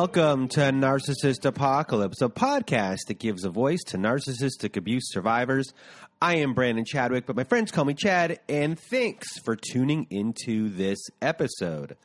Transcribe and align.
Welcome 0.00 0.48
to 0.48 0.60
Narcissist 0.60 1.44
Apocalypse, 1.44 2.22
a 2.22 2.30
podcast 2.30 3.00
that 3.08 3.18
gives 3.18 3.44
a 3.44 3.50
voice 3.50 3.82
to 3.88 3.98
narcissistic 3.98 4.78
abuse 4.78 5.12
survivors. 5.12 5.74
I 6.22 6.36
am 6.36 6.54
Brandon 6.54 6.86
Chadwick, 6.86 7.26
but 7.26 7.36
my 7.36 7.44
friends 7.44 7.70
call 7.70 7.84
me 7.84 7.92
Chad, 7.92 8.40
and 8.48 8.80
thanks 8.80 9.28
for 9.44 9.56
tuning 9.56 10.06
into 10.08 10.70
this 10.70 10.98
episode. 11.20 11.98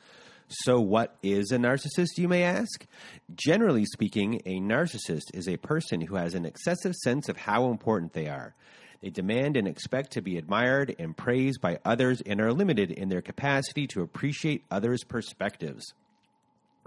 So, 0.50 0.82
what 0.82 1.16
is 1.24 1.54
a 1.54 1.58
narcissist, 1.58 2.18
you 2.18 2.28
may 2.28 2.44
ask? 2.44 2.86
Generally 3.34 3.86
speaking, 3.86 4.42
a 4.46 4.60
narcissist 4.60 5.34
is 5.34 5.48
a 5.48 5.56
person 5.56 6.02
who 6.02 6.16
has 6.16 6.36
an 6.36 6.46
excessive 6.46 6.96
sense 6.96 7.30
of 7.30 7.38
how 7.38 7.72
important 7.72 8.12
they 8.12 8.28
are. 8.28 8.56
They 9.00 9.10
demand 9.10 9.56
and 9.56 9.70
expect 9.70 10.12
to 10.12 10.22
be 10.22 10.38
admired 10.38 10.94
and 11.00 11.16
praised 11.16 11.62
by 11.62 11.80
others 11.86 12.20
and 12.26 12.42
are 12.42 12.52
limited 12.52 12.92
in 12.92 13.08
their 13.08 13.22
capacity 13.22 13.88
to 13.88 14.02
appreciate 14.02 14.66
others' 14.70 15.06
perspectives. 15.06 15.94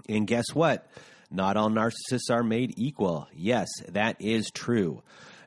And 0.07 0.27
guess 0.27 0.45
what? 0.53 0.89
Not 1.31 1.57
all 1.57 1.69
narcissists 1.69 2.31
are 2.31 2.43
made 2.43 2.73
equal. 2.77 3.27
Yes, 3.33 3.67
that 3.89 4.15
is 4.19 4.49
true. 4.51 5.03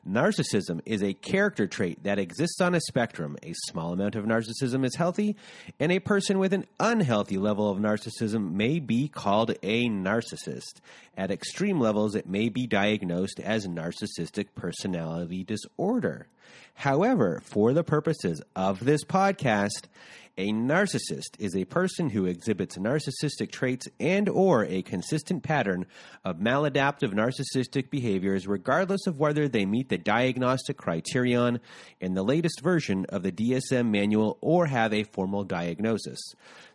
Narcissism 0.07 0.81
is 0.85 1.01
a 1.01 1.13
character 1.13 1.65
trait 1.65 2.03
that 2.03 2.19
exists 2.19 2.59
on 2.59 2.75
a 2.75 2.81
spectrum. 2.81 3.37
A 3.41 3.53
small 3.67 3.93
amount 3.93 4.15
of 4.15 4.25
narcissism 4.25 4.85
is 4.85 4.95
healthy, 4.95 5.37
and 5.79 5.93
a 5.93 5.99
person 5.99 6.39
with 6.39 6.51
an 6.51 6.65
unhealthy 6.77 7.37
level 7.37 7.69
of 7.69 7.77
narcissism 7.77 8.51
may 8.51 8.79
be 8.79 9.07
called 9.07 9.51
a 9.63 9.87
narcissist. 9.87 10.81
At 11.17 11.31
extreme 11.31 11.79
levels, 11.79 12.15
it 12.15 12.27
may 12.27 12.49
be 12.49 12.67
diagnosed 12.67 13.39
as 13.39 13.65
narcissistic 13.65 14.47
personality 14.55 15.45
disorder. 15.45 16.27
However, 16.75 17.41
for 17.43 17.73
the 17.73 17.83
purposes 17.83 18.41
of 18.55 18.83
this 18.83 19.03
podcast, 19.03 19.87
a 20.35 20.51
narcissist 20.51 21.37
is 21.37 21.55
a 21.55 21.65
person 21.65 22.09
who 22.09 22.25
exhibits 22.25 22.75
narcissistic 22.75 23.51
traits 23.51 23.87
and 23.99 24.27
or 24.27 24.65
a 24.65 24.81
consistent 24.81 25.43
pattern 25.43 25.85
of 26.25 26.37
maladaptive 26.37 27.13
narcissistic 27.13 27.91
behaviors 27.91 28.47
regardless 28.47 29.05
of 29.05 29.19
whether 29.19 29.47
they 29.47 29.63
meet 29.63 29.89
the 29.89 29.97
diagnostic 29.99 30.75
criterion 30.75 31.59
in 31.99 32.15
the 32.15 32.23
latest 32.23 32.61
version 32.61 33.05
of 33.09 33.21
the 33.21 33.31
DSM 33.31 33.91
manual 33.91 34.39
or 34.41 34.65
have 34.65 34.91
a 34.91 35.03
formal 35.03 35.43
diagnosis. 35.43 36.19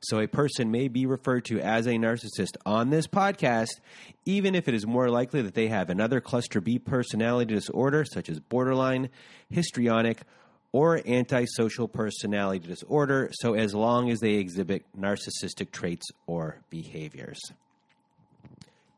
So 0.00 0.20
a 0.20 0.28
person 0.28 0.70
may 0.70 0.88
be 0.88 1.06
referred 1.06 1.44
to 1.46 1.60
as 1.60 1.86
a 1.86 1.92
narcissist 1.92 2.56
on 2.64 2.90
this 2.90 3.06
podcast 3.06 3.80
even 4.28 4.54
if 4.54 4.68
it 4.68 4.74
is 4.74 4.86
more 4.86 5.08
likely 5.08 5.40
that 5.40 5.54
they 5.54 5.68
have 5.68 5.88
another 5.88 6.20
cluster 6.20 6.60
B 6.60 6.78
personality 6.78 7.54
disorder 7.54 8.04
such 8.04 8.28
as 8.28 8.38
borderline, 8.38 9.08
histrionic, 9.48 10.20
or 10.70 11.00
antisocial 11.08 11.88
personality 11.88 12.68
disorder, 12.68 13.30
so 13.32 13.54
as 13.54 13.74
long 13.74 14.10
as 14.10 14.20
they 14.20 14.34
exhibit 14.34 14.84
narcissistic 14.94 15.70
traits 15.70 16.06
or 16.26 16.58
behaviors. 16.68 17.40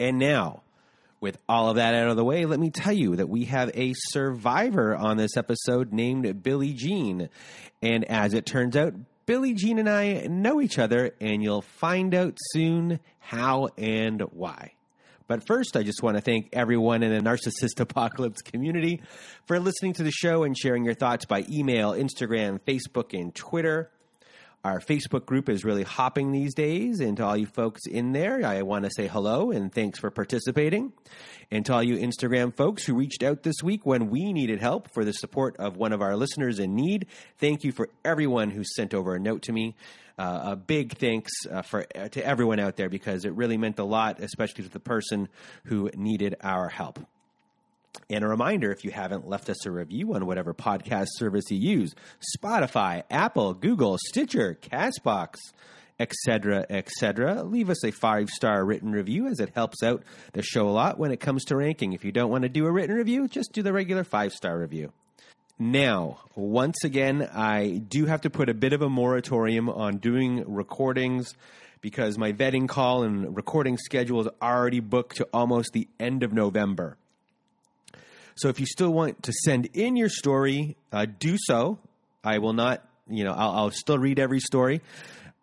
And 0.01 0.19
now, 0.19 0.63
with 1.21 1.39
all 1.49 1.71
of 1.71 1.77
that 1.77 1.95
out 1.95 2.09
of 2.09 2.17
the 2.17 2.25
way, 2.25 2.45
let 2.45 2.59
me 2.59 2.71
tell 2.71 2.93
you 2.93 3.15
that 3.15 3.29
we 3.29 3.45
have 3.45 3.71
a 3.75 3.95
survivor 3.95 4.97
on 4.97 5.17
this 5.17 5.37
episode 5.37 5.93
named 5.93 6.43
Billy 6.43 6.73
Jean. 6.73 7.29
And 7.81 8.05
as 8.07 8.35
it 8.35 8.47
turns 8.47 8.77
out, 8.77 8.95
Billy 9.27 9.55
Jean 9.55 9.79
and 9.79 9.89
I 9.89 10.27
know 10.29 10.61
each 10.61 10.79
other, 10.79 11.13
and 11.21 11.43
you'll 11.43 11.63
find 11.63 12.15
out 12.15 12.37
soon 12.53 13.01
how 13.19 13.69
and 13.77 14.23
why. 14.33 14.73
But 15.29 15.47
first, 15.47 15.77
I 15.77 15.85
just 15.85 16.03
want 16.03 16.17
to 16.17 16.21
thank 16.21 16.49
everyone 16.53 17.05
in 17.05 17.13
the 17.13 17.23
Narcissist 17.23 17.79
Apocalypse 17.79 18.43
community 18.43 19.01
for 19.47 19.61
listening 19.61 19.93
to 19.93 20.03
the 20.03 20.11
show 20.11 20.43
and 20.43 20.59
sharing 20.59 20.85
your 20.85 20.95
thoughts 20.95 21.25
by 21.25 21.45
email, 21.49 21.93
Instagram, 21.93 22.59
Facebook, 22.61 23.17
and 23.17 23.33
Twitter. 23.33 23.91
Our 24.63 24.81
Facebook 24.81 25.25
group 25.25 25.49
is 25.49 25.65
really 25.65 25.85
hopping 25.85 26.33
these 26.33 26.55
days. 26.55 27.01
And 27.01 27.17
to 27.17 27.25
all 27.25 27.37
you 27.37 27.47
folks 27.47 27.87
in 27.87 28.13
there, 28.13 28.45
I 28.45 28.63
want 28.63 28.85
to 28.85 28.91
say 28.95 29.07
hello 29.07 29.51
and 29.51 29.73
thanks 29.73 29.99
for 29.99 30.11
participating. 30.11 30.93
And 31.51 31.65
to 31.67 31.75
all 31.75 31.83
you 31.83 31.97
Instagram 31.97 32.55
folks 32.55 32.85
who 32.85 32.95
reached 32.95 33.23
out 33.23 33.43
this 33.43 33.63
week 33.63 33.87
when 33.87 34.11
we 34.11 34.33
needed 34.33 34.61
help 34.61 34.93
for 34.93 35.05
the 35.05 35.13
support 35.13 35.57
of 35.57 35.77
one 35.77 35.93
of 35.93 36.03
our 36.03 36.15
listeners 36.15 36.59
in 36.59 36.75
need, 36.75 37.07
thank 37.39 37.65
you 37.65 37.73
for 37.73 37.89
everyone 38.05 38.51
who 38.51 38.63
sent 38.63 38.93
over 38.93 39.15
a 39.15 39.19
note 39.19 39.43
to 39.43 39.53
me 39.53 39.77
uh, 40.21 40.51
a 40.53 40.57
big 40.57 40.99
thanks 40.99 41.33
uh, 41.51 41.63
for 41.63 41.87
uh, 41.95 42.09
to 42.09 42.25
everyone 42.25 42.61
out 42.61 42.77
there 42.77 42.91
because 42.91 43.25
it 43.25 43.33
really 43.33 43.57
meant 43.57 43.79
a 43.79 43.85
lot, 43.85 44.21
especially 44.21 44.65
to 44.65 44.71
the 44.71 44.79
person 44.79 45.29
who 45.65 45.91
needed 45.97 46.37
our 46.43 46.69
help. 46.69 46.99
And 48.09 48.25
a 48.25 48.29
reminder 48.29 48.73
if 48.73 48.85
you 48.85 48.91
haven't 48.91 49.29
left 49.29 49.49
us 49.49 49.67
a 49.67 49.71
review 49.71 50.15
on 50.15 50.27
whatever 50.27 50.55
podcast 50.55 51.09
service 51.17 51.51
you 51.51 51.59
use 51.59 51.95
Spotify, 52.37 53.05
Apple, 53.11 53.55
Google, 53.55 53.99
Stitcher, 53.99 54.59
Castbox, 54.61 55.37
etc., 55.99 56.67
etc., 56.71 57.43
leave 57.43 57.69
us 57.69 57.85
a 57.85 57.91
five 57.91 58.31
star 58.31 58.65
written 58.65 58.91
review 58.91 59.27
as 59.27 59.39
it 59.39 59.51
helps 59.55 59.83
out 59.83 60.03
the 60.33 60.43
show 60.43 60.69
a 60.69 60.71
lot 60.71 60.99
when 60.99 61.13
it 61.13 61.21
comes 61.21 61.45
to 61.45 61.57
ranking. 61.57 61.93
If 61.93 62.05
you 62.05 62.13
don't 62.13 62.31
want 62.31 62.43
to 62.43 62.49
do 62.49 62.67
a 62.67 62.73
written 62.73 62.97
review, 62.97 63.29
just 63.29 63.53
do 63.53 63.63
the 63.63 63.73
regular 63.73 64.05
five 64.05 64.33
star 64.33 64.59
review. 64.59 64.93
Now, 65.59 66.21
once 66.35 66.85
again, 66.85 67.29
I 67.35 67.83
do 67.87 68.07
have 68.07 68.23
to 68.23 68.31
put 68.31 68.49
a 68.49 68.55
bit 68.55 68.73
of 68.73 68.81
a 68.81 68.89
moratorium 68.89 69.69
on 69.69 69.99
doing 69.99 70.43
recordings 70.47 71.35
because 71.83 72.17
my 72.17 72.33
vetting 72.33 72.67
call 72.67 73.03
and 73.03 73.37
recording 73.37 73.77
schedule 73.77 74.23
is 74.23 74.29
already 74.41 74.81
booked 74.81 75.17
to 75.17 75.29
almost 75.35 75.73
the 75.75 75.87
end 75.99 76.23
of 76.23 76.33
November. 76.33 76.97
So 78.41 78.49
if 78.49 78.59
you 78.59 78.65
still 78.65 78.91
want 78.91 79.25
to 79.25 79.33
send 79.45 79.67
in 79.75 79.97
your 79.97 80.09
story, 80.09 80.79
uh, 80.93 81.05
do 81.19 81.37
so. 81.39 81.79
I 82.25 82.39
will 82.39 82.55
not, 82.55 82.83
you 83.07 83.23
know, 83.23 83.33
I'll, 83.33 83.51
I'll 83.51 83.71
still 83.71 83.99
read 83.99 84.19
every 84.19 84.41
story, 84.41 84.81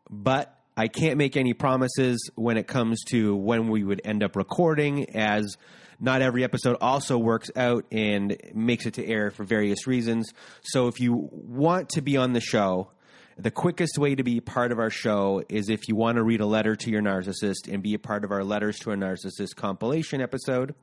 but 0.10 0.58
I 0.76 0.88
can't 0.88 1.20
make 1.20 1.38
any 1.38 1.54
promises 1.54 2.32
when 2.34 2.58
it 2.58 2.66
comes 2.66 3.04
to 3.10 3.36
when 3.36 3.68
we 3.68 3.84
would 3.84 4.02
end 4.04 4.24
up 4.24 4.36
recording 4.36 5.16
as 5.16 5.58
not 6.00 6.24
every 6.24 6.44
episode 6.44 6.78
also 6.82 7.20
works 7.20 7.52
out 7.56 7.86
and 7.92 8.36
makes 8.56 8.88
it 8.88 8.96
to 8.96 9.06
air 9.06 9.30
for 9.30 9.44
various 9.44 9.86
reasons. 9.86 10.34
So 10.64 10.88
if 10.88 11.00
you 11.00 11.30
want 11.32 11.90
to 11.90 12.02
be 12.02 12.18
on 12.18 12.34
the 12.34 12.42
show, 12.42 12.90
the 13.38 13.52
quickest 13.52 14.00
way 14.00 14.16
to 14.16 14.24
be 14.24 14.40
part 14.40 14.72
of 14.72 14.80
our 14.80 14.90
show 14.90 15.44
is 15.50 15.70
if 15.70 15.88
you 15.88 15.96
want 15.96 16.16
to 16.16 16.24
read 16.24 16.42
a 16.42 16.48
letter 16.48 16.76
to 16.76 16.90
your 16.90 17.04
narcissist 17.04 17.72
and 17.72 17.84
be 17.84 17.94
a 17.94 18.00
part 18.00 18.24
of 18.24 18.32
our 18.32 18.44
Letters 18.44 18.80
to 18.80 18.90
a 18.90 18.96
Narcissist 18.96 19.56
compilation 19.56 20.20
episode. 20.20 20.74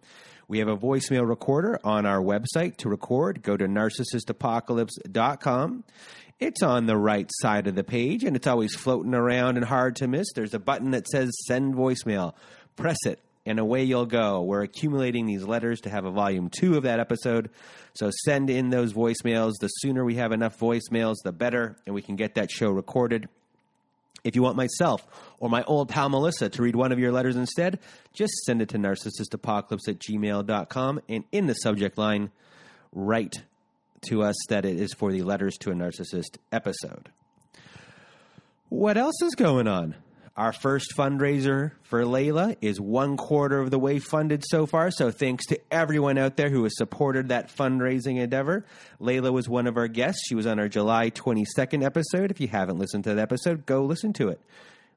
We 0.48 0.58
have 0.58 0.68
a 0.68 0.76
voicemail 0.76 1.26
recorder 1.28 1.78
on 1.84 2.06
our 2.06 2.20
website 2.20 2.76
to 2.78 2.88
record. 2.88 3.42
Go 3.42 3.56
to 3.56 3.66
narcissistapocalypse.com. 3.66 5.84
It's 6.40 6.62
on 6.62 6.86
the 6.86 6.96
right 6.96 7.30
side 7.40 7.66
of 7.66 7.74
the 7.74 7.84
page 7.84 8.24
and 8.24 8.36
it's 8.36 8.46
always 8.46 8.74
floating 8.74 9.14
around 9.14 9.56
and 9.56 9.64
hard 9.64 9.96
to 9.96 10.08
miss. 10.08 10.32
There's 10.34 10.54
a 10.54 10.58
button 10.58 10.90
that 10.90 11.08
says 11.08 11.30
send 11.46 11.74
voicemail. 11.74 12.34
Press 12.76 12.98
it 13.06 13.20
and 13.46 13.58
away 13.58 13.84
you'll 13.84 14.06
go. 14.06 14.42
We're 14.42 14.62
accumulating 14.62 15.26
these 15.26 15.44
letters 15.44 15.80
to 15.82 15.90
have 15.90 16.04
a 16.04 16.10
volume 16.10 16.50
two 16.50 16.76
of 16.76 16.84
that 16.84 17.00
episode. 17.00 17.50
So 17.94 18.10
send 18.24 18.50
in 18.50 18.70
those 18.70 18.92
voicemails. 18.92 19.52
The 19.60 19.68
sooner 19.68 20.04
we 20.04 20.16
have 20.16 20.32
enough 20.32 20.58
voicemails, 20.58 21.16
the 21.22 21.32
better, 21.32 21.76
and 21.86 21.94
we 21.94 22.02
can 22.02 22.16
get 22.16 22.34
that 22.34 22.50
show 22.50 22.70
recorded. 22.70 23.28
If 24.24 24.34
you 24.34 24.42
want 24.42 24.56
myself 24.56 25.06
or 25.38 25.50
my 25.50 25.62
old 25.64 25.90
pal 25.90 26.08
Melissa 26.08 26.48
to 26.48 26.62
read 26.62 26.74
one 26.74 26.92
of 26.92 26.98
your 26.98 27.12
letters 27.12 27.36
instead, 27.36 27.78
just 28.14 28.32
send 28.44 28.62
it 28.62 28.70
to 28.70 28.78
narcissistapocalypse 28.78 29.86
at 29.86 29.98
gmail.com 29.98 31.00
and 31.08 31.24
in 31.30 31.46
the 31.46 31.54
subject 31.54 31.98
line, 31.98 32.30
write 32.92 33.42
to 34.08 34.22
us 34.22 34.36
that 34.48 34.64
it 34.64 34.78
is 34.78 34.92
for 34.92 35.12
the 35.12 35.22
Letters 35.22 35.56
to 35.58 35.70
a 35.70 35.74
Narcissist 35.74 36.38
episode. 36.52 37.10
What 38.68 38.96
else 38.96 39.20
is 39.22 39.34
going 39.34 39.68
on? 39.68 39.94
Our 40.36 40.52
first 40.52 40.94
fundraiser 40.96 41.70
for 41.82 42.02
Layla 42.02 42.56
is 42.60 42.80
one 42.80 43.16
quarter 43.16 43.60
of 43.60 43.70
the 43.70 43.78
way 43.78 44.00
funded 44.00 44.42
so 44.44 44.66
far. 44.66 44.90
So 44.90 45.12
thanks 45.12 45.46
to 45.46 45.60
everyone 45.70 46.18
out 46.18 46.36
there 46.36 46.50
who 46.50 46.64
has 46.64 46.76
supported 46.76 47.28
that 47.28 47.54
fundraising 47.54 48.18
endeavor. 48.18 48.64
Layla 49.00 49.32
was 49.32 49.48
one 49.48 49.68
of 49.68 49.76
our 49.76 49.86
guests. 49.86 50.26
She 50.26 50.34
was 50.34 50.44
on 50.44 50.58
our 50.58 50.68
July 50.68 51.10
22nd 51.10 51.84
episode. 51.84 52.32
If 52.32 52.40
you 52.40 52.48
haven't 52.48 52.78
listened 52.78 53.04
to 53.04 53.14
that 53.14 53.22
episode, 53.22 53.64
go 53.64 53.84
listen 53.84 54.12
to 54.14 54.28
it. 54.28 54.40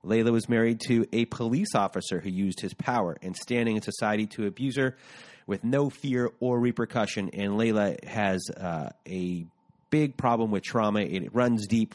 Layla 0.03 0.31
was 0.31 0.49
married 0.49 0.79
to 0.87 1.05
a 1.13 1.25
police 1.25 1.75
officer 1.75 2.19
who 2.19 2.31
used 2.31 2.59
his 2.61 2.73
power 2.73 3.15
and 3.21 3.35
standing 3.37 3.75
in 3.75 3.83
society 3.83 4.25
to 4.27 4.47
abuse 4.47 4.75
her 4.77 4.97
with 5.45 5.63
no 5.63 5.91
fear 5.91 6.31
or 6.39 6.59
repercussion. 6.59 7.29
And 7.33 7.53
Layla 7.53 8.03
has 8.05 8.41
uh, 8.57 8.89
a 9.07 9.45
big 9.91 10.17
problem 10.17 10.49
with 10.49 10.63
trauma. 10.63 11.01
It 11.01 11.35
runs 11.35 11.67
deep 11.67 11.93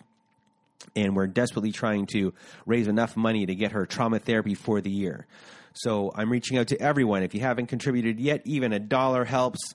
and 0.94 1.16
we're 1.16 1.26
desperately 1.26 1.72
trying 1.72 2.06
to 2.06 2.34
raise 2.66 2.88
enough 2.88 3.16
money 3.16 3.46
to 3.46 3.54
get 3.54 3.72
her 3.72 3.86
trauma 3.86 4.18
therapy 4.18 4.54
for 4.54 4.80
the 4.80 4.90
year. 4.90 5.26
So 5.74 6.12
I'm 6.14 6.30
reaching 6.30 6.58
out 6.58 6.68
to 6.68 6.80
everyone. 6.80 7.22
If 7.22 7.34
you 7.34 7.40
haven't 7.40 7.66
contributed 7.66 8.20
yet, 8.20 8.42
even 8.44 8.72
a 8.72 8.78
dollar 8.78 9.24
helps. 9.24 9.74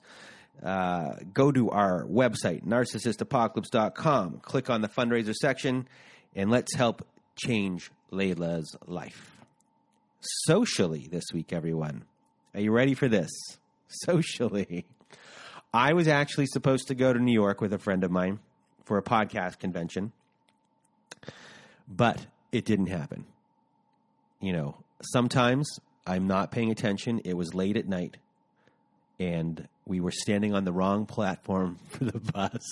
Uh, 0.62 1.14
go 1.32 1.52
to 1.52 1.70
our 1.70 2.04
website, 2.06 2.64
narcissistapocalypse.com, 2.64 4.40
click 4.42 4.68
on 4.68 4.80
the 4.80 4.88
fundraiser 4.88 5.32
section, 5.32 5.86
and 6.34 6.50
let's 6.50 6.74
help 6.74 7.06
change 7.36 7.92
Layla's 8.10 8.76
life. 8.86 9.36
Socially, 10.20 11.06
this 11.08 11.26
week, 11.32 11.52
everyone. 11.52 12.04
Are 12.54 12.60
you 12.60 12.72
ready 12.72 12.94
for 12.94 13.06
this? 13.06 13.30
Socially. 13.88 14.84
I 15.72 15.92
was 15.92 16.08
actually 16.08 16.46
supposed 16.46 16.88
to 16.88 16.96
go 16.96 17.12
to 17.12 17.20
New 17.20 17.32
York 17.32 17.60
with 17.60 17.72
a 17.72 17.78
friend 17.78 18.02
of 18.02 18.10
mine 18.10 18.40
for 18.84 18.98
a 18.98 19.02
podcast 19.02 19.60
convention 19.60 20.12
but 21.88 22.26
it 22.52 22.64
didn't 22.64 22.86
happen. 22.86 23.24
You 24.40 24.52
know, 24.52 24.76
sometimes 25.02 25.80
I'm 26.06 26.26
not 26.26 26.50
paying 26.50 26.70
attention. 26.70 27.20
It 27.24 27.36
was 27.36 27.54
late 27.54 27.76
at 27.76 27.88
night, 27.88 28.16
and 29.18 29.66
we 29.86 30.00
were 30.00 30.12
standing 30.12 30.54
on 30.54 30.64
the 30.64 30.72
wrong 30.72 31.06
platform 31.06 31.78
for 31.88 32.04
the 32.04 32.20
bus 32.20 32.62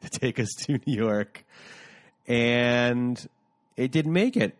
to 0.00 0.08
take 0.08 0.38
us 0.38 0.48
to 0.60 0.80
New 0.86 0.94
York, 0.94 1.44
and 2.26 3.28
it 3.76 3.92
didn't 3.92 4.12
make 4.12 4.36
it. 4.36 4.56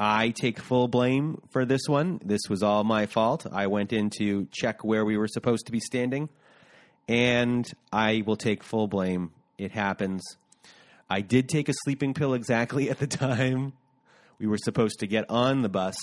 I 0.00 0.30
take 0.30 0.60
full 0.60 0.86
blame 0.86 1.42
for 1.50 1.64
this 1.64 1.88
one. 1.88 2.20
This 2.24 2.42
was 2.48 2.62
all 2.62 2.84
my 2.84 3.06
fault. 3.06 3.46
I 3.50 3.66
went 3.66 3.92
in 3.92 4.10
to 4.18 4.46
check 4.52 4.84
where 4.84 5.04
we 5.04 5.16
were 5.16 5.26
supposed 5.26 5.66
to 5.66 5.72
be 5.72 5.80
standing, 5.80 6.28
and 7.08 7.68
I 7.92 8.22
will 8.24 8.36
take 8.36 8.62
full 8.62 8.86
blame. 8.86 9.32
It 9.56 9.72
happens. 9.72 10.22
I 11.10 11.20
did 11.20 11.48
take 11.48 11.68
a 11.68 11.74
sleeping 11.84 12.14
pill 12.14 12.34
exactly 12.34 12.90
at 12.90 12.98
the 12.98 13.06
time 13.06 13.72
we 14.38 14.46
were 14.46 14.58
supposed 14.58 15.00
to 15.00 15.06
get 15.06 15.28
on 15.28 15.62
the 15.62 15.68
bus. 15.68 15.96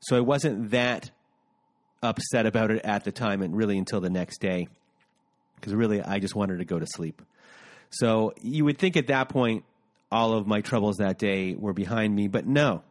So 0.00 0.16
I 0.16 0.20
wasn't 0.20 0.70
that 0.70 1.10
upset 2.02 2.46
about 2.46 2.70
it 2.70 2.84
at 2.84 3.04
the 3.04 3.12
time 3.12 3.42
and 3.42 3.56
really 3.56 3.78
until 3.78 4.00
the 4.00 4.10
next 4.10 4.40
day 4.40 4.68
because 5.56 5.74
really 5.74 6.02
I 6.02 6.18
just 6.18 6.34
wanted 6.34 6.58
to 6.58 6.64
go 6.64 6.78
to 6.78 6.86
sleep. 6.86 7.22
So 7.90 8.32
you 8.42 8.64
would 8.64 8.78
think 8.78 8.96
at 8.96 9.08
that 9.08 9.28
point 9.28 9.64
all 10.10 10.34
of 10.34 10.46
my 10.46 10.60
troubles 10.60 10.96
that 10.96 11.18
day 11.18 11.54
were 11.54 11.72
behind 11.72 12.14
me, 12.14 12.28
but 12.28 12.46
no. 12.46 12.82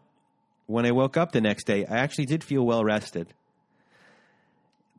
When 0.68 0.86
I 0.86 0.92
woke 0.92 1.16
up 1.16 1.32
the 1.32 1.42
next 1.42 1.66
day, 1.66 1.86
I 1.86 1.98
actually 1.98 2.26
did 2.26 2.44
feel 2.44 2.66
well 2.66 2.84
rested. 2.84 3.34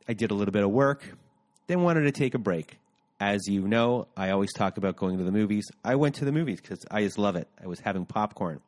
I 0.07 0.13
did 0.13 0.31
a 0.31 0.33
little 0.33 0.53
bit 0.53 0.63
of 0.63 0.71
work, 0.71 1.17
then 1.67 1.81
wanted 1.81 2.03
to 2.03 2.11
take 2.11 2.33
a 2.33 2.39
break. 2.39 2.79
As 3.19 3.47
you 3.47 3.67
know, 3.67 4.07
I 4.15 4.29
always 4.29 4.53
talk 4.53 4.77
about 4.77 4.95
going 4.95 5.17
to 5.17 5.23
the 5.23 5.31
movies. 5.31 5.65
I 5.83 5.95
went 5.95 6.15
to 6.15 6.25
the 6.25 6.31
movies 6.31 6.61
because 6.61 6.85
I 6.91 7.03
just 7.03 7.17
love 7.17 7.35
it. 7.35 7.47
I 7.61 7.67
was 7.67 7.79
having 7.79 8.05
popcorn. 8.05 8.61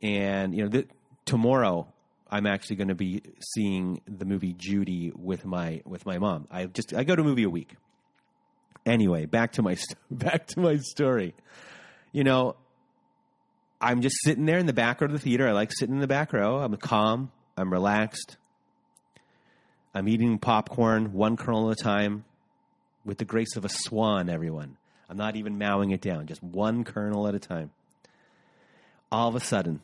And, 0.00 0.54
you 0.54 0.62
know, 0.62 0.68
the, 0.68 0.86
tomorrow 1.24 1.88
I'm 2.30 2.46
actually 2.46 2.76
going 2.76 2.88
to 2.88 2.94
be 2.94 3.22
seeing 3.54 4.00
the 4.06 4.24
movie 4.24 4.52
Judy 4.52 5.12
with 5.14 5.44
my 5.44 5.82
with 5.84 6.06
my 6.06 6.18
mom. 6.18 6.48
I 6.50 6.66
just 6.66 6.92
I 6.92 7.04
go 7.04 7.14
to 7.14 7.22
a 7.22 7.24
movie 7.24 7.44
a 7.44 7.50
week. 7.50 7.76
Anyway, 8.84 9.26
back 9.26 9.52
to 9.52 9.62
my 9.62 9.76
back 10.10 10.46
to 10.48 10.60
my 10.60 10.76
story. 10.78 11.34
You 12.12 12.24
know, 12.24 12.56
I'm 13.80 14.00
just 14.00 14.16
sitting 14.22 14.46
there 14.46 14.58
in 14.58 14.66
the 14.66 14.72
back 14.72 15.00
row 15.00 15.06
of 15.06 15.12
the 15.12 15.18
theater. 15.18 15.48
I 15.48 15.52
like 15.52 15.72
sitting 15.72 15.94
in 15.94 16.00
the 16.00 16.06
back 16.06 16.32
row. 16.32 16.58
I'm 16.58 16.76
calm. 16.76 17.30
I'm 17.56 17.72
relaxed. 17.72 18.36
I'm 19.94 20.08
eating 20.08 20.38
popcorn 20.38 21.12
one 21.12 21.36
kernel 21.36 21.70
at 21.70 21.80
a 21.80 21.82
time 21.82 22.24
with 23.06 23.18
the 23.18 23.24
grace 23.24 23.56
of 23.56 23.64
a 23.64 23.68
swan, 23.68 24.28
everyone. 24.28 24.76
I'm 25.08 25.16
not 25.16 25.36
even 25.36 25.56
mowing 25.56 25.92
it 25.92 26.00
down, 26.00 26.26
just 26.26 26.42
one 26.42 26.82
kernel 26.82 27.28
at 27.28 27.34
a 27.34 27.38
time. 27.38 27.70
All 29.10 29.28
of 29.28 29.36
a 29.36 29.40
sudden, 29.40 29.80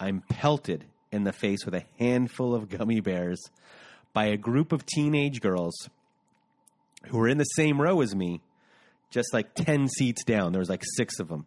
I'm 0.00 0.22
pelted 0.28 0.86
in 1.12 1.24
the 1.24 1.32
face 1.32 1.64
with 1.66 1.74
a 1.74 1.84
handful 1.98 2.54
of 2.54 2.70
gummy 2.70 3.00
bears 3.00 3.50
by 4.14 4.26
a 4.26 4.38
group 4.38 4.72
of 4.72 4.86
teenage 4.86 5.42
girls 5.42 5.74
who 7.08 7.18
were 7.18 7.28
in 7.28 7.36
the 7.36 7.44
same 7.44 7.80
row 7.80 8.00
as 8.00 8.14
me, 8.14 8.40
just 9.10 9.34
like 9.34 9.54
10 9.54 9.88
seats 9.88 10.24
down. 10.24 10.52
There 10.52 10.60
was 10.60 10.70
like 10.70 10.82
six 10.96 11.20
of 11.20 11.28
them. 11.28 11.46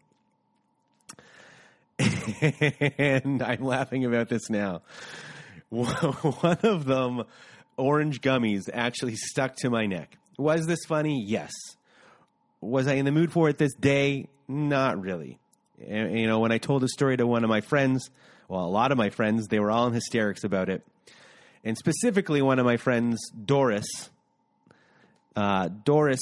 and 2.00 3.42
I'm 3.42 3.63
laughing 3.63 4.06
about 4.06 4.30
this 4.30 4.50
now. 4.50 4.84
One 5.69 6.60
of 6.62 6.86
them, 6.86 7.24
orange 7.78 8.22
gummies, 8.22 8.69
actually 8.72 9.16
stuck 9.16 9.56
to 9.57 9.72
my 9.72 9.88
neck. 9.88 10.18
Was 10.38 10.65
this 10.65 10.85
funny? 10.85 11.24
Yes. 11.25 11.51
Was 12.62 12.88
I 12.88 12.94
in 12.94 13.06
the 13.06 13.12
mood 13.12 13.31
for 13.31 13.50
it 13.50 13.57
this 13.57 13.74
day? 13.75 14.27
Not 14.47 15.01
really. 15.01 15.39
You 15.77 16.27
know, 16.27 16.39
when 16.39 16.51
I 16.51 16.57
told 16.57 16.81
the 16.81 16.88
story 16.88 17.18
to 17.18 17.27
one 17.27 17.44
of 17.44 17.50
my 17.50 17.62
friends, 17.62 18.09
well, 18.47 18.65
a 18.65 18.69
lot 18.69 18.91
of 18.91 18.97
my 18.97 19.09
friends, 19.09 19.47
they 19.47 19.59
were 19.59 19.71
all 19.71 19.88
in 19.88 19.94
hysterics 19.94 20.44
about 20.44 20.69
it. 20.69 20.85
And 21.63 21.77
specifically, 21.77 22.41
one 22.41 22.59
of 22.59 22.65
my 22.65 22.77
friends, 22.77 23.19
Doris, 23.31 23.85
uh, 25.35 25.69
Doris, 25.83 26.21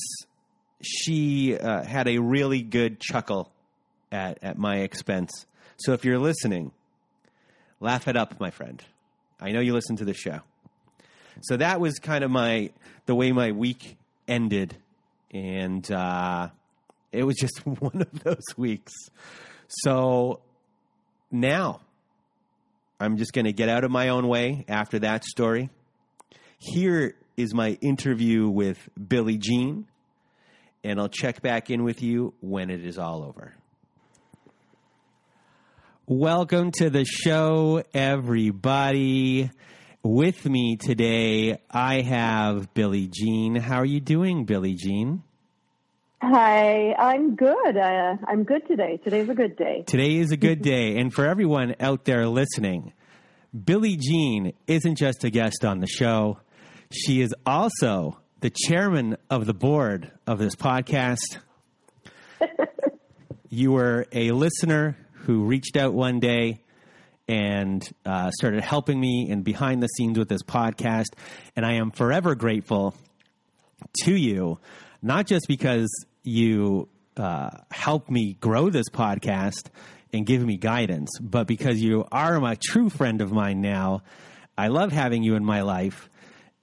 she 0.82 1.58
uh, 1.58 1.84
had 1.84 2.08
a 2.08 2.20
really 2.20 2.62
good 2.62 3.00
chuckle 3.00 3.52
at, 4.12 4.40
at 4.44 4.58
my 4.58 4.78
expense. 4.78 5.46
So 5.78 5.94
if 5.94 6.06
you're 6.06 6.20
listening, 6.20 6.72
laugh 7.80 8.08
it 8.08 8.16
up, 8.16 8.40
my 8.40 8.52
friend. 8.52 8.84
I 9.40 9.52
know 9.52 9.60
you 9.60 9.74
listen 9.74 9.96
to 9.98 10.06
the 10.06 10.14
show. 10.14 10.42
So 11.42 11.58
that 11.58 11.80
was 11.80 11.98
kind 12.00 12.24
of 12.24 12.30
my 12.30 12.72
the 13.08 13.16
way 13.16 13.32
my 13.32 13.52
week 13.52 13.98
ended, 14.32 14.78
and 15.32 15.92
uh, 15.92 16.48
it 17.12 17.24
was 17.24 17.36
just 17.36 17.60
one 17.66 18.02
of 18.02 18.24
those 18.24 18.58
weeks. 18.58 18.94
So 19.68 20.40
now 21.30 21.82
I'm 23.00 23.18
just 23.18 23.34
going 23.34 23.46
to 23.46 23.54
get 23.54 23.70
out 23.70 23.84
of 23.84 23.92
my 23.92 24.10
own 24.10 24.28
way 24.28 24.66
after 24.68 25.00
that 25.00 25.26
story. 25.26 25.70
Here 26.58 27.16
is 27.36 27.54
my 27.54 27.78
interview 27.82 28.48
with 28.48 28.78
Billy 29.08 29.38
Jean, 29.38 29.88
and 30.84 31.00
I'll 31.00 31.10
check 31.10 31.42
back 31.42 31.70
in 31.70 31.84
with 31.84 32.02
you 32.02 32.34
when 32.40 32.70
it 32.70 32.86
is 32.86 32.98
all 32.98 33.24
over. 33.24 33.54
Welcome 36.08 36.72
to 36.78 36.90
the 36.90 37.06
show, 37.06 37.84
everybody. 37.94 39.50
With 40.04 40.46
me 40.46 40.78
today, 40.78 41.60
I 41.70 42.02
have 42.02 42.74
Billy 42.74 43.08
Jean. 43.08 43.56
How 43.56 43.78
are 43.78 43.86
you 43.86 44.00
doing, 44.00 44.46
Billy 44.46 44.74
Jean? 44.74 45.22
Hi, 46.24 46.94
I'm 46.94 47.36
good. 47.36 47.78
Uh, 47.78 48.18
I'm 48.28 48.44
good 48.44 48.68
today. 48.68 49.00
Today's 49.04 49.30
a 49.30 49.36
good 49.36 49.56
day. 49.56 49.84
Today 49.86 50.18
is 50.18 50.32
a 50.32 50.38
good 50.38 50.62
day. 50.64 50.98
and 50.98 51.14
for 51.14 51.26
everyone 51.28 51.76
out 51.80 52.06
there 52.06 52.28
listening, 52.28 52.94
Billie 53.66 53.98
Jean 53.98 54.54
isn't 54.66 54.96
just 54.96 55.24
a 55.24 55.30
guest 55.30 55.64
on 55.64 55.80
the 55.80 55.88
show, 55.88 56.40
she 56.92 57.22
is 57.22 57.34
also 57.46 58.20
the 58.40 58.50
chairman 58.50 59.18
of 59.30 59.46
the 59.46 59.54
board 59.54 60.12
of 60.26 60.40
this 60.40 60.56
podcast. 60.56 61.38
you 63.50 63.72
were 63.72 64.08
a 64.12 64.32
listener 64.32 64.98
who 65.14 65.44
reached 65.44 65.78
out 65.78 65.94
one 65.94 66.20
day 66.20 66.64
and 67.32 67.90
uh, 68.06 68.30
started 68.32 68.62
helping 68.62 69.00
me 69.00 69.30
and 69.32 69.42
behind 69.46 69.82
the 69.82 69.88
scenes 69.88 70.20
with 70.20 70.28
this 70.28 70.44
podcast. 70.44 71.14
And 71.56 71.66
I 71.66 71.76
am 71.76 71.92
forever 71.92 72.36
grateful 72.36 72.94
to 74.04 74.14
you, 74.14 74.60
not 75.02 75.28
just 75.28 75.48
because 75.48 75.88
you 76.24 76.90
uh, 77.16 77.52
help 77.72 78.10
me 78.10 78.36
grow 78.42 78.70
this 78.70 78.90
podcast 78.90 79.68
and 80.12 80.26
give 80.26 80.44
me 80.46 80.58
guidance, 80.58 81.10
but 81.22 81.48
because 81.48 81.80
you 81.80 82.06
are 82.12 82.38
my 82.42 82.58
true 82.62 82.90
friend 82.90 83.22
of 83.22 83.32
mine 83.32 83.62
now, 83.62 84.02
I 84.58 84.68
love 84.68 84.92
having 84.92 85.24
you 85.24 85.36
in 85.36 85.46
my 85.46 85.62
life. 85.62 86.10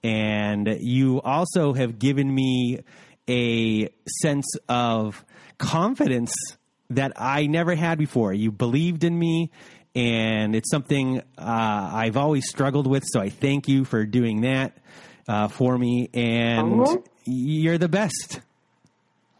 And 0.03 0.77
you 0.81 1.19
also 1.19 1.73
have 1.73 1.97
given 1.97 2.31
me 2.31 2.81
a 3.27 3.89
sense 4.21 4.45
of 4.69 5.25
confidence 5.57 6.31
that 6.91 7.13
I 7.15 7.47
never 7.47 7.73
had 7.73 7.97
before. 7.97 8.33
You 8.33 8.51
believed 8.51 9.03
in 9.03 9.17
me, 9.17 9.51
and 9.95 10.55
it's 10.55 10.69
something 10.69 11.19
uh, 11.37 11.91
I've 11.93 12.17
always 12.17 12.47
struggled 12.47 12.87
with. 12.87 13.03
So 13.07 13.19
I 13.19 13.29
thank 13.29 13.67
you 13.67 13.85
for 13.85 14.05
doing 14.05 14.41
that 14.41 14.77
uh, 15.27 15.47
for 15.47 15.77
me. 15.77 16.09
And 16.13 16.81
uh-huh. 16.81 16.97
you're 17.25 17.77
the 17.77 17.89
best. 17.89 18.41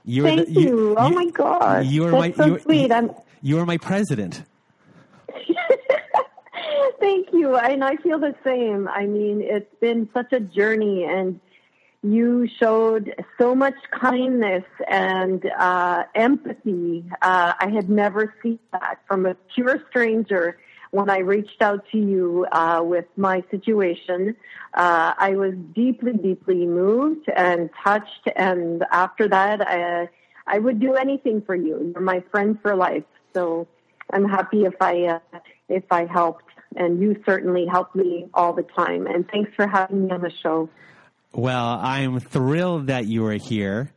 You're 0.05 0.25
Thank 0.25 0.47
the, 0.47 0.53
you. 0.53 0.61
you. 0.61 0.95
Oh 0.97 1.09
my 1.09 1.25
God. 1.29 1.85
You're 1.85 2.11
That's 2.11 2.37
my, 2.37 2.43
so 2.43 2.49
you're, 2.49 2.59
sweet. 2.59 2.91
I'm... 2.91 3.11
you're 3.41 3.65
my 3.65 3.77
president. 3.77 4.43
Thank 6.99 7.31
you. 7.31 7.55
And 7.55 7.83
I 7.83 7.95
feel 7.97 8.19
the 8.19 8.35
same. 8.43 8.87
I 8.87 9.05
mean, 9.05 9.41
it's 9.41 9.73
been 9.79 10.09
such 10.13 10.33
a 10.33 10.39
journey 10.39 11.03
and 11.03 11.39
you 12.01 12.47
showed 12.59 13.13
so 13.37 13.53
much 13.53 13.75
kindness 13.91 14.63
and 14.87 15.45
uh, 15.57 16.03
empathy. 16.15 17.05
Uh, 17.21 17.53
I 17.59 17.69
had 17.69 17.89
never 17.89 18.33
seen 18.41 18.59
that 18.71 18.99
from 19.07 19.25
a 19.25 19.35
pure 19.53 19.83
stranger 19.89 20.57
when 20.91 21.09
I 21.09 21.19
reached 21.19 21.61
out 21.61 21.85
to 21.91 21.97
you 21.97 22.47
uh, 22.51 22.81
with 22.83 23.05
my 23.15 23.43
situation, 23.51 24.35
uh, 24.73 25.13
I 25.17 25.35
was 25.35 25.53
deeply, 25.75 26.13
deeply 26.13 26.65
moved 26.65 27.29
and 27.35 27.69
touched. 27.83 28.27
And 28.35 28.83
after 28.91 29.27
that, 29.27 29.61
I, 29.61 30.09
I 30.47 30.59
would 30.59 30.79
do 30.79 30.95
anything 30.95 31.43
for 31.43 31.55
you. 31.55 31.91
You're 31.93 32.01
my 32.01 32.23
friend 32.31 32.57
for 32.61 32.75
life. 32.75 33.03
So 33.33 33.67
I'm 34.11 34.27
happy 34.27 34.65
if 34.65 34.75
I 34.81 35.03
uh, 35.03 35.39
if 35.67 35.83
I 35.91 36.05
helped, 36.05 36.45
and 36.75 36.99
you 36.99 37.21
certainly 37.23 37.67
help 37.67 37.93
me 37.93 38.27
all 38.33 38.53
the 38.53 38.63
time. 38.63 39.05
And 39.05 39.29
thanks 39.29 39.51
for 39.55 39.67
having 39.67 40.07
me 40.07 40.11
on 40.11 40.21
the 40.21 40.31
show. 40.31 40.67
Well, 41.33 41.79
I'm 41.79 42.19
thrilled 42.19 42.88
that 42.88 43.05
you 43.05 43.25
are 43.25 43.33
here. 43.33 43.91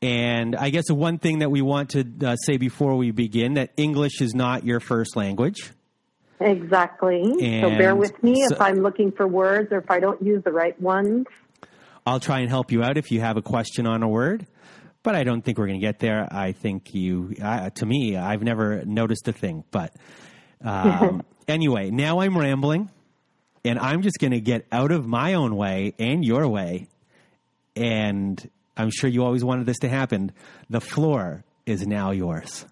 And 0.00 0.54
I 0.54 0.70
guess 0.70 0.86
the 0.86 0.94
one 0.94 1.18
thing 1.18 1.40
that 1.40 1.50
we 1.50 1.60
want 1.60 1.90
to 1.90 2.04
uh, 2.24 2.36
say 2.36 2.56
before 2.56 2.96
we 2.96 3.10
begin 3.10 3.54
that 3.54 3.72
English 3.76 4.20
is 4.20 4.32
not 4.34 4.64
your 4.64 4.78
first 4.78 5.16
language. 5.16 5.72
Exactly. 6.40 7.22
And 7.40 7.64
so 7.64 7.70
bear 7.76 7.96
with 7.96 8.22
me 8.22 8.44
so, 8.46 8.54
if 8.54 8.60
I'm 8.60 8.76
looking 8.76 9.10
for 9.10 9.26
words 9.26 9.72
or 9.72 9.78
if 9.78 9.90
I 9.90 9.98
don't 9.98 10.22
use 10.22 10.44
the 10.44 10.52
right 10.52 10.80
ones. 10.80 11.26
I'll 12.06 12.20
try 12.20 12.40
and 12.40 12.48
help 12.48 12.70
you 12.70 12.82
out 12.82 12.96
if 12.96 13.10
you 13.10 13.20
have 13.20 13.36
a 13.36 13.42
question 13.42 13.86
on 13.86 14.02
a 14.02 14.08
word, 14.08 14.46
but 15.02 15.16
I 15.16 15.24
don't 15.24 15.42
think 15.42 15.58
we're 15.58 15.66
going 15.66 15.80
to 15.80 15.86
get 15.86 15.98
there. 15.98 16.28
I 16.30 16.52
think 16.52 16.94
you, 16.94 17.34
uh, 17.42 17.70
to 17.70 17.84
me, 17.86 18.16
I've 18.16 18.42
never 18.42 18.84
noticed 18.84 19.26
a 19.26 19.32
thing. 19.32 19.64
But 19.70 19.94
um, 20.64 21.22
anyway, 21.48 21.90
now 21.90 22.20
I'm 22.20 22.38
rambling. 22.38 22.88
And 23.64 23.78
I'm 23.78 24.02
just 24.02 24.18
going 24.18 24.32
to 24.32 24.40
get 24.40 24.66
out 24.72 24.92
of 24.92 25.06
my 25.06 25.34
own 25.34 25.56
way 25.56 25.94
and 25.98 26.24
your 26.24 26.48
way. 26.48 26.88
And 27.76 28.50
I'm 28.76 28.90
sure 28.90 29.08
you 29.08 29.24
always 29.24 29.44
wanted 29.44 29.66
this 29.66 29.78
to 29.80 29.88
happen. 29.88 30.32
The 30.70 30.80
floor 30.80 31.44
is 31.66 31.86
now 31.86 32.10
yours. 32.10 32.64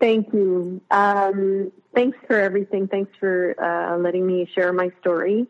Thank 0.00 0.32
you. 0.32 0.80
Um, 0.90 1.72
thanks 1.94 2.16
for 2.26 2.40
everything. 2.40 2.88
Thanks 2.88 3.12
for 3.20 3.54
uh, 3.62 3.98
letting 3.98 4.26
me 4.26 4.48
share 4.54 4.72
my 4.72 4.90
story. 5.00 5.46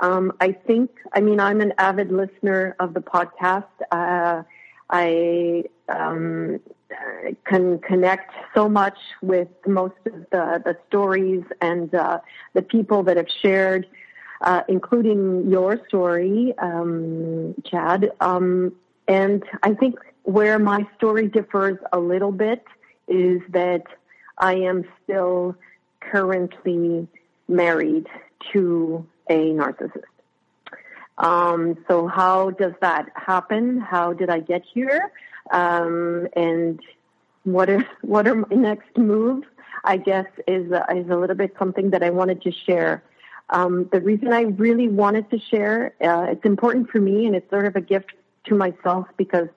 Um, 0.00 0.32
I 0.40 0.52
think, 0.52 0.90
I 1.12 1.20
mean, 1.20 1.38
I'm 1.38 1.60
an 1.60 1.74
avid 1.76 2.10
listener 2.10 2.74
of 2.80 2.94
the 2.94 3.00
podcast. 3.00 3.66
Uh, 3.92 4.42
I 4.88 5.64
um, 5.88 6.60
can 7.44 7.78
connect 7.80 8.32
so 8.54 8.68
much 8.68 8.98
with 9.22 9.48
most 9.66 9.94
of 10.06 10.12
the, 10.30 10.62
the 10.64 10.76
stories 10.88 11.42
and 11.60 11.94
uh, 11.94 12.20
the 12.54 12.62
people 12.62 13.02
that 13.04 13.16
have 13.16 13.28
shared, 13.42 13.86
uh, 14.42 14.62
including 14.68 15.48
your 15.50 15.80
story, 15.88 16.54
um, 16.58 17.54
Chad. 17.64 18.10
Um, 18.20 18.72
and 19.08 19.42
I 19.62 19.74
think 19.74 19.96
where 20.22 20.58
my 20.58 20.86
story 20.96 21.28
differs 21.28 21.78
a 21.92 21.98
little 21.98 22.32
bit 22.32 22.64
is 23.08 23.40
that 23.50 23.84
I 24.38 24.54
am 24.54 24.84
still 25.02 25.56
currently 26.00 27.08
married 27.48 28.06
to 28.52 29.06
a 29.28 29.50
narcissist. 29.50 30.04
Um, 31.18 31.76
so 31.86 32.06
how 32.06 32.50
does 32.50 32.72
that 32.80 33.08
happen? 33.14 33.78
How 33.78 34.12
did 34.14 34.30
I 34.30 34.40
get 34.40 34.62
here? 34.72 35.12
Um, 35.50 36.28
and 36.34 36.80
what 37.44 37.70
are 37.70 37.86
what 38.02 38.26
are 38.28 38.34
my 38.34 38.54
next 38.54 38.96
moves? 38.96 39.46
I 39.84 39.96
guess 39.96 40.26
is 40.46 40.70
uh, 40.72 40.84
is 40.94 41.08
a 41.08 41.16
little 41.16 41.36
bit 41.36 41.54
something 41.58 41.90
that 41.90 42.02
I 42.02 42.10
wanted 42.10 42.42
to 42.42 42.52
share. 42.52 43.02
Um, 43.50 43.88
the 43.92 44.00
reason 44.00 44.32
I 44.32 44.42
really 44.42 44.88
wanted 44.88 45.28
to 45.30 45.38
share, 45.38 45.94
uh, 46.00 46.26
it's 46.30 46.44
important 46.44 46.90
for 46.90 47.00
me, 47.00 47.26
and 47.26 47.34
it's 47.34 47.48
sort 47.50 47.66
of 47.66 47.74
a 47.74 47.80
gift 47.80 48.12
to 48.44 48.54
myself 48.54 49.06
because 49.16 49.48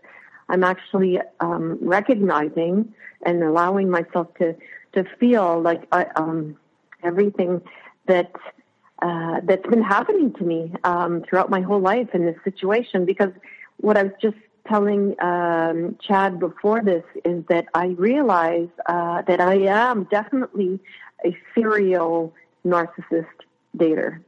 I'm 0.50 0.64
actually 0.64 1.20
um, 1.40 1.78
recognizing 1.82 2.94
and 3.26 3.44
allowing 3.44 3.90
myself 3.90 4.34
to 4.36 4.56
to 4.94 5.04
feel 5.20 5.60
like 5.62 5.88
I, 5.92 6.06
um, 6.16 6.58
everything 7.04 7.62
that 8.08 8.32
uh, 9.02 9.42
that's 9.44 9.68
been 9.68 9.84
happening 9.84 10.34
to 10.34 10.44
me 10.44 10.74
um, 10.84 11.24
throughout 11.28 11.50
my 11.50 11.62
whole 11.62 11.80
life 11.80 12.10
in 12.14 12.26
this 12.26 12.38
situation. 12.44 13.06
Because 13.06 13.32
what 13.78 13.98
I 13.98 14.04
was 14.04 14.14
just 14.22 14.38
telling 14.68 15.16
um, 15.22 15.98
Chad 16.02 16.40
before 16.40 16.82
this 16.82 17.04
is 17.26 17.44
that 17.50 17.66
I 17.74 17.88
realize 17.88 18.70
uh, 18.86 19.22
that 19.24 19.42
I 19.42 19.56
am 19.56 20.06
definitely 20.06 20.80
a 21.26 21.36
serial 21.54 22.34
narcissist 22.66 23.26
dater. 23.78 24.22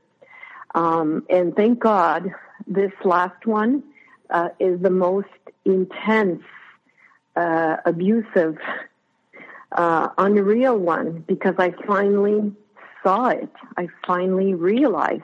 Um, 0.73 1.25
and 1.29 1.55
thank 1.55 1.79
God 1.79 2.33
this 2.67 2.91
last 3.03 3.45
one 3.45 3.83
uh, 4.29 4.49
is 4.59 4.81
the 4.81 4.89
most 4.89 5.27
intense, 5.63 6.43
uh, 7.35 7.77
abusive, 7.85 8.57
uh, 9.71 10.09
unreal 10.17 10.77
one 10.77 11.23
because 11.27 11.55
I 11.57 11.73
finally 11.85 12.53
saw 13.03 13.27
it. 13.27 13.51
I 13.77 13.87
finally 14.05 14.53
realized 14.53 15.23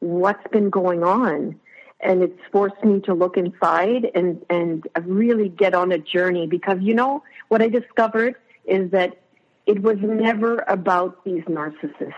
what's 0.00 0.46
been 0.50 0.70
going 0.70 1.02
on. 1.02 1.58
And 2.02 2.22
it's 2.22 2.40
forced 2.50 2.82
me 2.82 3.00
to 3.00 3.14
look 3.14 3.36
inside 3.36 4.10
and, 4.14 4.44
and 4.48 4.86
really 5.02 5.48
get 5.48 5.74
on 5.74 5.92
a 5.92 5.98
journey 5.98 6.46
because, 6.46 6.78
you 6.80 6.94
know, 6.94 7.22
what 7.48 7.60
I 7.60 7.68
discovered 7.68 8.36
is 8.64 8.90
that 8.92 9.18
it 9.66 9.82
was 9.82 9.98
never 10.00 10.64
about 10.66 11.22
these 11.24 11.42
narcissists. 11.44 12.14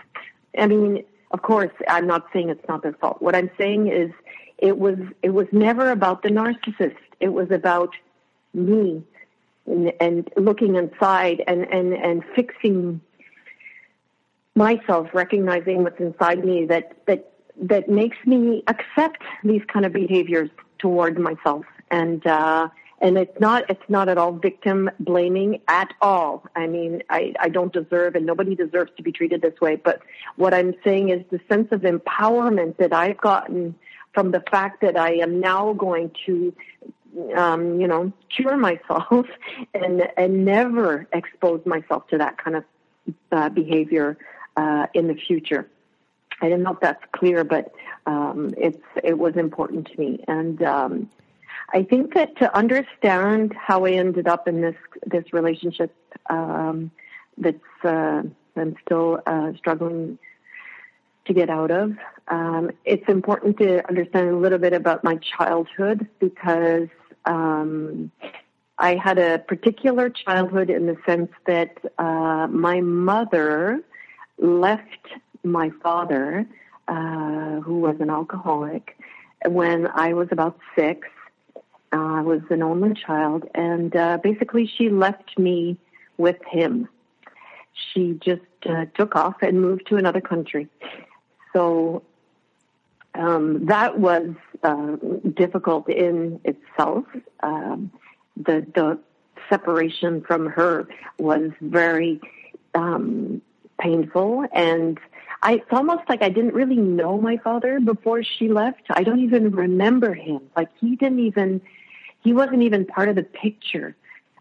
I 0.57 0.67
mean, 0.67 1.03
of 1.31 1.41
course, 1.41 1.71
I'm 1.87 2.07
not 2.07 2.27
saying 2.31 2.49
it's 2.49 2.67
not 2.67 2.83
their 2.83 2.93
fault. 2.93 3.21
What 3.21 3.35
I'm 3.35 3.49
saying 3.57 3.87
is 3.87 4.11
it 4.57 4.77
was 4.77 4.97
it 5.21 5.31
was 5.31 5.47
never 5.51 5.91
about 5.91 6.21
the 6.23 6.29
narcissist. 6.29 6.95
It 7.19 7.29
was 7.29 7.51
about 7.51 7.93
me 8.53 9.03
and, 9.65 9.93
and 9.99 10.29
looking 10.37 10.75
inside 10.75 11.43
and, 11.47 11.61
and, 11.73 11.93
and 11.93 12.23
fixing 12.35 13.01
myself, 14.55 15.09
recognizing 15.13 15.83
what's 15.83 15.99
inside 15.99 16.43
me 16.45 16.65
that, 16.65 16.97
that, 17.07 17.32
that 17.61 17.89
makes 17.89 18.17
me 18.25 18.63
accept 18.67 19.23
these 19.43 19.61
kind 19.67 19.85
of 19.85 19.93
behaviors 19.93 20.49
toward 20.79 21.19
myself. 21.19 21.65
And, 21.91 22.25
uh, 22.25 22.69
and 23.01 23.17
it's 23.17 23.39
not, 23.39 23.69
it's 23.69 23.89
not 23.89 24.09
at 24.09 24.17
all 24.17 24.31
victim 24.31 24.89
blaming 24.99 25.61
at 25.67 25.93
all. 26.01 26.45
I 26.55 26.67
mean, 26.67 27.03
I, 27.09 27.33
I 27.39 27.49
don't 27.49 27.71
deserve 27.71 28.15
and 28.15 28.25
nobody 28.25 28.55
deserves 28.55 28.91
to 28.97 29.03
be 29.03 29.11
treated 29.11 29.41
this 29.41 29.59
way. 29.61 29.75
But 29.75 30.01
what 30.35 30.53
I'm 30.53 30.73
saying 30.83 31.09
is 31.09 31.23
the 31.29 31.39
sense 31.49 31.71
of 31.71 31.81
empowerment 31.81 32.77
that 32.77 32.93
I've 32.93 33.17
gotten 33.17 33.75
from 34.13 34.31
the 34.31 34.43
fact 34.51 34.81
that 34.81 34.95
I 34.95 35.13
am 35.15 35.39
now 35.39 35.73
going 35.73 36.11
to 36.25 36.53
um, 37.35 37.79
you 37.79 37.87
know, 37.87 38.11
cure 38.29 38.57
myself 38.57 39.27
and 39.73 40.07
and 40.17 40.45
never 40.45 41.07
expose 41.13 41.61
myself 41.65 42.07
to 42.07 42.17
that 42.17 42.37
kind 42.37 42.57
of 42.57 42.63
uh, 43.31 43.49
behavior 43.49 44.17
uh, 44.57 44.87
in 44.93 45.07
the 45.07 45.15
future. 45.15 45.69
I 46.43 46.49
don't 46.49 46.61
know 46.61 46.73
if 46.73 46.81
that's 46.81 47.03
clear, 47.13 47.45
but 47.45 47.71
um, 48.05 48.53
it's 48.57 48.85
it 49.01 49.17
was 49.17 49.37
important 49.37 49.87
to 49.87 49.99
me, 49.99 50.23
and 50.27 50.61
um, 50.61 51.09
I 51.73 51.83
think 51.83 52.15
that 52.15 52.35
to 52.39 52.53
understand 52.55 53.53
how 53.53 53.85
I 53.85 53.91
ended 53.91 54.27
up 54.27 54.45
in 54.45 54.59
this 54.59 54.75
this 55.05 55.31
relationship 55.31 55.95
um, 56.29 56.91
that's 57.37 57.85
uh, 57.85 58.23
I'm 58.57 58.75
still 58.85 59.21
uh, 59.25 59.53
struggling 59.57 60.19
to 61.25 61.33
get 61.33 61.49
out 61.49 61.71
of. 61.71 61.93
Um, 62.27 62.71
it's 62.83 63.07
important 63.07 63.57
to 63.59 63.87
understand 63.87 64.29
a 64.29 64.35
little 64.35 64.59
bit 64.59 64.73
about 64.73 65.01
my 65.01 65.15
childhood 65.15 66.09
because 66.19 66.89
um, 67.23 68.11
I 68.77 68.95
had 68.95 69.17
a 69.17 69.39
particular 69.39 70.09
childhood 70.09 70.69
in 70.69 70.87
the 70.87 70.97
sense 71.05 71.31
that 71.47 71.77
uh, 71.97 72.47
my 72.49 72.81
mother 72.81 73.79
left 74.37 75.07
my 75.43 75.71
father, 75.81 76.45
uh, 76.87 77.59
who 77.61 77.79
was 77.79 77.95
an 77.99 78.09
alcoholic, 78.09 78.97
when 79.45 79.87
I 79.87 80.13
was 80.13 80.27
about 80.31 80.57
six. 80.75 81.07
Uh, 81.91 82.15
I 82.15 82.21
was 82.21 82.41
an 82.49 82.63
only 82.63 82.95
child, 82.95 83.47
and 83.53 83.95
uh, 83.95 84.17
basically 84.23 84.65
she 84.65 84.89
left 84.89 85.37
me 85.37 85.77
with 86.17 86.37
him. 86.49 86.89
She 87.73 88.19
just 88.23 88.41
uh, 88.67 88.85
took 88.95 89.15
off 89.15 89.35
and 89.41 89.61
moved 89.61 89.87
to 89.87 89.97
another 89.97 90.21
country. 90.21 90.67
So 91.53 92.01
um, 93.15 93.65
that 93.67 93.99
was 93.99 94.29
uh, 94.63 94.95
difficult 95.35 95.87
in 95.89 96.39
itself. 96.43 97.05
Um, 97.41 97.91
the 98.35 98.65
the 98.73 98.97
separation 99.49 100.21
from 100.21 100.47
her 100.47 100.87
was 101.19 101.51
very 101.61 102.19
um, 102.73 103.41
painful, 103.79 104.45
and 104.51 104.99
I, 105.43 105.55
it's 105.55 105.71
almost 105.71 106.03
like 106.07 106.21
I 106.21 106.29
didn't 106.29 106.53
really 106.53 106.77
know 106.77 107.19
my 107.19 107.37
father 107.37 107.79
before 107.81 108.23
she 108.23 108.47
left. 108.47 108.83
I 108.89 109.03
don't 109.03 109.19
even 109.19 109.51
remember 109.51 110.13
him. 110.13 110.39
Like 110.55 110.69
he 110.79 110.95
didn't 110.95 111.19
even 111.19 111.61
he 112.23 112.31
wasn't 112.31 112.63
even 112.63 112.85
part 112.85 113.09
of 113.09 113.15
the 113.15 113.23
picture. 113.23 113.95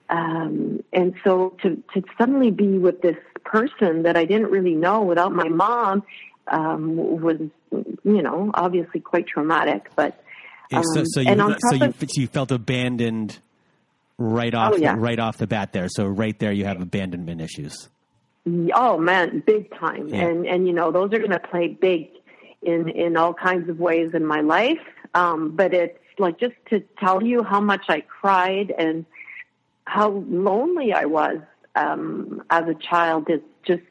Um, 0.08 0.84
and 0.92 1.14
so 1.24 1.56
to 1.62 1.82
to 1.94 2.02
suddenly 2.16 2.52
be 2.52 2.78
with 2.78 3.02
this 3.02 3.16
person 3.44 4.04
that 4.04 4.16
I 4.16 4.24
didn't 4.24 4.50
really 4.50 4.74
know 4.74 5.02
without 5.02 5.32
my 5.32 5.48
mom 5.48 6.04
um, 6.46 6.96
was, 7.20 7.38
you 7.70 8.22
know, 8.22 8.50
obviously 8.54 9.00
quite 9.00 9.26
traumatic. 9.26 9.90
But 9.96 10.22
um, 10.72 10.84
so, 10.84 11.02
so, 11.04 11.20
you, 11.20 11.56
so 11.68 11.74
you, 11.74 11.84
of, 11.84 12.04
you 12.14 12.26
felt 12.28 12.52
abandoned 12.52 13.38
right 14.18 14.54
off, 14.54 14.74
oh, 14.74 14.76
yeah. 14.76 14.94
right 14.96 15.18
off 15.18 15.36
the 15.38 15.46
bat 15.46 15.72
there. 15.72 15.88
So 15.88 16.06
right 16.06 16.38
there, 16.38 16.52
you 16.52 16.64
have 16.64 16.80
abandonment 16.80 17.40
issues. 17.40 17.88
Oh 18.46 18.98
man, 18.98 19.42
big 19.46 19.74
time. 19.78 20.08
Yeah. 20.08 20.22
And 20.22 20.46
and 20.46 20.66
you 20.66 20.72
know 20.72 20.90
those 20.90 21.12
are 21.12 21.18
going 21.18 21.30
to 21.30 21.38
play 21.38 21.68
big 21.68 22.10
in 22.62 22.88
in 22.88 23.16
all 23.16 23.34
kinds 23.34 23.68
of 23.68 23.78
ways 23.78 24.10
in 24.14 24.24
my 24.26 24.40
life. 24.40 24.80
Um, 25.14 25.54
but 25.54 25.74
it's 25.74 25.98
like 26.18 26.38
just 26.38 26.54
to 26.70 26.80
tell 26.98 27.22
you 27.22 27.42
how 27.42 27.60
much 27.60 27.84
I 27.88 28.00
cried 28.00 28.72
and 28.78 29.04
how 29.84 30.24
lonely 30.28 30.92
I 30.92 31.04
was 31.04 31.38
um, 31.74 32.42
as 32.50 32.66
a 32.68 32.74
child 32.74 33.28
is 33.30 33.40
just 33.62 33.82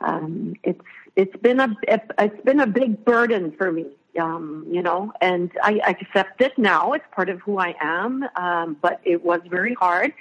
um, 0.00 0.54
it's 0.62 0.80
it's 1.16 1.36
been 1.36 1.60
a 1.60 1.76
it's 1.88 2.40
been 2.44 2.60
a 2.60 2.66
big 2.66 3.04
burden 3.04 3.52
for 3.52 3.72
me 3.72 3.86
um, 4.20 4.66
you 4.70 4.82
know 4.82 5.12
and 5.20 5.50
i 5.62 5.80
accept 5.86 6.40
it 6.40 6.56
now 6.58 6.92
it's 6.92 7.04
part 7.12 7.28
of 7.28 7.40
who 7.40 7.58
i 7.58 7.74
am 7.80 8.24
um, 8.36 8.76
but 8.80 9.00
it 9.04 9.24
was 9.24 9.40
very 9.48 9.74
hard 9.74 10.12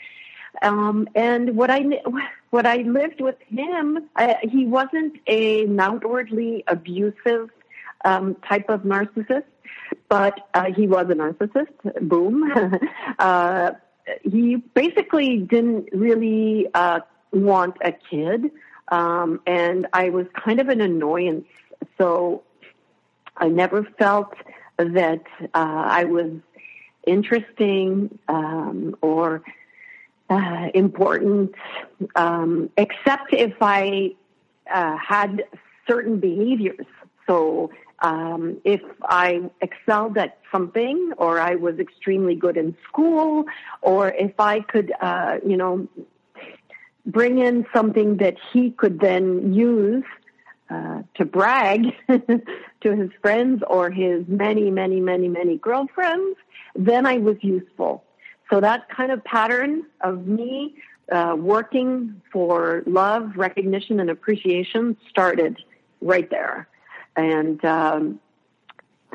um, 0.61 1.07
and 1.15 1.55
what 1.55 1.69
i 1.69 1.83
what 2.49 2.65
i 2.65 2.77
lived 2.77 3.21
with 3.21 3.35
him 3.47 4.09
I, 4.15 4.37
he 4.43 4.65
wasn't 4.65 5.17
an 5.27 5.79
outwardly 5.79 6.63
abusive 6.67 7.49
um, 8.03 8.35
type 8.47 8.69
of 8.69 8.81
narcissist 8.81 9.43
but 10.09 10.47
uh, 10.53 10.65
he 10.75 10.87
was 10.87 11.07
a 11.09 11.15
narcissist. 11.15 12.07
Boom. 12.07 12.51
Uh, 13.17 13.71
he 14.23 14.57
basically 14.57 15.37
didn't 15.37 15.89
really 15.91 16.67
uh, 16.75 16.99
want 17.31 17.75
a 17.81 17.91
kid. 17.91 18.51
Um, 18.89 19.39
and 19.47 19.87
I 19.93 20.09
was 20.09 20.27
kind 20.35 20.59
of 20.59 20.67
an 20.69 20.81
annoyance. 20.81 21.47
So 21.97 22.43
I 23.37 23.47
never 23.47 23.83
felt 23.97 24.33
that 24.77 25.23
uh, 25.41 25.47
I 25.55 26.03
was 26.03 26.31
interesting 27.07 28.19
um, 28.27 28.95
or 29.01 29.41
uh, 30.29 30.67
important, 30.73 31.53
um, 32.15 32.69
except 32.77 33.33
if 33.33 33.53
I 33.61 34.15
uh, 34.73 34.97
had 34.97 35.43
certain 35.87 36.19
behaviors. 36.19 36.85
So 37.27 37.71
um, 37.99 38.57
if 38.63 38.81
I 39.03 39.49
excelled 39.61 40.17
at 40.17 40.39
something, 40.51 41.13
or 41.17 41.39
I 41.39 41.55
was 41.55 41.79
extremely 41.79 42.35
good 42.35 42.57
in 42.57 42.75
school, 42.87 43.45
or 43.81 44.09
if 44.09 44.39
I 44.39 44.61
could, 44.61 44.91
uh, 45.01 45.37
you 45.45 45.57
know, 45.57 45.87
bring 47.05 47.39
in 47.39 47.65
something 47.73 48.17
that 48.17 48.35
he 48.51 48.71
could 48.71 48.99
then 48.99 49.53
use 49.53 50.03
uh, 50.69 51.03
to 51.15 51.25
brag 51.25 51.93
to 52.07 52.95
his 52.95 53.11
friends 53.21 53.63
or 53.67 53.89
his 53.91 54.23
many, 54.27 54.71
many, 54.71 54.99
many, 54.99 55.27
many 55.27 55.57
girlfriends, 55.57 56.37
then 56.75 57.05
I 57.05 57.17
was 57.17 57.37
useful. 57.41 58.03
So 58.49 58.59
that 58.61 58.89
kind 58.89 59.11
of 59.11 59.23
pattern 59.23 59.85
of 60.01 60.27
me 60.27 60.75
uh, 61.11 61.35
working 61.37 62.21
for 62.31 62.83
love, 62.85 63.33
recognition, 63.35 63.99
and 63.99 64.09
appreciation 64.09 64.97
started 65.09 65.57
right 66.01 66.29
there. 66.29 66.67
And 67.15 67.63
um, 67.63 68.19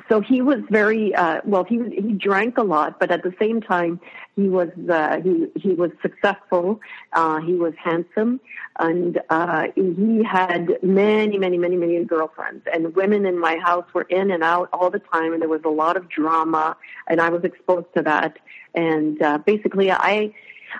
so 0.09 0.21
he 0.21 0.42
was 0.42 0.59
very 0.71 1.14
uh, 1.14 1.40
well. 1.45 1.64
He 1.64 1.78
he 1.90 2.12
drank 2.12 2.59
a 2.59 2.62
lot, 2.62 3.00
but 3.00 3.11
at 3.11 3.23
the 3.23 3.35
same 3.38 3.61
time, 3.61 4.00
he 4.37 4.49
was 4.49 4.69
uh, 4.88 5.21
he 5.21 5.47
he 5.57 5.71
was 5.75 5.90
successful. 6.02 6.80
Uh, 7.12 7.40
he 7.40 7.54
was 7.54 7.75
handsome, 7.83 8.40
and 8.78 9.21
uh, 9.30 9.66
he 9.75 10.23
had 10.23 10.83
many 10.83 11.38
many 11.38 11.59
many 11.59 11.76
many 11.76 12.04
girlfriends. 12.04 12.66
And 12.73 12.95
women 12.95 13.26
in 13.26 13.38
my 13.38 13.57
house 13.57 13.87
were 13.92 14.07
in 14.11 14.30
and 14.30 14.42
out 14.42 14.69
all 14.73 14.90
the 14.90 15.00
time, 15.00 15.33
and 15.33 15.42
there 15.42 15.49
was 15.49 15.62
a 15.64 15.71
lot 15.71 15.97
of 15.97 16.09
drama, 16.09 16.76
and 17.09 17.21
I 17.21 17.28
was 17.30 17.45
exposed 17.45 17.87
to 17.97 18.02
that. 18.02 18.38
And 18.75 19.21
uh, 19.23 19.38
basically, 19.38 19.90
I 19.90 20.33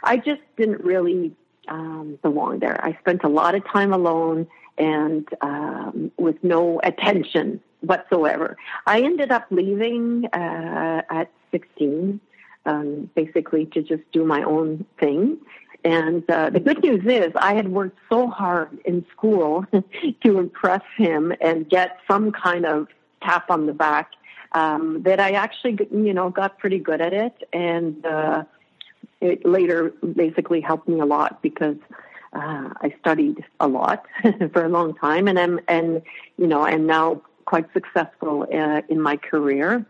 I 0.03 0.17
just 0.17 0.43
didn't 0.57 0.85
really 0.85 1.33
um, 1.69 2.19
belong 2.23 2.61
there. 2.61 2.83
I 2.85 2.97
spent 3.01 3.25
a 3.25 3.29
lot 3.29 3.55
of 3.55 3.67
time 3.67 3.93
alone 3.93 4.47
and 4.79 5.29
um, 5.43 6.11
with 6.17 6.43
no 6.43 6.81
attention 6.83 7.61
whatsoever. 7.81 8.57
I 8.87 9.03
ended 9.03 9.31
up 9.31 9.47
leaving 9.51 10.27
uh, 10.27 11.03
at 11.11 11.31
16, 11.51 12.21
um, 12.67 13.11
basically 13.15 13.67
to 13.67 13.83
just 13.83 14.03
do 14.13 14.25
my 14.25 14.43
own 14.43 14.85
thing. 14.99 15.39
And 15.83 16.29
uh, 16.31 16.51
the 16.51 16.61
good 16.61 16.83
news 16.83 17.05
is, 17.07 17.33
I 17.37 17.55
had 17.55 17.69
worked 17.69 17.99
so 18.11 18.29
hard 18.29 18.79
in 18.85 19.05
school 19.11 19.65
to 20.25 20.39
impress 20.39 20.83
him 20.97 21.33
and 21.41 21.69
get 21.69 21.99
some 22.11 22.33
kind 22.33 22.67
of 22.67 22.89
tap 23.23 23.51
on 23.51 23.67
the 23.67 23.73
back 23.73 24.11
um, 24.53 25.03
that 25.05 25.21
I 25.21 25.33
actually, 25.33 25.79
you 25.91 26.13
know, 26.13 26.29
got 26.29 26.59
pretty 26.59 26.79
good 26.79 27.01
at 27.01 27.15
it. 27.15 27.49
And 27.53 28.05
uh, 28.05 28.45
it 29.21 29.47
later 29.47 29.93
basically 30.15 30.61
helped 30.61 30.89
me 30.89 31.01
a 31.01 31.07
lot 31.07 31.41
because 31.43 31.77
uh, 32.33 32.71
I 32.81 32.95
studied 33.01 33.45
a 33.59 33.69
lot 33.69 34.07
for 34.53 34.65
a 34.65 34.69
long 34.69 34.95
time, 34.95 35.29
and 35.29 35.39
I'm 35.39 35.61
and 35.69 36.03
you 36.39 36.47
know 36.47 36.63
I'm 36.63 36.87
now 36.87 37.23
quite 37.51 37.69
successful 37.73 38.47
uh, 38.61 38.81
in 38.89 39.01
my 39.01 39.17
career. 39.17 39.85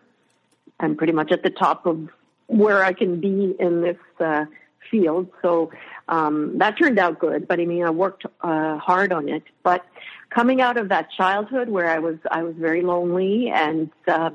I'm 0.82 0.96
pretty 0.96 1.12
much 1.12 1.30
at 1.30 1.42
the 1.42 1.50
top 1.50 1.84
of 1.84 2.08
where 2.46 2.82
I 2.82 2.94
can 2.94 3.20
be 3.20 3.54
in 3.60 3.82
this 3.82 4.02
uh, 4.18 4.46
field. 4.90 5.28
So 5.42 5.70
um, 6.08 6.56
that 6.56 6.78
turned 6.78 6.98
out 6.98 7.18
good. 7.18 7.46
But 7.46 7.60
I 7.60 7.66
mean, 7.66 7.84
I 7.84 7.90
worked 7.90 8.24
uh, 8.40 8.78
hard 8.78 9.12
on 9.12 9.28
it. 9.28 9.44
But 9.62 9.84
coming 10.30 10.62
out 10.62 10.78
of 10.78 10.88
that 10.88 11.10
childhood 11.10 11.68
where 11.68 11.90
I 11.96 11.98
was 11.98 12.16
I 12.30 12.42
was 12.42 12.54
very 12.56 12.80
lonely 12.80 13.50
and 13.50 13.90
uh, 14.08 14.30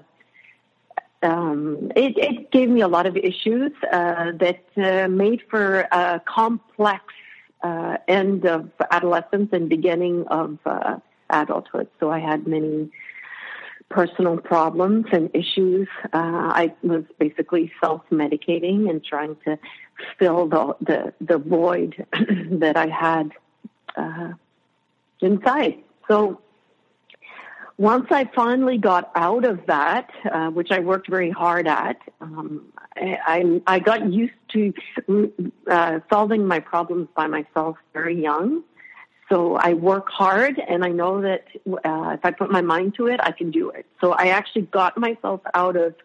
um, 1.24 1.92
it, 1.96 2.16
it, 2.30 2.52
gave 2.52 2.70
me 2.70 2.82
a 2.82 2.88
lot 2.88 3.08
of 3.08 3.18
issues 3.18 3.72
uh, 3.92 4.34
that 4.44 4.64
uh, 4.78 5.08
made 5.08 5.42
for 5.50 5.88
a 5.92 6.22
complex 6.26 7.04
uh, 7.64 7.98
end 8.08 8.46
of 8.46 8.70
adolescence 8.92 9.50
and 9.52 9.68
beginning 9.68 10.28
of 10.28 10.60
uh, 10.68 11.00
adulthood. 11.32 11.88
So 12.00 12.12
I 12.12 12.20
had 12.20 12.46
many 12.46 12.92
personal 13.89 14.38
problems 14.38 15.06
and 15.12 15.30
issues. 15.34 15.88
Uh, 16.06 16.10
I 16.13 16.74
was 16.84 17.04
basically 17.19 17.71
self-medicating 17.82 18.89
and 18.89 19.04
trying 19.04 19.38
to 19.45 19.58
fill 20.17 20.48
the 20.48 20.76
the, 20.82 21.13
the 21.21 21.38
void 21.38 22.06
that 22.13 22.78
I 22.78 22.88
had 22.88 23.32
uh, 23.95 24.34
inside. 25.21 25.84
So 26.08 26.41
once 27.78 28.08
I 28.10 28.30
finally 28.34 28.78
got 28.78 29.12
out 29.15 29.43
of 29.43 29.65
that, 29.67 30.10
uh, 30.32 30.50
which 30.50 30.71
I 30.71 30.80
worked 30.80 31.10
very 31.10 31.30
hard 31.30 31.67
at, 31.67 31.98
um, 32.21 32.71
I, 32.95 33.17
I, 33.26 33.62
I 33.67 33.80
got 33.80 34.12
used 34.12 34.34
to 34.54 34.74
uh, 35.69 36.00
solving 36.10 36.45
my 36.45 36.60
problems 36.60 37.10
by 37.15 37.28
myself 37.28 37.78
very 37.93 38.21
young. 38.21 38.63
So 39.30 39.56
I 39.56 39.74
work 39.74 40.08
hard, 40.10 40.60
and 40.60 40.84
I 40.84 40.90
know 40.90 41.22
that 41.22 41.46
uh, 41.68 42.12
if 42.12 42.24
I 42.24 42.32
put 42.32 42.52
my 42.52 42.62
mind 42.62 42.96
to 42.98 43.08
it, 43.08 43.20
I 43.24 43.32
can 43.32 43.50
do 43.50 43.70
it. 43.70 43.86
So 44.00 44.12
I 44.12 44.28
actually 44.28 44.64
got 44.64 44.98
myself 44.98 45.42
out 45.54 45.76
of 45.76 45.96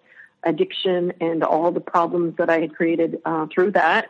addiction 0.43 1.13
and 1.21 1.45
all 1.45 1.71
the 1.71 1.81
problems 1.81 2.37
that 2.39 2.49
I 2.49 2.61
had 2.61 2.75
created 2.75 3.21
uh, 3.27 3.47
through 3.55 3.73
that. 3.73 4.09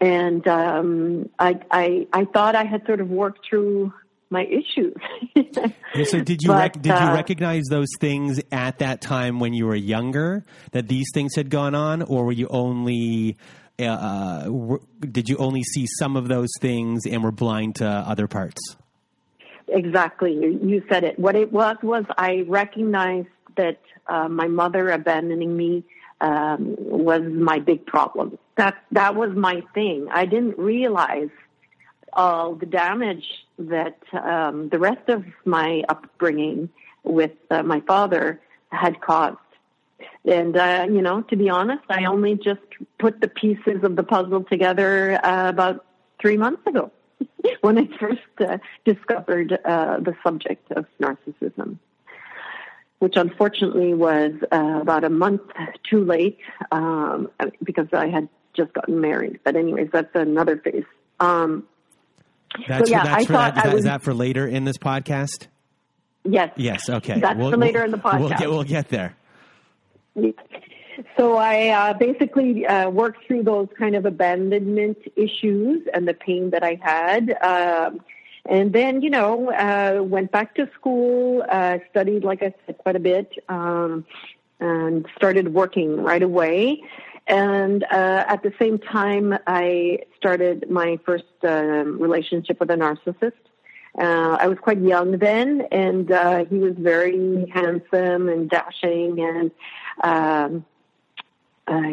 And 0.00 0.46
um, 0.48 1.28
I, 1.38 1.60
I, 1.70 2.06
I 2.12 2.24
thought 2.26 2.54
I 2.54 2.64
had 2.64 2.84
sort 2.86 3.00
of 3.00 3.10
worked 3.10 3.46
through 3.48 3.92
my 4.30 4.44
issues. 4.44 4.96
so 6.04 6.20
did 6.20 6.42
you 6.42 6.48
but, 6.48 6.58
rec- 6.58 6.82
did 6.82 6.86
you 6.86 6.92
uh, 6.92 7.14
recognize 7.14 7.64
those 7.70 7.88
things 8.00 8.40
at 8.50 8.78
that 8.78 9.00
time 9.00 9.38
when 9.38 9.54
you 9.54 9.66
were 9.66 9.76
younger 9.76 10.44
that 10.72 10.88
these 10.88 11.06
things 11.14 11.34
had 11.34 11.50
gone 11.50 11.74
on, 11.74 12.02
or 12.02 12.24
were 12.24 12.32
you 12.32 12.48
only 12.48 13.36
uh, 13.78 13.84
uh 13.84 14.76
did 15.00 15.28
you 15.28 15.36
only 15.36 15.62
see 15.62 15.86
some 15.98 16.16
of 16.16 16.28
those 16.28 16.50
things 16.60 17.06
and 17.06 17.22
were 17.22 17.32
blind 17.32 17.76
to 17.76 17.86
other 17.86 18.26
parts? 18.26 18.76
Exactly, 19.68 20.32
you, 20.32 20.60
you 20.62 20.84
said 20.88 21.04
it. 21.04 21.18
What 21.18 21.34
it 21.34 21.52
was 21.52 21.76
was 21.82 22.04
I 22.16 22.44
recognized 22.46 23.28
that 23.56 23.80
uh, 24.06 24.28
my 24.28 24.46
mother 24.46 24.90
abandoning 24.90 25.56
me 25.56 25.84
um, 26.20 26.76
was 26.78 27.22
my 27.22 27.58
big 27.58 27.84
problem. 27.86 28.38
That 28.56 28.76
that 28.92 29.14
was 29.16 29.30
my 29.34 29.62
thing. 29.74 30.08
I 30.10 30.24
didn't 30.24 30.58
realize 30.58 31.30
all 32.12 32.54
the 32.54 32.66
damage 32.66 33.26
that 33.58 33.98
um, 34.12 34.68
the 34.70 34.78
rest 34.78 35.08
of 35.08 35.24
my 35.44 35.82
upbringing 35.88 36.70
with 37.02 37.32
uh, 37.50 37.62
my 37.62 37.80
father 37.80 38.40
had 38.70 39.00
caused. 39.00 39.38
And, 40.26 40.56
uh, 40.56 40.86
you 40.90 41.02
know, 41.02 41.22
to 41.22 41.36
be 41.36 41.48
honest, 41.48 41.84
I 41.88 42.04
only 42.06 42.34
just 42.34 42.60
put 42.98 43.20
the 43.20 43.28
pieces 43.28 43.84
of 43.84 43.94
the 43.94 44.02
puzzle 44.02 44.42
together 44.44 45.24
uh, 45.24 45.48
about 45.48 45.86
three 46.20 46.36
months 46.36 46.66
ago 46.66 46.90
when 47.60 47.78
I 47.78 47.88
first 47.98 48.20
uh, 48.40 48.58
discovered 48.84 49.56
uh, 49.64 49.98
the 50.00 50.16
subject 50.24 50.72
of 50.72 50.86
narcissism, 51.00 51.78
which 52.98 53.14
unfortunately 53.16 53.94
was 53.94 54.32
uh, 54.50 54.80
about 54.80 55.04
a 55.04 55.10
month 55.10 55.42
too 55.88 56.04
late 56.04 56.38
um, 56.72 57.30
because 57.62 57.86
I 57.92 58.08
had 58.08 58.28
just 58.56 58.72
gotten 58.72 59.00
married. 59.00 59.38
But 59.44 59.54
anyways, 59.54 59.90
that's 59.92 60.14
another 60.14 60.56
phase. 60.56 60.84
Um, 61.20 61.64
that's, 62.66 62.88
so, 62.88 62.96
yeah, 62.96 63.04
that's 63.04 63.22
I 63.22 63.26
for 63.26 63.32
thought 63.32 63.54
that, 63.54 63.58
is, 63.58 63.62
that, 63.62 63.74
was, 63.74 63.78
is 63.78 63.84
that 63.84 64.02
for 64.02 64.14
later 64.14 64.44
in 64.46 64.64
this 64.64 64.78
podcast? 64.78 65.46
Yes. 66.24 66.50
Yes. 66.56 66.90
Okay. 66.90 67.20
That's 67.20 67.38
we'll, 67.38 67.52
for 67.52 67.56
later 67.56 67.78
we'll, 67.78 67.84
in 67.84 67.90
the 67.92 67.98
podcast. 67.98 68.20
We'll 68.20 68.28
get, 68.30 68.50
we'll 68.50 68.64
get 68.64 68.88
there. 68.88 69.14
So 71.16 71.36
I 71.36 71.68
uh, 71.68 71.92
basically 71.94 72.66
uh, 72.66 72.88
worked 72.90 73.26
through 73.26 73.42
those 73.42 73.68
kind 73.78 73.94
of 73.94 74.06
abandonment 74.06 74.98
issues 75.14 75.86
and 75.92 76.08
the 76.08 76.14
pain 76.14 76.50
that 76.50 76.64
I 76.64 76.78
had. 76.82 77.36
Um, 77.42 78.00
and 78.48 78.72
then, 78.72 79.02
you 79.02 79.10
know, 79.10 79.50
uh, 79.52 80.02
went 80.02 80.30
back 80.32 80.54
to 80.54 80.70
school, 80.74 81.44
uh, 81.50 81.78
studied, 81.90 82.24
like 82.24 82.42
I 82.42 82.54
said, 82.64 82.78
quite 82.78 82.96
a 82.96 83.00
bit, 83.00 83.32
um, 83.48 84.06
and 84.60 85.06
started 85.16 85.52
working 85.52 86.00
right 86.00 86.22
away. 86.22 86.82
And 87.26 87.82
uh, 87.84 88.24
at 88.28 88.42
the 88.42 88.52
same 88.58 88.78
time, 88.78 89.36
I 89.46 89.98
started 90.16 90.70
my 90.70 90.98
first 91.04 91.24
uh, 91.44 91.84
relationship 91.84 92.60
with 92.60 92.70
a 92.70 92.76
narcissist. 92.76 93.32
Uh, 93.98 94.36
I 94.38 94.46
was 94.46 94.58
quite 94.58 94.80
young 94.80 95.18
then, 95.18 95.62
and 95.72 96.12
uh, 96.12 96.44
he 96.44 96.58
was 96.58 96.74
very 96.78 97.50
handsome 97.52 98.28
and 98.28 98.48
dashing, 98.48 99.18
and 99.20 99.50
um, 100.02 100.64
uh, 101.66 101.92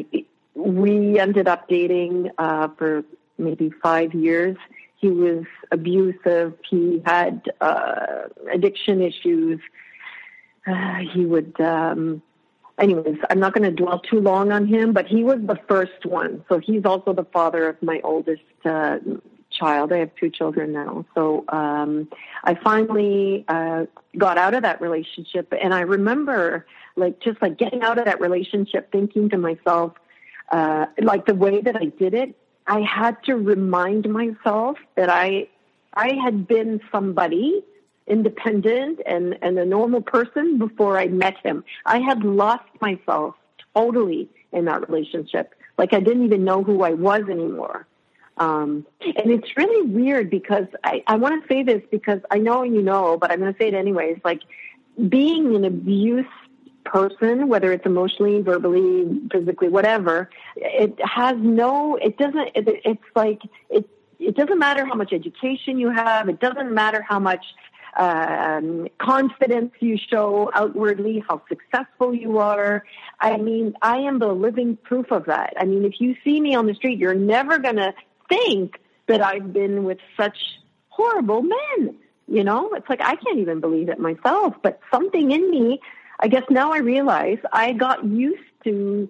we 0.55 1.19
ended 1.19 1.47
up 1.47 1.67
dating 1.67 2.29
uh, 2.37 2.69
for 2.77 3.03
maybe 3.37 3.71
five 3.81 4.13
years. 4.13 4.57
He 4.97 5.09
was 5.09 5.45
abusive. 5.71 6.53
He 6.69 7.01
had 7.05 7.51
uh, 7.59 8.27
addiction 8.51 9.01
issues. 9.01 9.59
Uh, 10.65 10.99
he 11.13 11.25
would 11.25 11.59
um, 11.59 12.21
anyways, 12.77 13.17
I'm 13.29 13.39
not 13.39 13.53
going 13.53 13.63
to 13.63 13.71
dwell 13.71 13.99
too 13.99 14.19
long 14.19 14.51
on 14.51 14.67
him, 14.67 14.93
but 14.93 15.07
he 15.07 15.23
was 15.23 15.39
the 15.41 15.59
first 15.67 16.05
one. 16.05 16.43
So 16.49 16.59
he's 16.59 16.85
also 16.85 17.13
the 17.13 17.25
father 17.25 17.67
of 17.69 17.81
my 17.81 17.99
oldest 18.03 18.41
uh, 18.65 18.99
child. 19.53 19.91
I 19.93 19.97
have 19.97 20.11
two 20.19 20.29
children 20.29 20.71
now. 20.71 21.05
So 21.15 21.45
um, 21.49 22.09
I 22.43 22.55
finally 22.55 23.45
uh, 23.47 23.85
got 24.17 24.37
out 24.37 24.53
of 24.53 24.63
that 24.63 24.81
relationship, 24.81 25.53
and 25.61 25.73
I 25.73 25.81
remember 25.81 26.65
like 26.95 27.19
just 27.19 27.41
like 27.41 27.57
getting 27.57 27.81
out 27.81 27.97
of 27.97 28.05
that 28.05 28.21
relationship, 28.21 28.91
thinking 28.91 29.29
to 29.29 29.37
myself, 29.37 29.93
uh, 30.51 30.85
like 31.01 31.25
the 31.25 31.35
way 31.35 31.61
that 31.61 31.75
I 31.75 31.85
did 31.85 32.13
it, 32.13 32.35
I 32.67 32.81
had 32.81 33.21
to 33.25 33.35
remind 33.35 34.09
myself 34.09 34.77
that 34.95 35.09
I 35.09 35.47
I 35.93 36.13
had 36.23 36.47
been 36.47 36.81
somebody 36.91 37.63
independent 38.07 38.99
and, 39.05 39.37
and 39.41 39.57
a 39.57 39.65
normal 39.65 40.01
person 40.01 40.57
before 40.57 40.97
I 40.97 41.07
met 41.07 41.37
him. 41.43 41.63
I 41.85 41.99
had 41.99 42.23
lost 42.23 42.65
myself 42.81 43.35
totally 43.73 44.29
in 44.51 44.65
that 44.65 44.89
relationship. 44.89 45.55
Like 45.77 45.93
I 45.93 45.99
didn't 45.99 46.25
even 46.25 46.43
know 46.43 46.63
who 46.63 46.83
I 46.83 46.91
was 46.91 47.23
anymore. 47.29 47.87
Um, 48.37 48.85
and 49.01 49.31
it's 49.31 49.55
really 49.55 49.87
weird 49.87 50.29
because 50.29 50.65
I, 50.83 51.03
I 51.05 51.17
want 51.17 51.41
to 51.41 51.47
say 51.53 51.63
this 51.63 51.81
because 51.91 52.19
I 52.31 52.39
know 52.39 52.63
you 52.63 52.81
know, 52.81 53.17
but 53.17 53.31
I'm 53.31 53.39
going 53.39 53.53
to 53.53 53.59
say 53.59 53.67
it 53.67 53.73
anyways. 53.73 54.19
Like 54.23 54.41
being 55.09 55.55
an 55.55 55.65
abuse 55.65 56.25
person, 56.83 57.47
whether 57.47 57.71
it's 57.71 57.85
emotionally, 57.85 58.41
verbally, 58.41 59.21
physically, 59.31 59.69
whatever, 59.69 60.29
it 60.55 60.99
has 61.03 61.37
no, 61.39 61.95
it 61.95 62.17
doesn't, 62.17 62.49
it, 62.55 62.81
it's 62.83 63.03
like, 63.15 63.41
it, 63.69 63.87
it 64.19 64.35
doesn't 64.35 64.59
matter 64.59 64.85
how 64.85 64.95
much 64.95 65.13
education 65.13 65.79
you 65.79 65.89
have. 65.89 66.27
It 66.29 66.39
doesn't 66.39 66.73
matter 66.73 67.01
how 67.01 67.19
much 67.19 67.45
um, 67.97 68.87
confidence 68.97 69.71
you 69.79 69.97
show 69.97 70.49
outwardly, 70.53 71.23
how 71.27 71.41
successful 71.47 72.13
you 72.13 72.39
are. 72.39 72.85
I 73.19 73.37
mean, 73.37 73.75
I 73.81 73.97
am 73.97 74.19
the 74.19 74.33
living 74.33 74.77
proof 74.77 75.11
of 75.11 75.25
that. 75.25 75.53
I 75.57 75.65
mean, 75.65 75.85
if 75.85 75.99
you 75.99 76.15
see 76.23 76.41
me 76.41 76.55
on 76.55 76.65
the 76.65 76.73
street, 76.73 76.97
you're 76.97 77.13
never 77.13 77.59
going 77.59 77.75
to 77.75 77.93
think 78.33 78.79
that 79.07 79.21
I've 79.21 79.51
been 79.53 79.83
with 79.83 79.99
such 80.17 80.37
horrible 80.89 81.41
men. 81.41 81.95
You 82.27 82.43
know, 82.43 82.71
it's 82.73 82.89
like 82.89 83.01
I 83.01 83.15
can't 83.15 83.39
even 83.39 83.59
believe 83.59 83.89
it 83.89 83.99
myself, 83.99 84.55
but 84.61 84.79
something 84.91 85.31
in 85.31 85.51
me, 85.51 85.81
I 86.19 86.27
guess 86.27 86.43
now 86.49 86.71
I 86.71 86.77
realize 86.77 87.39
I 87.51 87.73
got 87.73 88.05
used 88.05 88.49
to 88.63 89.09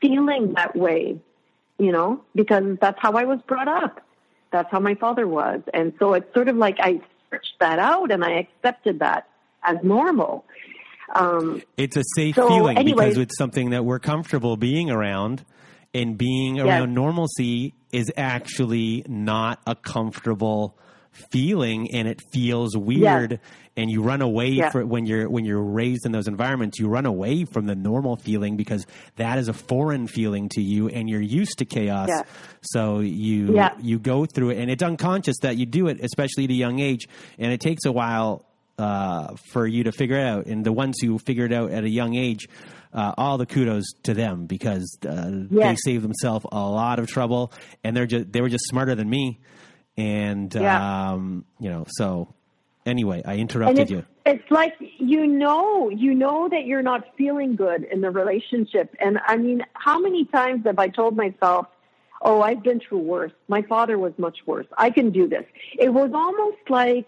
feeling 0.00 0.54
that 0.54 0.76
way, 0.76 1.18
you 1.78 1.92
know, 1.92 2.22
because 2.34 2.76
that's 2.80 2.98
how 3.00 3.12
I 3.12 3.24
was 3.24 3.40
brought 3.46 3.68
up. 3.68 4.02
That's 4.52 4.70
how 4.70 4.80
my 4.80 4.94
father 4.94 5.26
was. 5.26 5.62
And 5.72 5.92
so 5.98 6.14
it's 6.14 6.32
sort 6.34 6.48
of 6.48 6.56
like 6.56 6.76
I 6.80 7.00
searched 7.30 7.54
that 7.60 7.78
out 7.78 8.10
and 8.10 8.24
I 8.24 8.32
accepted 8.32 8.98
that 8.98 9.28
as 9.62 9.78
normal. 9.82 10.44
Um, 11.14 11.62
it's 11.76 11.96
a 11.96 12.04
safe 12.14 12.34
so 12.34 12.48
feeling 12.48 12.76
anyways, 12.78 13.14
because 13.14 13.18
it's 13.18 13.38
something 13.38 13.70
that 13.70 13.84
we're 13.84 13.98
comfortable 13.98 14.56
being 14.56 14.90
around, 14.90 15.44
and 15.94 16.16
being 16.16 16.60
around 16.60 16.90
yes. 16.90 16.94
normalcy 16.94 17.74
is 17.92 18.12
actually 18.16 19.04
not 19.08 19.60
a 19.66 19.74
comfortable 19.74 20.78
feeling, 21.12 21.90
and 21.92 22.06
it 22.06 22.20
feels 22.32 22.76
weird. 22.76 23.32
Yes. 23.32 23.40
And 23.76 23.90
you 23.90 24.02
run 24.02 24.20
away 24.20 24.48
yes. 24.48 24.72
for 24.72 24.84
when 24.84 25.06
you're 25.06 25.30
when 25.30 25.44
you're 25.44 25.62
raised 25.62 26.04
in 26.04 26.12
those 26.12 26.28
environments. 26.28 26.78
You 26.78 26.88
run 26.88 27.06
away 27.06 27.44
from 27.44 27.66
the 27.66 27.74
normal 27.74 28.16
feeling 28.16 28.56
because 28.56 28.84
that 29.16 29.38
is 29.38 29.48
a 29.48 29.54
foreign 29.54 30.06
feeling 30.06 30.48
to 30.50 30.60
you, 30.60 30.88
and 30.88 31.08
you're 31.08 31.20
used 31.20 31.58
to 31.58 31.64
chaos. 31.64 32.10
So 32.62 32.98
you 32.98 33.58
you 33.80 33.98
go 33.98 34.26
through 34.26 34.50
it, 34.50 34.58
and 34.58 34.70
it's 34.70 34.82
unconscious 34.82 35.38
that 35.42 35.56
you 35.56 35.66
do 35.66 35.86
it, 35.86 36.00
especially 36.02 36.44
at 36.44 36.50
a 36.50 36.54
young 36.54 36.78
age, 36.80 37.08
and 37.38 37.52
it 37.52 37.60
takes 37.60 37.86
a 37.86 37.92
while 37.92 38.44
uh, 38.76 39.36
for 39.52 39.66
you 39.66 39.84
to 39.84 39.92
figure 39.92 40.16
it 40.16 40.26
out. 40.26 40.46
And 40.46 40.64
the 40.64 40.72
ones 40.72 40.96
who 41.00 41.18
figure 41.18 41.44
it 41.44 41.52
out 41.52 41.70
at 41.70 41.84
a 41.84 41.88
young 41.88 42.16
age, 42.16 42.48
uh, 42.92 43.14
all 43.16 43.38
the 43.38 43.46
kudos 43.46 43.92
to 44.02 44.14
them 44.14 44.46
because 44.46 44.98
uh, 45.06 45.30
yes. 45.50 45.82
they 45.84 45.92
saved 45.92 46.04
themselves 46.04 46.44
a 46.50 46.58
lot 46.58 46.98
of 46.98 47.06
trouble, 47.06 47.52
and 47.84 47.96
they're 47.96 48.06
just 48.06 48.32
they 48.32 48.40
were 48.40 48.48
just 48.48 48.66
smarter 48.66 48.94
than 48.94 49.08
me. 49.08 49.40
And 49.96 50.54
yeah. 50.54 51.12
um, 51.12 51.44
you 51.58 51.70
know, 51.70 51.84
so 51.88 52.34
anyway, 52.86 53.22
I 53.24 53.36
interrupted 53.36 53.78
it's, 53.78 53.90
you. 53.90 54.04
It's 54.26 54.50
like 54.50 54.74
you 54.98 55.26
know, 55.26 55.88
you 55.88 56.14
know 56.14 56.48
that 56.48 56.66
you're 56.66 56.82
not 56.82 57.04
feeling 57.16 57.56
good 57.56 57.84
in 57.84 58.00
the 58.00 58.10
relationship, 58.10 58.94
and 59.00 59.18
I 59.26 59.36
mean, 59.36 59.64
how 59.74 60.00
many 60.00 60.24
times 60.24 60.64
have 60.66 60.78
I 60.78 60.88
told 60.88 61.16
myself? 61.16 61.66
Oh, 62.22 62.42
I've 62.42 62.62
been 62.62 62.80
through 62.80 62.98
worse. 62.98 63.32
My 63.48 63.62
father 63.62 63.98
was 63.98 64.12
much 64.18 64.38
worse. 64.44 64.66
I 64.76 64.90
can 64.90 65.10
do 65.10 65.26
this. 65.26 65.44
It 65.78 65.88
was 65.88 66.10
almost 66.12 66.58
like 66.68 67.06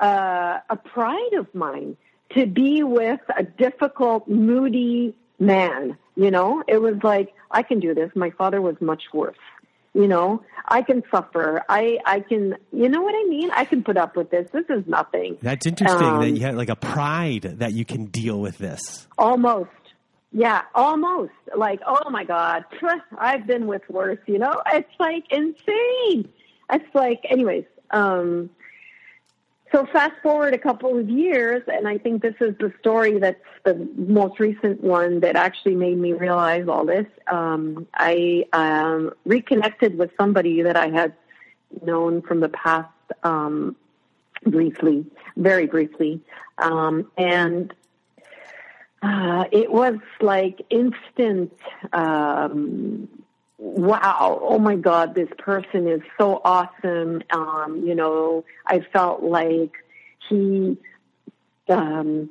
uh, 0.00 0.58
a 0.68 0.76
pride 0.76 1.32
of 1.38 1.54
mine 1.54 1.96
to 2.34 2.46
be 2.46 2.82
with 2.82 3.20
a 3.36 3.42
difficult, 3.42 4.28
moody 4.28 5.14
man. 5.40 5.96
You 6.14 6.30
know, 6.30 6.62
it 6.68 6.80
was 6.80 6.96
like, 7.02 7.34
I 7.50 7.62
can 7.62 7.80
do 7.80 7.94
this. 7.94 8.10
My 8.14 8.30
father 8.30 8.60
was 8.60 8.76
much 8.80 9.04
worse. 9.12 9.36
You 9.92 10.06
know, 10.06 10.44
I 10.68 10.82
can 10.82 11.02
suffer. 11.10 11.64
I, 11.68 11.98
I 12.06 12.20
can, 12.20 12.54
you 12.72 12.88
know 12.88 13.02
what 13.02 13.14
I 13.14 13.28
mean? 13.28 13.50
I 13.50 13.64
can 13.64 13.82
put 13.82 13.96
up 13.96 14.16
with 14.16 14.30
this. 14.30 14.48
This 14.52 14.66
is 14.68 14.86
nothing. 14.86 15.36
That's 15.42 15.66
interesting 15.66 16.06
um, 16.06 16.20
that 16.20 16.30
you 16.30 16.40
had 16.42 16.54
like 16.54 16.68
a 16.68 16.76
pride 16.76 17.54
that 17.58 17.72
you 17.72 17.84
can 17.84 18.06
deal 18.06 18.38
with 18.38 18.58
this. 18.58 19.08
Almost. 19.18 19.70
Yeah, 20.32 20.62
almost. 20.76 21.32
Like, 21.56 21.80
oh 21.84 22.08
my 22.08 22.22
God, 22.22 22.64
I've 23.18 23.48
been 23.48 23.66
with 23.66 23.82
worse, 23.88 24.20
you 24.26 24.38
know? 24.38 24.62
It's 24.72 24.88
like 25.00 25.24
insane. 25.30 26.30
It's 26.72 26.94
like, 26.94 27.22
anyways, 27.28 27.64
um, 27.90 28.50
so 29.72 29.86
fast 29.86 30.14
forward 30.22 30.52
a 30.52 30.58
couple 30.58 30.98
of 30.98 31.08
years, 31.08 31.62
and 31.68 31.86
I 31.86 31.98
think 31.98 32.22
this 32.22 32.34
is 32.40 32.56
the 32.58 32.72
story 32.80 33.18
that's 33.18 33.40
the 33.64 33.88
most 33.96 34.40
recent 34.40 34.82
one 34.82 35.20
that 35.20 35.36
actually 35.36 35.76
made 35.76 35.96
me 35.96 36.12
realize 36.12 36.66
all 36.66 36.84
this. 36.84 37.06
Um, 37.28 37.86
I 37.94 38.46
um, 38.52 39.12
reconnected 39.24 39.96
with 39.96 40.10
somebody 40.18 40.62
that 40.62 40.76
I 40.76 40.88
had 40.88 41.14
known 41.84 42.22
from 42.22 42.40
the 42.40 42.48
past 42.48 42.88
um, 43.22 43.76
briefly, 44.44 45.06
very 45.36 45.66
briefly, 45.66 46.20
um, 46.58 47.08
and 47.16 47.72
uh, 49.02 49.44
it 49.52 49.70
was 49.70 49.98
like 50.20 50.62
instant 50.70 51.52
um, 51.92 53.08
wow, 53.60 54.40
oh 54.42 54.58
my 54.58 54.74
God, 54.74 55.14
this 55.14 55.28
person 55.38 55.86
is 55.86 56.00
so 56.18 56.40
awesome. 56.44 57.22
Um, 57.30 57.82
you 57.86 57.94
know, 57.94 58.44
I 58.66 58.80
felt 58.80 59.22
like 59.22 59.72
he, 60.28 60.78
um, 61.68 62.30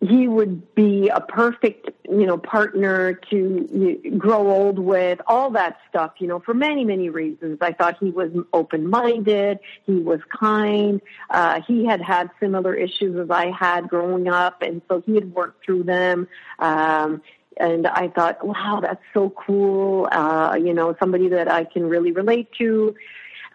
he 0.00 0.26
would 0.26 0.74
be 0.74 1.08
a 1.08 1.20
perfect, 1.20 1.90
you 2.10 2.26
know, 2.26 2.36
partner 2.36 3.14
to 3.30 4.14
grow 4.18 4.50
old 4.50 4.80
with, 4.80 5.20
all 5.28 5.50
that 5.52 5.78
stuff, 5.88 6.14
you 6.18 6.26
know, 6.26 6.40
for 6.40 6.52
many, 6.52 6.84
many 6.84 7.08
reasons. 7.08 7.58
I 7.60 7.72
thought 7.72 7.96
he 8.00 8.10
was 8.10 8.32
open-minded, 8.52 9.60
he 9.86 9.94
was 9.94 10.20
kind, 10.28 11.00
uh, 11.30 11.60
he 11.66 11.86
had 11.86 12.02
had 12.02 12.30
similar 12.40 12.74
issues 12.74 13.16
as 13.18 13.30
I 13.30 13.52
had 13.52 13.88
growing 13.88 14.28
up, 14.28 14.60
and 14.60 14.82
so 14.88 15.02
he 15.06 15.14
had 15.14 15.32
worked 15.32 15.64
through 15.64 15.84
them. 15.84 16.26
Um, 16.58 17.22
and 17.58 17.86
I 17.86 18.08
thought, 18.08 18.44
wow, 18.44 18.80
that's 18.82 19.02
so 19.12 19.30
cool. 19.30 20.08
Uh, 20.10 20.56
you 20.60 20.74
know, 20.74 20.96
somebody 20.98 21.28
that 21.28 21.50
I 21.50 21.64
can 21.64 21.88
really 21.88 22.12
relate 22.12 22.48
to. 22.58 22.94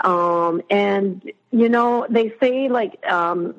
Um, 0.02 0.62
and 0.70 1.32
you 1.52 1.70
know, 1.70 2.08
they 2.10 2.34
say 2.40 2.70
like 2.70 3.04
um, 3.06 3.56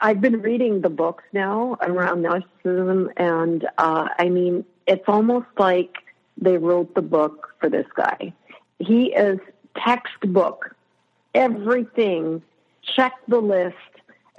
I've 0.00 0.20
been 0.20 0.40
reading 0.42 0.80
the 0.80 0.90
books 0.90 1.24
now 1.32 1.76
around 1.80 2.24
narcissism, 2.24 3.12
and 3.16 3.66
uh, 3.78 4.08
I 4.18 4.28
mean, 4.28 4.64
it's 4.86 5.04
almost 5.08 5.46
like 5.56 5.94
they 6.36 6.58
wrote 6.58 6.94
the 6.94 7.02
book 7.02 7.54
for 7.60 7.68
this 7.68 7.86
guy. 7.94 8.32
He 8.78 9.12
is 9.12 9.38
textbook. 9.76 10.74
Everything, 11.34 12.42
check 12.82 13.12
the 13.28 13.40
list. 13.40 13.76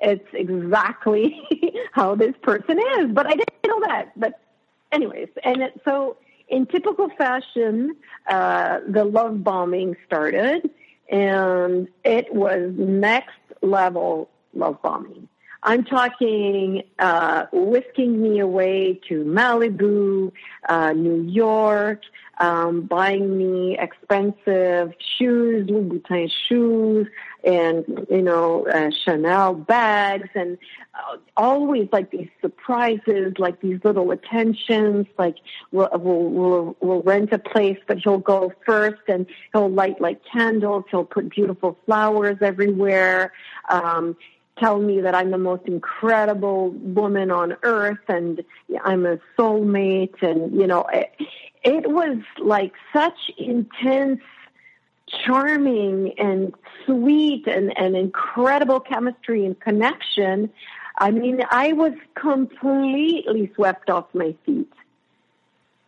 It's 0.01 0.27
exactly 0.33 1.41
how 1.93 2.15
this 2.15 2.35
person 2.41 2.79
is. 2.99 3.11
But 3.11 3.27
I 3.27 3.31
didn't 3.31 3.65
know 3.65 3.79
that. 3.87 4.11
But 4.19 4.39
anyways, 4.95 5.29
and 5.43 5.61
it, 5.61 5.81
so 5.85 6.17
in 6.47 6.65
typical 6.65 7.09
fashion, 7.17 7.95
uh, 8.27 8.79
the 8.87 9.03
love 9.03 9.43
bombing 9.43 9.95
started, 10.05 10.69
and 11.11 11.87
it 12.03 12.33
was 12.33 12.71
next 12.77 13.37
level 13.61 14.29
love 14.53 14.81
bombing. 14.81 15.27
I'm 15.63 15.83
talking 15.83 16.83
uh, 16.99 17.45
whisking 17.51 18.21
me 18.21 18.39
away 18.39 18.99
to 19.09 19.23
Malibu, 19.25 20.31
uh, 20.69 20.93
New 20.93 21.23
York, 21.23 22.01
um, 22.39 22.81
buying 22.81 23.37
me 23.37 23.77
expensive 23.77 24.93
shoes, 25.17 25.67
Louboutin 25.67 26.29
shoes, 26.47 27.07
and 27.43 27.85
you 28.09 28.21
know 28.21 28.67
uh, 28.67 28.89
Chanel 29.03 29.53
bags, 29.53 30.29
and 30.35 30.57
uh, 30.93 31.17
always 31.37 31.87
like 31.91 32.11
these 32.11 32.29
surprises, 32.41 33.33
like 33.37 33.61
these 33.61 33.79
little 33.83 34.11
attentions. 34.11 35.07
Like 35.17 35.37
we'll, 35.71 35.89
we'll 35.93 36.29
we'll 36.29 36.77
we'll 36.81 37.01
rent 37.03 37.31
a 37.31 37.39
place, 37.39 37.79
but 37.87 37.99
he'll 37.99 38.17
go 38.17 38.51
first, 38.65 39.01
and 39.07 39.25
he'll 39.53 39.69
light 39.69 40.01
like 40.01 40.21
candles. 40.25 40.85
He'll 40.91 41.05
put 41.05 41.29
beautiful 41.29 41.77
flowers 41.85 42.37
everywhere. 42.41 43.31
Um, 43.69 44.17
tell 44.57 44.79
me 44.79 45.01
that 45.01 45.13
I'm 45.13 45.31
the 45.31 45.37
most 45.37 45.65
incredible 45.65 46.69
woman 46.71 47.29
on 47.29 47.57
earth 47.63 47.99
and 48.07 48.41
I'm 48.83 49.05
a 49.05 49.19
soulmate 49.37 50.21
and 50.21 50.53
you 50.53 50.65
know 50.65 50.87
it, 51.65 51.89
was 51.89 52.17
like 52.39 52.73
such 52.93 53.31
intense 53.37 54.21
charming 55.07 56.13
and 56.17 56.53
sweet 56.85 57.47
and, 57.47 57.77
and 57.77 57.95
incredible 57.95 58.79
chemistry 58.79 59.45
and 59.45 59.59
connection. 59.59 60.49
I 60.97 61.11
mean, 61.11 61.41
I 61.49 61.73
was 61.73 61.93
completely 62.15 63.51
swept 63.55 63.89
off 63.89 64.05
my 64.13 64.35
feet. 64.45 64.71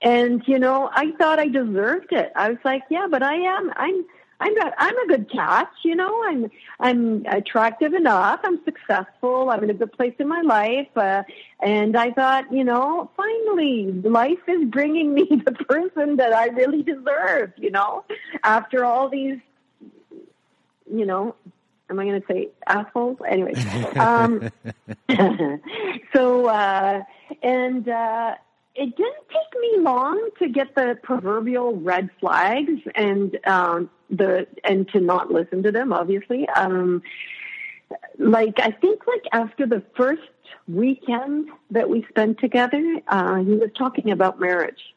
And, 0.01 0.43
you 0.45 0.59
know, 0.59 0.89
I 0.93 1.11
thought 1.17 1.39
I 1.39 1.47
deserved 1.47 2.11
it. 2.11 2.31
I 2.35 2.49
was 2.49 2.59
like, 2.63 2.83
yeah, 2.89 3.07
but 3.09 3.23
I 3.23 3.35
am, 3.35 3.71
I'm, 3.75 4.05
I'm 4.39 4.53
not, 4.53 4.73
I'm 4.77 4.97
a 4.97 5.07
good 5.07 5.31
catch, 5.31 5.71
you 5.83 5.95
know, 5.95 6.23
I'm, 6.25 6.51
I'm 6.79 7.25
attractive 7.25 7.93
enough. 7.93 8.39
I'm 8.43 8.63
successful. 8.63 9.49
I'm 9.49 9.63
in 9.63 9.71
a 9.71 9.73
good 9.73 9.91
place 9.91 10.13
in 10.19 10.27
my 10.27 10.41
life. 10.41 10.95
Uh, 10.95 11.23
and 11.59 11.97
I 11.97 12.11
thought, 12.11 12.51
you 12.51 12.63
know, 12.63 13.09
finally 13.17 13.91
life 14.03 14.37
is 14.47 14.65
bringing 14.65 15.13
me 15.13 15.23
the 15.45 15.51
person 15.51 16.17
that 16.17 16.33
I 16.33 16.47
really 16.47 16.83
deserve, 16.83 17.53
you 17.57 17.71
know, 17.71 18.05
after 18.43 18.85
all 18.85 19.09
these, 19.09 19.39
you 20.91 21.05
know, 21.05 21.35
am 21.89 21.99
I 21.99 22.05
going 22.05 22.21
to 22.21 22.27
say 22.27 22.49
assholes? 22.67 23.17
Anyway, 23.27 23.53
um, 23.95 24.51
so, 26.13 26.45
uh, 26.45 27.01
and, 27.41 27.89
uh, 27.89 28.35
it 28.77 28.95
didn't 28.95 29.27
take 29.29 29.59
me 29.59 29.79
long 29.79 30.29
to 30.37 30.47
get 30.47 30.75
the 30.75 30.97
proverbial 31.01 31.75
red 31.75 32.09
flags 32.19 32.79
and 32.93 33.37
um, 33.47 33.89
the 34.11 34.45
and 34.63 34.87
to 34.89 34.99
not 34.99 35.31
listen 35.31 35.63
to 35.63 35.71
them. 35.71 35.91
Obviously, 35.91 36.47
um, 36.49 37.01
like 38.19 38.59
I 38.59 38.69
think 38.69 39.01
like 39.07 39.23
after 39.33 39.65
the 39.65 39.81
first 39.95 40.21
weekend 40.67 41.49
that 41.71 41.89
we 41.89 42.05
spent 42.09 42.39
together, 42.39 43.01
uh, 43.07 43.37
he 43.37 43.55
was 43.55 43.71
talking 43.75 44.11
about 44.11 44.39
marriage, 44.39 44.95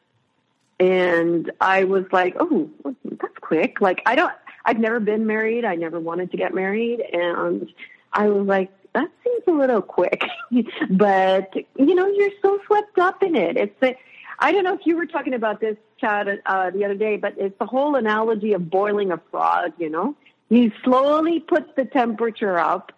and 0.79 1.51
I 1.59 1.85
was 1.85 2.05
like, 2.11 2.35
"Oh, 2.39 2.69
that's 3.03 3.37
quick." 3.41 3.81
Like 3.81 4.03
I 4.05 4.13
don't, 4.13 4.33
I've 4.63 4.79
never 4.79 4.99
been 4.99 5.25
married. 5.25 5.65
I 5.65 5.73
never 5.73 5.99
wanted 5.99 6.29
to 6.31 6.37
get 6.37 6.53
married, 6.53 7.01
and 7.01 7.67
I 8.13 8.27
was 8.29 8.45
like, 8.45 8.71
that 8.93 9.09
seems 9.23 9.43
a 9.47 9.51
little 9.51 9.81
quick. 9.81 10.23
but, 10.89 11.53
you 11.77 11.95
know, 11.95 12.07
you're 12.07 12.31
so 12.41 12.59
swept 12.65 12.97
up 12.99 13.23
in 13.23 13.35
it. 13.35 13.57
It's 13.57 13.79
the, 13.79 13.95
I 14.39 14.51
don't 14.51 14.63
know 14.63 14.73
if 14.73 14.85
you 14.85 14.97
were 14.97 15.05
talking 15.05 15.33
about 15.33 15.59
this, 15.61 15.77
Chad, 15.99 16.41
uh, 16.45 16.71
the 16.71 16.83
other 16.85 16.95
day, 16.95 17.17
but 17.17 17.35
it's 17.37 17.57
the 17.59 17.65
whole 17.65 17.95
analogy 17.95 18.53
of 18.53 18.69
boiling 18.69 19.11
a 19.11 19.21
frog, 19.29 19.73
you 19.77 19.89
know? 19.89 20.15
You 20.49 20.71
slowly 20.83 21.39
put 21.39 21.75
the 21.75 21.85
temperature 21.85 22.57
up, 22.57 22.91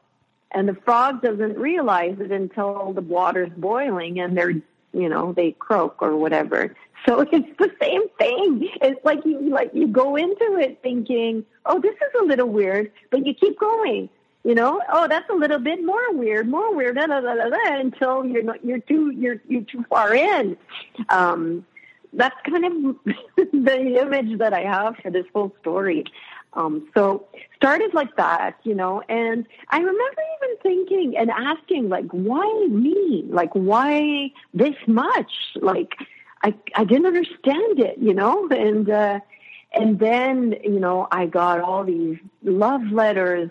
and 0.52 0.68
the 0.68 0.76
frog 0.86 1.22
doesn't 1.22 1.58
realize 1.58 2.16
it 2.20 2.32
until 2.32 2.94
the 2.94 3.02
water's 3.02 3.52
boiling 3.56 4.20
and 4.20 4.38
they're, 4.38 4.52
you 4.94 5.10
know, 5.10 5.34
they 5.34 5.52
croak 5.52 5.98
or 6.02 6.16
whatever. 6.16 6.76
So 7.06 7.20
it's 7.32 7.58
the 7.60 7.72
same 7.82 8.08
thing. 8.18 8.70
It's 8.82 9.04
like 9.04 9.26
you, 9.26 9.50
like 9.50 9.72
you 9.74 9.88
go 9.88 10.16
into 10.16 10.58
it 10.60 10.80
thinking, 10.82 11.46
oh, 11.66 11.80
this 11.80 11.96
is 11.96 12.22
a 12.22 12.24
little 12.24 12.48
weird, 12.48 12.92
but 13.12 13.26
you 13.26 13.34
keep 13.34 13.60
going 13.60 14.10
you 14.44 14.54
know, 14.56 14.82
oh, 14.92 15.08
that's 15.08 15.30
a 15.30 15.34
little 15.34 15.60
bit 15.60 15.84
more 15.84 16.14
weird, 16.14 16.50
more 16.50 16.76
weird, 16.76 16.98
until 16.98 18.26
you're 18.26 18.44
not, 18.44 18.64
you're 18.64 18.80
too, 18.80 19.12
you're, 19.12 19.42
you're 19.48 19.64
too 19.64 19.86
far 19.90 20.14
in. 20.14 20.58
Um, 21.10 21.66
that's 22.12 22.36
kind 22.46 22.66
of 22.66 22.96
the 23.36 24.02
image 24.02 24.38
that 24.40 24.54
I 24.54 24.62
have 24.62 24.98
for 24.98 25.12
this 25.12 25.26
whole 25.34 25.54
story. 25.62 26.04
Um, 26.56 26.88
so 26.94 27.26
started 27.56 27.94
like 27.94 28.16
that, 28.18 28.58
you 28.64 28.76
know, 28.76 29.02
and 29.10 29.48
I 29.70 29.78
remember 29.78 30.22
even 30.44 30.58
thinking 30.62 31.18
and 31.18 31.32
asking, 31.32 31.90
like, 31.90 32.06
why 32.12 32.68
me? 32.70 33.26
Like, 33.28 33.54
why 33.54 34.32
this 34.54 34.76
much? 34.86 35.32
Like, 35.56 35.96
I, 36.44 36.54
I 36.76 36.84
didn't 36.84 37.08
understand 37.08 37.80
it, 37.80 37.98
you 37.98 38.14
know, 38.14 38.48
and, 38.50 38.90
uh, 38.90 39.20
and 39.72 39.98
then, 39.98 40.56
you 40.64 40.80
know, 40.80 41.08
I 41.12 41.26
got 41.26 41.62
all 41.62 41.84
these 41.84 42.20
love 42.44 42.84
letters 42.92 43.50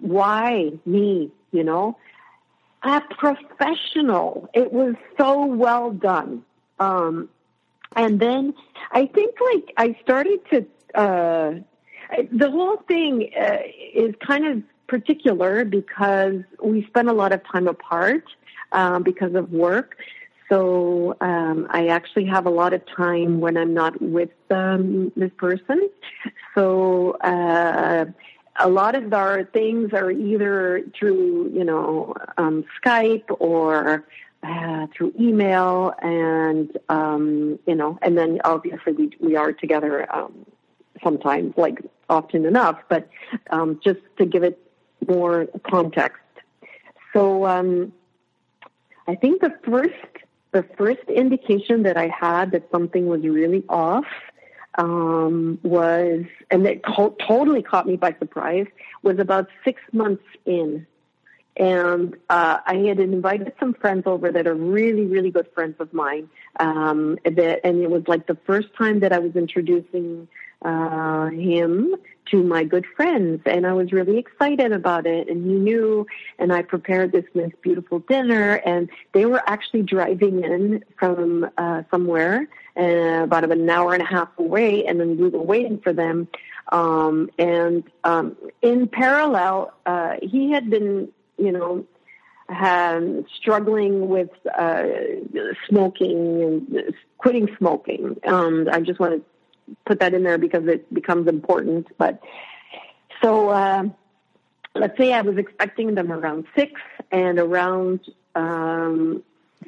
why 0.00 0.72
me, 0.84 1.30
you 1.52 1.64
know? 1.64 1.96
A 2.82 3.00
professional. 3.18 4.48
It 4.54 4.72
was 4.72 4.94
so 5.18 5.46
well 5.46 5.90
done. 5.90 6.44
Um, 6.78 7.28
and 7.94 8.20
then 8.20 8.54
I 8.92 9.06
think 9.06 9.34
like 9.52 9.72
I 9.76 9.98
started 10.02 10.40
to, 10.50 10.66
uh, 10.94 11.54
the 12.30 12.50
whole 12.50 12.76
thing 12.88 13.30
uh, 13.38 13.58
is 13.94 14.14
kind 14.24 14.46
of 14.46 14.62
particular 14.86 15.64
because 15.64 16.42
we 16.62 16.84
spend 16.86 17.08
a 17.08 17.12
lot 17.12 17.32
of 17.32 17.42
time 17.44 17.66
apart 17.66 18.24
um, 18.72 19.02
because 19.02 19.34
of 19.34 19.52
work. 19.52 19.96
So 20.48 21.16
um, 21.20 21.66
I 21.70 21.88
actually 21.88 22.26
have 22.26 22.46
a 22.46 22.50
lot 22.50 22.72
of 22.72 22.82
time 22.86 23.40
when 23.40 23.56
I'm 23.56 23.74
not 23.74 24.00
with 24.00 24.30
um, 24.50 25.10
this 25.16 25.32
person. 25.36 25.90
So 26.54 27.12
uh, 27.20 28.06
a 28.58 28.68
lot 28.68 28.94
of 28.94 29.12
our 29.12 29.44
things 29.44 29.92
are 29.92 30.10
either 30.10 30.82
through, 30.98 31.50
you 31.54 31.64
know, 31.64 32.14
um, 32.36 32.64
Skype 32.82 33.24
or 33.38 34.04
uh, 34.42 34.86
through 34.94 35.12
email, 35.18 35.92
and 36.02 36.76
um, 36.88 37.58
you 37.66 37.74
know, 37.74 37.98
and 38.02 38.16
then 38.16 38.40
obviously 38.44 38.92
we 38.92 39.10
we 39.20 39.36
are 39.36 39.52
together 39.52 40.06
um, 40.14 40.46
sometimes, 41.02 41.54
like 41.56 41.80
often 42.08 42.44
enough, 42.44 42.78
but 42.88 43.08
um, 43.50 43.80
just 43.82 44.00
to 44.18 44.26
give 44.26 44.42
it 44.42 44.58
more 45.08 45.46
context. 45.68 46.22
So 47.12 47.46
um, 47.46 47.92
I 49.08 49.14
think 49.14 49.40
the 49.40 49.54
first 49.64 49.94
the 50.52 50.64
first 50.76 51.08
indication 51.08 51.82
that 51.82 51.96
I 51.96 52.08
had 52.08 52.52
that 52.52 52.68
something 52.70 53.06
was 53.06 53.22
really 53.22 53.64
off 53.68 54.06
um, 54.76 55.58
was, 55.62 56.24
and 56.50 56.66
it 56.66 56.84
co- 56.84 57.16
totally 57.26 57.62
caught 57.62 57.86
me 57.86 57.96
by 57.96 58.14
surprise, 58.18 58.66
was 59.02 59.18
about 59.18 59.48
six 59.64 59.80
months 59.92 60.24
in. 60.44 60.86
And 61.58 62.14
uh, 62.28 62.58
I 62.66 62.76
had 62.86 63.00
invited 63.00 63.52
some 63.58 63.72
friends 63.72 64.02
over 64.06 64.30
that 64.30 64.46
are 64.46 64.54
really, 64.54 65.06
really 65.06 65.30
good 65.30 65.48
friends 65.54 65.76
of 65.78 65.92
mine. 65.94 66.28
Um, 66.60 67.18
that, 67.24 67.60
and 67.64 67.82
it 67.82 67.90
was 67.90 68.02
like 68.06 68.26
the 68.26 68.36
first 68.46 68.68
time 68.76 69.00
that 69.00 69.12
I 69.12 69.18
was 69.18 69.34
introducing 69.36 70.28
uh, 70.62 71.26
him 71.28 71.94
to 72.30 72.42
my 72.42 72.64
good 72.64 72.84
friends, 72.96 73.40
and 73.46 73.66
I 73.66 73.72
was 73.72 73.92
really 73.92 74.18
excited 74.18 74.72
about 74.72 75.06
it. 75.06 75.28
And 75.28 75.46
he 75.46 75.54
knew, 75.54 76.06
and 76.38 76.52
I 76.52 76.62
prepared 76.62 77.12
this 77.12 77.24
nice, 77.34 77.52
beautiful 77.62 78.00
dinner, 78.00 78.54
and 78.66 78.90
they 79.12 79.26
were 79.26 79.42
actually 79.46 79.82
driving 79.82 80.42
in 80.42 80.84
from 80.98 81.48
uh, 81.56 81.82
somewhere, 81.90 82.48
uh, 82.76 83.24
about 83.24 83.50
an 83.50 83.68
hour 83.68 83.94
and 83.94 84.02
a 84.02 84.06
half 84.06 84.28
away, 84.38 84.86
and 84.86 85.00
then 85.00 85.16
we 85.16 85.28
were 85.28 85.42
waiting 85.42 85.78
for 85.80 85.92
them. 85.92 86.28
Um, 86.72 87.30
and 87.38 87.84
um, 88.04 88.36
in 88.62 88.88
parallel, 88.88 89.72
uh, 89.86 90.16
he 90.22 90.50
had 90.50 90.68
been, 90.68 91.08
you 91.38 91.52
know, 91.52 91.86
um, 92.48 93.24
struggling 93.36 94.08
with 94.08 94.30
uh, 94.56 94.84
smoking 95.68 96.42
and 96.42 96.94
quitting 97.18 97.48
smoking. 97.58 98.16
Um, 98.26 98.68
I 98.70 98.80
just 98.80 99.00
want 99.00 99.14
to 99.14 99.76
put 99.84 100.00
that 100.00 100.14
in 100.14 100.22
there 100.22 100.38
because 100.38 100.66
it 100.66 100.92
becomes 100.92 101.28
important. 101.28 101.88
But 101.98 102.20
so 103.22 103.48
uh, 103.48 103.84
let's 104.74 104.96
say 104.98 105.12
I 105.12 105.22
was 105.22 105.38
expecting 105.38 105.94
them 105.94 106.12
around 106.12 106.46
six, 106.56 106.80
and 107.10 107.38
around 107.38 108.00
um, 108.34 109.22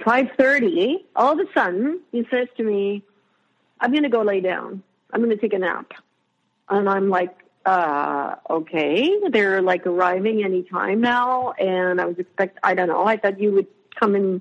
five 0.05 0.29
thirty, 0.39 1.05
all 1.17 1.33
of 1.33 1.39
a 1.39 1.53
sudden 1.53 2.01
he 2.13 2.27
says 2.31 2.49
to 2.57 2.65
me, 2.65 3.03
"I'm 3.81 3.91
going 3.91 4.05
to 4.05 4.09
go 4.09 4.23
lay 4.23 4.41
down. 4.41 4.83
I'm 5.13 5.21
going 5.23 5.35
to 5.35 5.41
take 5.41 5.55
a 5.55 5.59
nap," 5.59 5.93
and 6.69 6.89
I'm 6.89 7.09
like. 7.09 7.37
Uh, 7.67 8.37
okay, 8.49 9.15
they're 9.31 9.61
like 9.61 9.87
arriving 9.87 10.43
any 10.43 10.63
time 10.63 11.03
now, 11.03 11.53
and 11.59 12.01
I 12.01 12.07
was 12.07 12.19
expect. 12.19 12.59
I 12.63 12.73
don't 12.73 12.89
know. 12.89 13.05
I 13.05 13.19
thought 13.19 13.39
you 13.39 13.53
would 13.53 13.67
come 14.01 14.15
and 14.15 14.41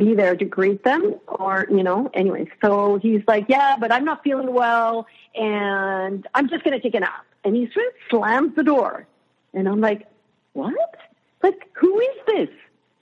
be 0.00 0.14
there 0.14 0.34
to 0.34 0.44
greet 0.44 0.82
them 0.82 1.14
or, 1.28 1.66
you 1.70 1.82
know, 1.82 2.10
anyway. 2.14 2.48
So 2.62 2.98
he's 3.00 3.22
like, 3.28 3.44
yeah, 3.48 3.76
but 3.78 3.92
I'm 3.92 4.04
not 4.04 4.24
feeling 4.24 4.52
well 4.52 5.06
and 5.34 6.26
I'm 6.34 6.48
just 6.48 6.64
going 6.64 6.76
to 6.76 6.80
take 6.82 6.94
a 6.94 7.00
nap. 7.00 7.26
And 7.44 7.54
he 7.54 7.70
sort 7.72 7.86
of 7.86 7.92
slams 8.08 8.56
the 8.56 8.64
door. 8.64 9.06
And 9.54 9.68
I'm 9.68 9.80
like, 9.80 10.08
what? 10.54 10.96
Like, 11.42 11.68
who 11.74 12.00
is 12.00 12.16
this? 12.26 12.48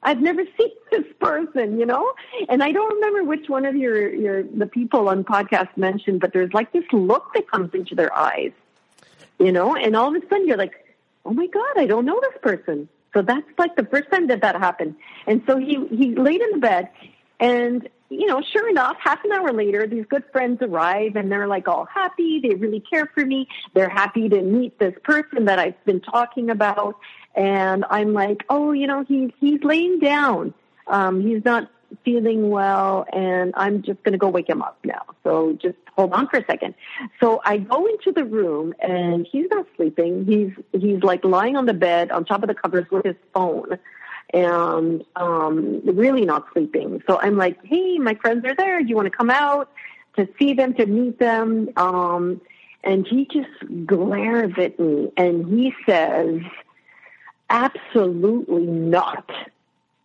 I've 0.02 0.20
never 0.20 0.44
seen 0.58 0.70
this 0.90 1.06
person, 1.20 1.78
you 1.78 1.86
know? 1.86 2.12
And 2.48 2.62
I 2.62 2.72
don't 2.72 2.94
remember 2.94 3.24
which 3.24 3.48
one 3.48 3.64
of 3.64 3.76
your, 3.76 4.12
your, 4.14 4.42
the 4.42 4.66
people 4.66 5.08
on 5.08 5.24
podcast 5.24 5.76
mentioned, 5.76 6.20
but 6.20 6.32
there's 6.32 6.52
like 6.52 6.72
this 6.72 6.84
look 6.92 7.32
that 7.34 7.50
comes 7.50 7.74
into 7.74 7.94
their 7.94 8.16
eyes, 8.16 8.52
you 9.38 9.52
know? 9.52 9.76
And 9.76 9.96
all 9.96 10.14
of 10.14 10.22
a 10.22 10.26
sudden 10.28 10.46
you're 10.46 10.56
like, 10.56 10.84
oh 11.24 11.32
my 11.32 11.46
God, 11.46 11.76
I 11.76 11.86
don't 11.86 12.04
know 12.04 12.20
this 12.20 12.40
person. 12.40 12.88
So 13.14 13.22
that's 13.22 13.46
like 13.56 13.76
the 13.76 13.84
first 13.84 14.10
time 14.10 14.26
that 14.28 14.42
that 14.42 14.56
happened. 14.56 14.94
And 15.26 15.42
so 15.46 15.56
he, 15.56 15.86
he 15.88 16.14
laid 16.14 16.40
in 16.40 16.52
the 16.52 16.58
bed 16.58 16.90
and, 17.40 17.88
you 18.10 18.26
know, 18.26 18.42
sure 18.42 18.68
enough, 18.68 18.96
half 19.00 19.22
an 19.24 19.32
hour 19.32 19.52
later, 19.52 19.86
these 19.86 20.04
good 20.08 20.24
friends 20.32 20.60
arrive 20.62 21.16
and 21.16 21.30
they're 21.30 21.46
like 21.46 21.68
all 21.68 21.86
happy. 21.86 22.40
They 22.40 22.54
really 22.54 22.80
care 22.80 23.06
for 23.14 23.24
me. 23.24 23.48
They're 23.74 23.88
happy 23.88 24.28
to 24.28 24.42
meet 24.42 24.78
this 24.78 24.94
person 25.02 25.44
that 25.46 25.58
I've 25.58 25.82
been 25.84 26.00
talking 26.00 26.50
about. 26.50 26.96
And 27.38 27.84
I'm 27.88 28.12
like, 28.12 28.44
oh, 28.50 28.72
you 28.72 28.88
know, 28.88 29.04
he's, 29.06 29.30
he's 29.38 29.62
laying 29.62 30.00
down. 30.00 30.52
Um, 30.88 31.20
he's 31.20 31.44
not 31.44 31.70
feeling 32.04 32.50
well 32.50 33.06
and 33.12 33.54
I'm 33.56 33.80
just 33.82 34.02
going 34.02 34.12
to 34.12 34.18
go 34.18 34.28
wake 34.28 34.48
him 34.48 34.60
up 34.60 34.76
now. 34.84 35.02
So 35.22 35.52
just 35.54 35.76
hold 35.94 36.12
on 36.12 36.28
for 36.28 36.38
a 36.38 36.44
second. 36.44 36.74
So 37.20 37.40
I 37.44 37.58
go 37.58 37.86
into 37.86 38.10
the 38.10 38.24
room 38.24 38.74
and 38.80 39.26
he's 39.30 39.46
not 39.50 39.66
sleeping. 39.76 40.24
He's, 40.26 40.50
he's 40.82 41.02
like 41.04 41.24
lying 41.24 41.56
on 41.56 41.66
the 41.66 41.74
bed 41.74 42.10
on 42.10 42.24
top 42.24 42.42
of 42.42 42.48
the 42.48 42.54
covers 42.54 42.86
with 42.90 43.04
his 43.04 43.16
phone 43.32 43.78
and, 44.34 45.04
um, 45.14 45.80
really 45.84 46.24
not 46.24 46.46
sleeping. 46.52 47.04
So 47.06 47.20
I'm 47.20 47.36
like, 47.36 47.64
Hey, 47.64 47.98
my 47.98 48.16
friends 48.16 48.44
are 48.46 48.54
there. 48.56 48.82
Do 48.82 48.88
you 48.88 48.96
want 48.96 49.06
to 49.06 49.16
come 49.16 49.30
out 49.30 49.70
to 50.16 50.28
see 50.40 50.54
them, 50.54 50.74
to 50.74 50.86
meet 50.86 51.20
them? 51.20 51.70
Um, 51.76 52.40
and 52.82 53.06
he 53.06 53.26
just 53.26 53.86
glares 53.86 54.52
at 54.58 54.78
me 54.80 55.12
and 55.16 55.46
he 55.46 55.72
says, 55.86 56.40
absolutely 57.50 58.66
not. 58.66 59.30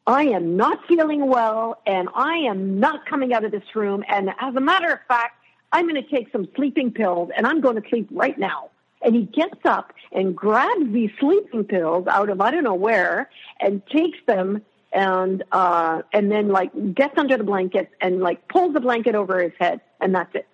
I 0.05 0.23
am 0.23 0.57
not 0.57 0.85
feeling 0.87 1.27
well 1.27 1.81
and 1.85 2.09
I 2.13 2.35
am 2.37 2.79
not 2.79 3.05
coming 3.05 3.33
out 3.33 3.45
of 3.45 3.51
this 3.51 3.75
room. 3.75 4.03
And 4.07 4.31
as 4.39 4.55
a 4.55 4.59
matter 4.59 4.91
of 4.91 4.99
fact, 5.07 5.41
I'm 5.71 5.87
going 5.87 6.01
to 6.01 6.09
take 6.09 6.31
some 6.31 6.47
sleeping 6.55 6.91
pills 6.91 7.29
and 7.35 7.47
I'm 7.47 7.61
going 7.61 7.81
to 7.81 7.89
sleep 7.89 8.09
right 8.11 8.37
now. 8.37 8.69
And 9.01 9.15
he 9.15 9.23
gets 9.23 9.65
up 9.65 9.93
and 10.11 10.35
grabs 10.35 10.91
these 10.91 11.11
sleeping 11.19 11.63
pills 11.63 12.07
out 12.07 12.29
of 12.29 12.39
I 12.41 12.51
don't 12.51 12.63
know 12.63 12.73
where 12.73 13.29
and 13.59 13.85
takes 13.87 14.17
them 14.27 14.61
and 14.93 15.43
uh 15.51 16.03
and 16.13 16.31
then 16.31 16.49
like 16.49 16.71
gets 16.93 17.17
under 17.17 17.37
the 17.37 17.43
blanket 17.43 17.89
and 17.99 18.21
like 18.21 18.47
pulls 18.47 18.73
the 18.73 18.79
blanket 18.79 19.15
over 19.15 19.41
his 19.41 19.51
head 19.59 19.81
and 19.99 20.15
that's 20.15 20.33
it. 20.35 20.47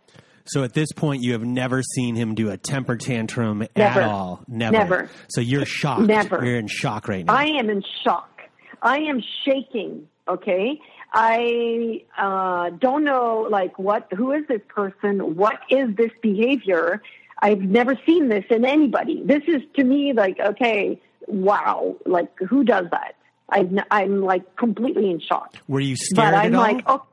So 0.45 0.63
at 0.63 0.73
this 0.73 0.91
point, 0.91 1.23
you 1.23 1.33
have 1.33 1.43
never 1.43 1.81
seen 1.81 2.15
him 2.15 2.35
do 2.35 2.49
a 2.49 2.57
temper 2.57 2.95
tantrum 2.95 3.67
Never. 3.75 4.01
at 4.01 4.07
all. 4.07 4.43
Never. 4.47 4.77
Never. 4.77 5.09
So 5.29 5.41
you're 5.41 5.65
shocked. 5.65 6.01
Never. 6.01 6.43
You're 6.43 6.57
in 6.57 6.67
shock 6.67 7.07
right 7.07 7.25
now. 7.25 7.33
I 7.33 7.45
am 7.45 7.69
in 7.69 7.83
shock. 8.03 8.41
I 8.81 8.99
am 8.99 9.21
shaking. 9.45 10.07
Okay. 10.27 10.79
I 11.13 12.03
uh, 12.17 12.69
don't 12.79 13.03
know, 13.03 13.47
like, 13.49 13.79
what, 13.79 14.07
who 14.15 14.31
is 14.31 14.43
this 14.47 14.61
person? 14.67 15.35
What 15.35 15.59
is 15.69 15.95
this 15.95 16.11
behavior? 16.21 17.01
I've 17.41 17.61
never 17.61 17.95
seen 18.05 18.29
this 18.29 18.45
in 18.49 18.63
anybody. 18.65 19.23
This 19.25 19.41
is 19.47 19.61
to 19.77 19.83
me 19.83 20.13
like, 20.13 20.39
okay, 20.39 21.01
wow, 21.27 21.95
like, 22.05 22.29
who 22.39 22.63
does 22.63 22.85
that? 22.91 23.15
I, 23.51 23.67
I'm 23.89 24.21
like 24.21 24.55
completely 24.55 25.09
in 25.09 25.19
shock. 25.19 25.55
Were 25.67 25.79
you 25.79 25.95
scared 25.95 26.31
But 26.31 26.33
I'm 26.35 26.53
at 26.53 26.55
all? 26.55 26.61
like, 26.61 26.83
oh, 26.85 27.03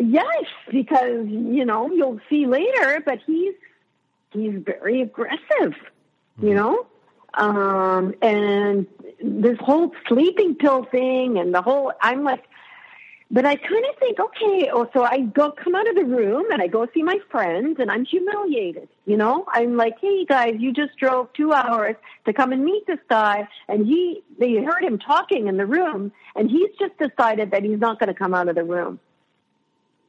yes, 0.00 0.44
because 0.70 1.26
you 1.28 1.64
know 1.64 1.90
you'll 1.90 2.20
see 2.28 2.46
later. 2.46 3.02
But 3.04 3.20
he's 3.26 3.54
he's 4.32 4.54
very 4.64 5.02
aggressive, 5.02 5.74
Mm-hmm. 6.38 6.48
you 6.48 6.54
know, 6.54 6.86
um, 7.34 8.14
and 8.22 8.86
this 9.22 9.58
whole 9.60 9.92
sleeping 10.08 10.54
pill 10.54 10.84
thing, 10.84 11.38
and 11.38 11.54
the 11.54 11.60
whole. 11.62 11.92
I'm 12.00 12.24
like, 12.24 12.44
but 13.32 13.46
I 13.46 13.54
kind 13.56 13.84
of 13.88 13.96
think, 13.98 14.18
okay, 14.18 14.70
oh, 14.72 14.88
so 14.92 15.04
I 15.04 15.20
go 15.20 15.52
come 15.52 15.74
out 15.76 15.88
of 15.88 15.94
the 15.94 16.04
room 16.04 16.50
and 16.50 16.60
I 16.60 16.66
go 16.66 16.86
see 16.92 17.02
my 17.02 17.18
friends, 17.30 17.76
and 17.78 17.90
I'm 17.90 18.04
humiliated. 18.04 18.88
You 19.06 19.16
know, 19.16 19.44
I'm 19.52 19.76
like, 19.76 19.96
hey 20.00 20.24
guys, 20.24 20.56
you 20.58 20.72
just 20.72 20.96
drove 20.96 21.32
two 21.34 21.52
hours 21.52 21.94
to 22.24 22.32
come 22.32 22.52
and 22.52 22.64
meet 22.64 22.86
this 22.86 22.98
guy, 23.08 23.46
and 23.68 23.86
he 23.86 24.22
they 24.38 24.54
heard 24.56 24.82
him 24.82 24.98
talking 24.98 25.46
in 25.46 25.56
the 25.58 25.66
room, 25.66 26.12
and 26.34 26.50
he's 26.50 26.70
just 26.78 26.96
decided 26.98 27.50
that 27.52 27.62
he's 27.62 27.78
not 27.78 27.98
going 28.00 28.08
to 28.08 28.14
come 28.14 28.34
out 28.34 28.48
of 28.48 28.54
the 28.56 28.64
room. 28.64 28.98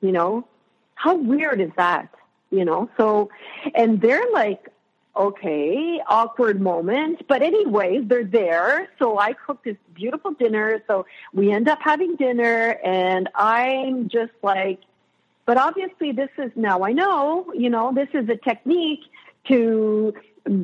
You 0.01 0.11
know, 0.11 0.47
how 0.95 1.15
weird 1.15 1.61
is 1.61 1.71
that? 1.77 2.13
You 2.49 2.65
know, 2.65 2.89
so, 2.97 3.29
and 3.75 4.01
they're 4.01 4.29
like, 4.33 4.67
okay, 5.15 6.01
awkward 6.07 6.61
moment. 6.61 7.25
But 7.27 7.41
anyways, 7.41 8.07
they're 8.07 8.23
there. 8.23 8.89
So 8.99 9.17
I 9.19 9.33
cook 9.33 9.63
this 9.63 9.77
beautiful 9.93 10.31
dinner. 10.31 10.81
So 10.87 11.05
we 11.33 11.51
end 11.51 11.67
up 11.69 11.79
having 11.81 12.15
dinner 12.15 12.77
and 12.83 13.29
I'm 13.35 14.09
just 14.09 14.33
like, 14.41 14.79
but 15.45 15.57
obviously 15.57 16.11
this 16.11 16.29
is 16.37 16.51
now 16.55 16.83
I 16.83 16.93
know, 16.93 17.51
you 17.53 17.69
know, 17.69 17.93
this 17.93 18.09
is 18.13 18.29
a 18.29 18.37
technique 18.37 19.01
to 19.47 20.13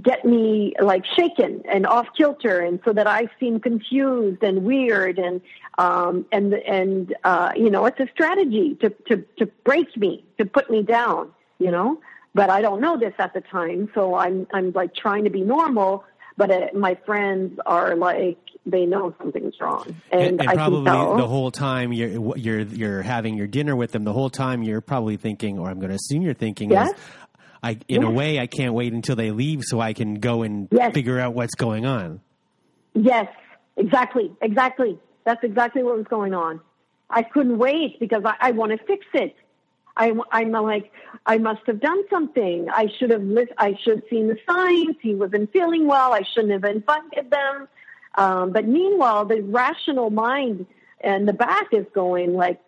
get 0.01 0.25
me 0.25 0.73
like 0.81 1.05
shaken 1.05 1.61
and 1.71 1.85
off 1.85 2.07
kilter 2.17 2.59
and 2.59 2.79
so 2.83 2.93
that 2.93 3.05
I 3.05 3.29
seem 3.39 3.59
confused 3.59 4.41
and 4.41 4.63
weird 4.63 5.19
and 5.19 5.39
um 5.77 6.25
and 6.31 6.53
and 6.53 7.15
uh 7.23 7.51
you 7.55 7.69
know 7.69 7.85
it's 7.85 7.99
a 7.99 8.07
strategy 8.11 8.75
to 8.81 8.89
to 9.07 9.23
to 9.37 9.45
break 9.63 9.95
me 9.95 10.25
to 10.39 10.45
put 10.45 10.69
me 10.71 10.81
down 10.83 11.31
you 11.59 11.71
know? 11.71 11.99
But 12.35 12.51
I 12.51 12.61
don't 12.61 12.81
know 12.81 12.97
this 12.97 13.13
at 13.19 13.33
the 13.33 13.41
time 13.41 13.89
so 13.93 14.15
I'm 14.15 14.47
I'm 14.53 14.71
like 14.71 14.95
trying 14.95 15.25
to 15.25 15.29
be 15.29 15.41
normal 15.41 16.03
but 16.37 16.51
uh, 16.51 16.67
my 16.73 16.95
friends 17.05 17.59
are 17.65 17.95
like 17.95 18.37
they 18.65 18.85
know 18.85 19.15
something's 19.17 19.55
wrong. 19.59 19.85
And, 20.11 20.21
and, 20.21 20.41
and 20.41 20.49
I 20.49 20.53
probably 20.53 20.83
the 20.83 21.27
whole 21.27 21.51
time 21.51 21.91
you're 21.93 22.37
you're 22.37 22.61
you're 22.61 23.01
having 23.01 23.35
your 23.35 23.47
dinner 23.47 23.75
with 23.75 23.91
them, 23.91 24.03
the 24.03 24.13
whole 24.13 24.29
time 24.29 24.61
you're 24.61 24.81
probably 24.81 25.17
thinking, 25.17 25.57
or 25.57 25.69
I'm 25.69 25.79
going 25.79 25.89
to 25.89 25.95
assume 25.95 26.21
you're 26.21 26.33
thinking, 26.33 26.69
Yes. 26.69 26.91
is, 26.91 26.99
I 27.63 27.79
in 27.87 28.03
a 28.03 28.11
way 28.11 28.39
I 28.39 28.47
can't 28.47 28.73
wait 28.73 28.93
until 28.93 29.15
they 29.15 29.31
leave 29.31 29.63
so 29.63 29.79
I 29.79 29.93
can 29.93 30.15
go 30.15 30.43
and 30.43 30.67
Yes. 30.71 30.93
figure 30.93 31.19
out 31.19 31.33
what's 31.33 31.55
going 31.55 31.85
on. 31.85 32.21
Yes, 32.93 33.27
exactly, 33.75 34.31
exactly. 34.41 34.99
That's 35.25 35.43
exactly 35.43 35.83
what 35.83 35.97
was 35.97 36.07
going 36.07 36.33
on. 36.33 36.61
I 37.09 37.23
couldn't 37.23 37.57
wait 37.57 37.99
because 37.99 38.23
I, 38.25 38.35
I 38.39 38.51
want 38.51 38.71
to 38.71 38.77
fix 38.85 39.05
it. 39.13 39.35
I, 39.95 40.13
I'm 40.31 40.51
like, 40.51 40.91
I 41.25 41.37
must 41.39 41.61
have 41.67 41.79
done 41.79 42.03
something. 42.09 42.67
I 42.69 42.87
should 42.97 43.09
have, 43.09 43.23
lis- 43.23 43.49
I 43.57 43.75
should 43.81 43.95
have 44.01 44.03
seen 44.09 44.27
the 44.27 44.37
signs. 44.47 44.95
He 45.01 45.15
wasn't 45.15 45.51
feeling 45.51 45.87
well. 45.87 46.13
I 46.13 46.21
shouldn't 46.21 46.51
have 46.53 46.63
invited 46.63 47.31
them. 47.31 47.67
Um, 48.15 48.51
but 48.51 48.67
meanwhile, 48.67 49.25
the 49.25 49.41
rational 49.41 50.09
mind 50.11 50.65
and 51.01 51.27
the 51.27 51.33
back 51.33 51.67
is 51.71 51.85
going 51.93 52.33
like, 52.35 52.59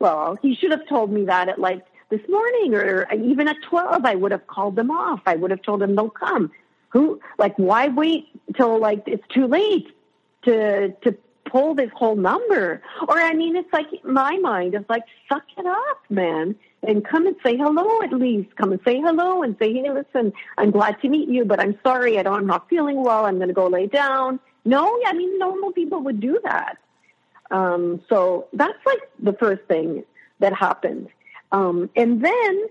well, 0.00 0.36
he 0.42 0.54
should 0.56 0.72
have 0.72 0.86
told 0.88 1.12
me 1.12 1.24
that 1.26 1.48
at 1.48 1.58
like 1.60 1.84
this 2.16 2.28
morning 2.28 2.74
or 2.74 3.12
even 3.12 3.48
at 3.48 3.56
12, 3.68 4.04
I 4.04 4.14
would 4.14 4.30
have 4.30 4.46
called 4.46 4.76
them 4.76 4.90
off. 4.90 5.20
I 5.26 5.34
would 5.34 5.50
have 5.50 5.62
told 5.62 5.80
them 5.80 5.96
they'll 5.96 6.10
come. 6.10 6.52
Who, 6.90 7.20
like, 7.38 7.56
why 7.56 7.88
wait 7.88 8.28
till 8.56 8.78
like 8.78 9.02
it's 9.06 9.26
too 9.28 9.48
late 9.48 9.88
to, 10.42 10.90
to 10.90 11.16
pull 11.44 11.74
this 11.74 11.90
whole 11.92 12.14
number? 12.14 12.80
Or, 13.08 13.18
I 13.18 13.34
mean, 13.34 13.56
it's 13.56 13.72
like 13.72 13.86
my 14.04 14.36
mind 14.38 14.76
is 14.76 14.84
like, 14.88 15.02
suck 15.28 15.42
it 15.58 15.66
up, 15.66 15.98
man. 16.08 16.54
And 16.86 17.04
come 17.04 17.26
and 17.26 17.34
say 17.44 17.56
hello 17.56 18.02
at 18.02 18.12
least. 18.12 18.54
Come 18.56 18.70
and 18.70 18.80
say 18.84 19.00
hello 19.00 19.42
and 19.42 19.56
say, 19.58 19.72
hey, 19.72 19.90
listen, 19.90 20.32
I'm 20.56 20.70
glad 20.70 21.00
to 21.00 21.08
meet 21.08 21.28
you, 21.28 21.44
but 21.44 21.58
I'm 21.58 21.76
sorry. 21.82 22.18
I 22.18 22.22
don't, 22.22 22.38
I'm 22.38 22.46
not 22.46 22.68
feeling 22.68 23.02
well. 23.02 23.24
I'm 23.24 23.36
going 23.36 23.48
to 23.48 23.54
go 23.54 23.66
lay 23.66 23.88
down. 23.88 24.38
No, 24.64 25.00
I 25.04 25.14
mean, 25.14 25.36
normal 25.38 25.72
people 25.72 26.00
would 26.02 26.20
do 26.20 26.38
that. 26.44 26.76
Um, 27.50 28.02
so 28.08 28.46
that's 28.52 28.78
like 28.86 29.00
the 29.18 29.32
first 29.32 29.62
thing 29.64 30.04
that 30.38 30.52
happened. 30.52 31.08
Um, 31.54 31.88
and 31.94 32.20
then 32.20 32.64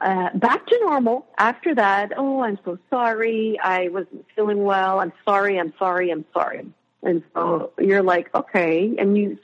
uh, 0.00 0.28
back 0.34 0.66
to 0.66 0.78
normal 0.80 1.26
after 1.38 1.74
that. 1.74 2.12
Oh, 2.14 2.42
I'm 2.42 2.58
so 2.62 2.78
sorry. 2.90 3.58
I 3.64 3.88
wasn't 3.88 4.26
feeling 4.36 4.64
well. 4.64 5.00
I'm 5.00 5.14
sorry. 5.24 5.58
I'm 5.58 5.72
sorry. 5.78 6.10
I'm 6.10 6.26
sorry. 6.34 6.66
And 7.02 7.22
so 7.34 7.72
you're 7.78 8.02
like, 8.02 8.28
okay. 8.34 8.94
And 8.98 9.16
you, 9.16 9.38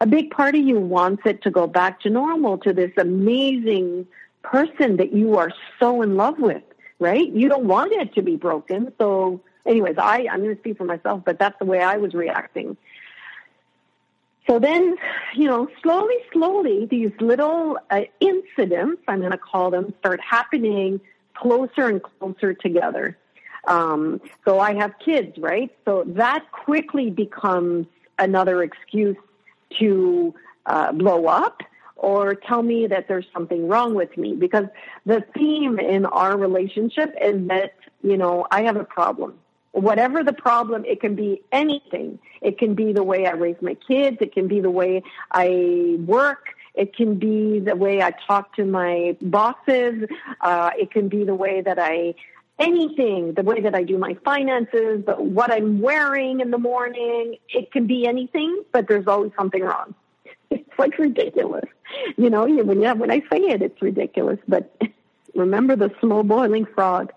a 0.00 0.06
big 0.06 0.32
part 0.32 0.56
of 0.56 0.62
you 0.62 0.80
wants 0.80 1.22
it 1.26 1.42
to 1.42 1.50
go 1.50 1.68
back 1.68 2.00
to 2.00 2.10
normal 2.10 2.58
to 2.58 2.72
this 2.72 2.90
amazing 2.98 4.08
person 4.42 4.96
that 4.96 5.12
you 5.12 5.36
are 5.36 5.52
so 5.78 6.02
in 6.02 6.16
love 6.16 6.40
with, 6.40 6.64
right? 6.98 7.28
You 7.32 7.48
don't 7.48 7.66
want 7.66 7.92
it 7.92 8.14
to 8.14 8.22
be 8.22 8.34
broken. 8.34 8.92
So 8.98 9.40
anyways, 9.64 9.94
I, 9.96 10.26
I'm 10.28 10.42
going 10.42 10.56
to 10.56 10.60
speak 10.60 10.76
for 10.76 10.84
myself, 10.84 11.22
but 11.24 11.38
that's 11.38 11.58
the 11.60 11.66
way 11.66 11.80
I 11.80 11.98
was 11.98 12.14
reacting. 12.14 12.76
So 14.46 14.58
then, 14.58 14.96
you 15.34 15.46
know, 15.46 15.68
slowly, 15.82 16.16
slowly, 16.32 16.86
these 16.86 17.12
little 17.18 17.78
uh, 17.90 18.02
incidents, 18.20 19.02
I'm 19.08 19.20
going 19.20 19.32
to 19.32 19.38
call 19.38 19.70
them, 19.70 19.94
start 20.00 20.20
happening 20.20 21.00
closer 21.34 21.88
and 21.88 22.02
closer 22.02 22.52
together. 22.54 23.16
Um, 23.66 24.20
so 24.44 24.60
I 24.60 24.74
have 24.74 24.92
kids, 24.98 25.38
right? 25.38 25.74
So 25.84 26.04
that 26.08 26.44
quickly 26.52 27.10
becomes 27.10 27.86
another 28.18 28.62
excuse 28.62 29.16
to 29.78 30.34
uh, 30.66 30.92
blow 30.92 31.26
up 31.26 31.62
or 31.96 32.34
tell 32.34 32.62
me 32.62 32.86
that 32.86 33.08
there's 33.08 33.26
something 33.32 33.66
wrong 33.66 33.94
with 33.94 34.16
me 34.18 34.34
because 34.34 34.66
the 35.06 35.24
theme 35.34 35.78
in 35.78 36.04
our 36.04 36.36
relationship 36.36 37.14
is 37.20 37.48
that, 37.48 37.74
you 38.02 38.18
know, 38.18 38.46
I 38.50 38.62
have 38.62 38.76
a 38.76 38.84
problem 38.84 39.38
whatever 39.74 40.22
the 40.22 40.32
problem, 40.32 40.84
it 40.84 41.00
can 41.00 41.14
be 41.14 41.42
anything. 41.52 42.18
It 42.40 42.58
can 42.58 42.74
be 42.74 42.92
the 42.92 43.02
way 43.02 43.26
I 43.26 43.32
raise 43.32 43.56
my 43.60 43.74
kids. 43.74 44.18
It 44.20 44.32
can 44.32 44.48
be 44.48 44.60
the 44.60 44.70
way 44.70 45.02
I 45.30 45.96
work. 46.06 46.54
It 46.74 46.94
can 46.94 47.18
be 47.18 47.60
the 47.60 47.76
way 47.76 48.00
I 48.02 48.12
talk 48.26 48.54
to 48.56 48.64
my 48.64 49.16
bosses. 49.20 50.08
Uh, 50.40 50.70
it 50.76 50.90
can 50.90 51.08
be 51.08 51.24
the 51.24 51.34
way 51.34 51.60
that 51.60 51.78
I, 51.78 52.14
anything, 52.58 53.34
the 53.34 53.42
way 53.42 53.60
that 53.60 53.74
I 53.74 53.82
do 53.82 53.98
my 53.98 54.16
finances, 54.24 55.04
the, 55.06 55.14
what 55.14 55.52
I'm 55.52 55.80
wearing 55.80 56.40
in 56.40 56.50
the 56.50 56.58
morning. 56.58 57.36
It 57.48 57.72
can 57.72 57.86
be 57.86 58.06
anything, 58.06 58.62
but 58.72 58.86
there's 58.88 59.06
always 59.06 59.32
something 59.36 59.62
wrong. 59.62 59.94
It's 60.50 60.78
like 60.78 60.98
ridiculous. 60.98 61.68
You 62.16 62.30
know, 62.30 62.46
when, 62.46 62.80
you, 62.80 62.94
when 62.94 63.10
I 63.10 63.20
say 63.30 63.38
it, 63.38 63.60
it's 63.60 63.80
ridiculous, 63.82 64.38
but 64.46 64.76
remember 65.34 65.74
the 65.74 65.90
slow 66.00 66.22
boiling 66.22 66.64
frog. 66.64 67.12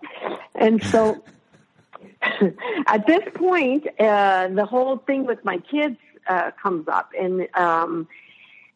And 0.56 0.82
so, 0.82 1.22
at 2.86 3.06
this 3.06 3.22
point, 3.34 3.86
uh, 4.00 4.48
the 4.48 4.66
whole 4.66 4.98
thing 4.98 5.26
with 5.26 5.44
my 5.44 5.58
kids 5.58 5.96
uh, 6.26 6.50
comes 6.62 6.88
up, 6.88 7.10
and 7.18 7.48
um, 7.54 8.08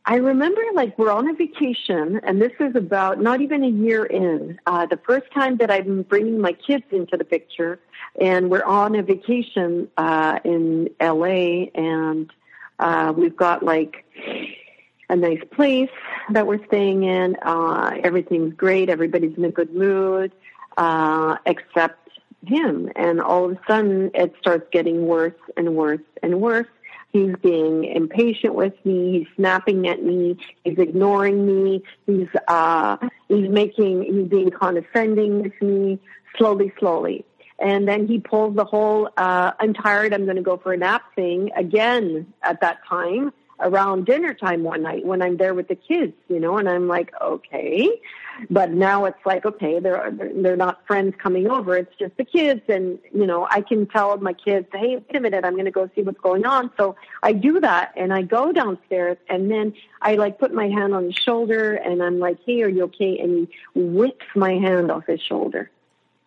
I 0.05 0.17
remember 0.17 0.61
like 0.75 0.99
we're 0.99 1.13
on 1.13 1.29
a 1.29 1.35
vacation, 1.35 2.21
and 2.25 2.43
this 2.43 2.53
is 2.59 2.75
about 2.75 3.21
not 3.21 3.41
even 3.41 3.63
a 3.63 3.69
year 3.69 4.05
in. 4.05 4.59
Uh, 4.67 4.87
the 4.87 4.97
first 4.97 5.31
time 5.33 5.59
that 5.59 5.71
I'm 5.71 6.03
bringing 6.03 6.41
my 6.41 6.53
kids 6.53 6.85
into 6.91 7.17
the 7.17 7.25
picture, 7.25 7.79
and 8.21 8.51
we're 8.51 8.65
on 8.65 8.97
a 8.97 9.03
vacation 9.03 9.89
uh, 9.97 10.41
in 10.45 10.91
LA, 11.01 11.67
and 11.75 12.33
uh, 12.81 13.13
we've 13.17 13.37
got 13.37 13.63
like 13.63 14.05
a 15.09 15.15
nice 15.15 15.43
place 15.53 15.91
that 16.31 16.47
we're 16.47 16.65
staying 16.67 17.05
in. 17.05 17.37
Uh, 17.43 17.93
everything's 18.03 18.55
great. 18.55 18.89
Everybody's 18.89 19.37
in 19.37 19.45
a 19.45 19.51
good 19.51 19.73
mood, 19.73 20.33
uh, 20.79 21.37
except 21.47 22.02
him. 22.47 22.91
And 22.97 23.21
all 23.21 23.47
of 23.47 23.53
a 23.53 23.61
sudden, 23.67 24.11
it 24.15 24.35
starts 24.41 24.67
getting 24.73 25.07
worse 25.07 25.35
and 25.57 25.75
worse 25.75 26.01
and 26.23 26.41
worse. 26.41 26.67
He's 27.13 27.35
being 27.43 27.85
impatient 27.85 28.55
with 28.55 28.73
me. 28.85 29.19
He's 29.19 29.29
snapping 29.37 29.87
at 29.87 30.03
me. 30.03 30.39
He's 30.65 30.79
ignoring 30.79 31.47
me. 31.47 31.83
He's 32.07 32.29
uh, 32.49 32.97
he's 33.29 33.51
making 33.51 34.05
he's 34.05 34.29
being 34.29 34.51
condescending 34.51 35.43
with 35.43 35.61
me. 35.61 35.99
Slowly, 36.39 36.73
slowly, 36.79 37.27
and 37.59 37.87
then 37.87 38.07
he 38.07 38.19
pulls 38.19 38.57
the 38.57 38.65
whole 38.65 39.11
uh, 39.19 39.53
"I'm 39.61 39.75
tired. 39.75 40.15
I'm 40.15 40.25
going 40.25 40.37
to 40.37 40.43
go 40.43 40.57
for 40.57 40.73
a 40.73 40.79
nap" 40.79 41.03
thing 41.15 41.51
again 41.55 42.33
at 42.43 42.63
that 42.63 42.79
time 42.89 43.35
around 43.63 44.07
dinner 44.07 44.35
time 44.35 44.63
one 44.63 44.83
night 44.83 45.07
when 45.07 45.23
I'm 45.23 45.37
there 45.37 45.55
with 45.55 45.69
the 45.69 45.75
kids, 45.77 46.15
you 46.29 46.41
know, 46.41 46.59
and 46.59 46.69
I'm 46.69 46.89
like, 46.89 47.13
okay. 47.21 47.89
But 48.51 48.71
now 48.71 49.05
it's 49.05 49.25
like, 49.25 49.45
okay, 49.45 49.79
they're, 49.79 50.11
they're 50.11 50.57
not 50.57 50.87
friends 50.87 51.15
coming 51.23 51.51
over. 51.51 51.77
It's 51.77 51.95
just 51.99 52.17
the 52.17 52.25
kids. 52.25 52.63
And, 52.69 52.99
you 53.15 53.27
know, 53.27 53.47
I 53.49 53.61
can 53.61 53.87
tell 53.87 54.17
my 54.19 54.33
kids, 54.33 54.67
hey, 54.73 54.97
wait 54.97 55.17
a 55.17 55.21
minute, 55.21 55.45
I'm 55.45 55.53
going 55.53 55.67
to 55.67 55.71
go 55.71 55.89
see 55.95 56.03
what's 56.03 56.21
going 56.21 56.45
on. 56.45 56.71
So 56.77 56.97
I 57.23 57.33
do 57.33 57.61
that 57.61 57.93
and 57.97 58.13
I 58.13 58.23
go 58.23 58.53
downstairs 58.53 59.19
and 59.29 59.51
then 59.51 59.75
I 60.01 60.17
like 60.17 60.39
put 60.39 60.53
my 60.53 60.69
hand 60.69 60.95
on 60.95 61.05
his 61.05 61.15
shoulder 61.15 61.75
and 61.75 62.03
I'm 62.03 62.19
like, 62.19 62.39
hey, 62.45 62.63
are 62.63 62.69
you 62.69 62.85
okay? 62.85 63.19
And 63.19 63.49
he 63.75 63.81
whips 63.81 64.27
my 64.35 64.53
hand 64.53 64.91
off 64.91 65.07
his 65.07 65.21
shoulder. 65.21 65.71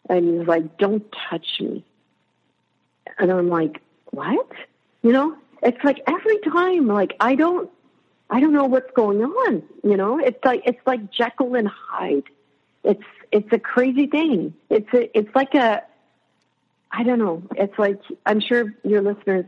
And 0.10 0.40
he's 0.40 0.48
like, 0.48 0.78
don't 0.78 1.04
touch 1.30 1.60
me. 1.60 1.84
And 3.18 3.32
I'm 3.32 3.50
like, 3.50 3.82
what? 4.12 4.52
You 5.02 5.12
know, 5.12 5.36
it's 5.64 5.84
like 5.84 6.02
every 6.08 6.40
time, 6.40 6.88
like 6.88 7.16
I 7.20 7.36
don't, 7.36 7.70
I 8.30 8.40
don't 8.40 8.54
know 8.54 8.66
what's 8.66 8.92
going 8.96 9.24
on. 9.24 9.64
You 9.84 9.98
know, 9.98 10.20
it's 10.20 10.44
like 10.44 10.64
it's 10.66 10.80
like 10.86 11.12
Jekyll 11.12 11.56
and 11.56 11.68
Hyde. 11.68 12.24
It's 12.84 13.04
it's 13.32 13.52
a 13.52 13.60
crazy 13.60 14.08
thing. 14.08 14.54
It's 14.70 14.92
a 14.94 15.18
it's 15.18 15.34
like 15.36 15.54
a, 15.56 15.84
I 16.92 17.04
don't 17.04 17.20
know. 17.20 17.44
It's 17.56 17.78
like 17.78 18.00
I'm 18.26 18.40
sure 18.40 18.74
your 18.84 19.02
listeners 19.02 19.46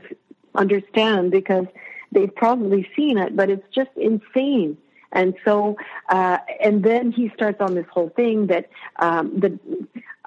understand 0.56 1.32
because 1.32 1.66
they've 2.12 2.34
probably 2.36 2.88
seen 2.96 3.18
it, 3.18 3.36
but 3.36 3.50
it's 3.50 3.68
just 3.74 3.92
insane. 3.96 4.78
And 5.12 5.36
so, 5.46 5.78
uh, 6.10 6.40
and 6.62 6.84
then 6.84 7.12
he 7.12 7.32
starts 7.34 7.62
on 7.62 7.76
this 7.76 7.86
whole 7.92 8.10
thing 8.10 8.48
that 8.48 8.70
um, 8.98 9.40
the 9.40 9.58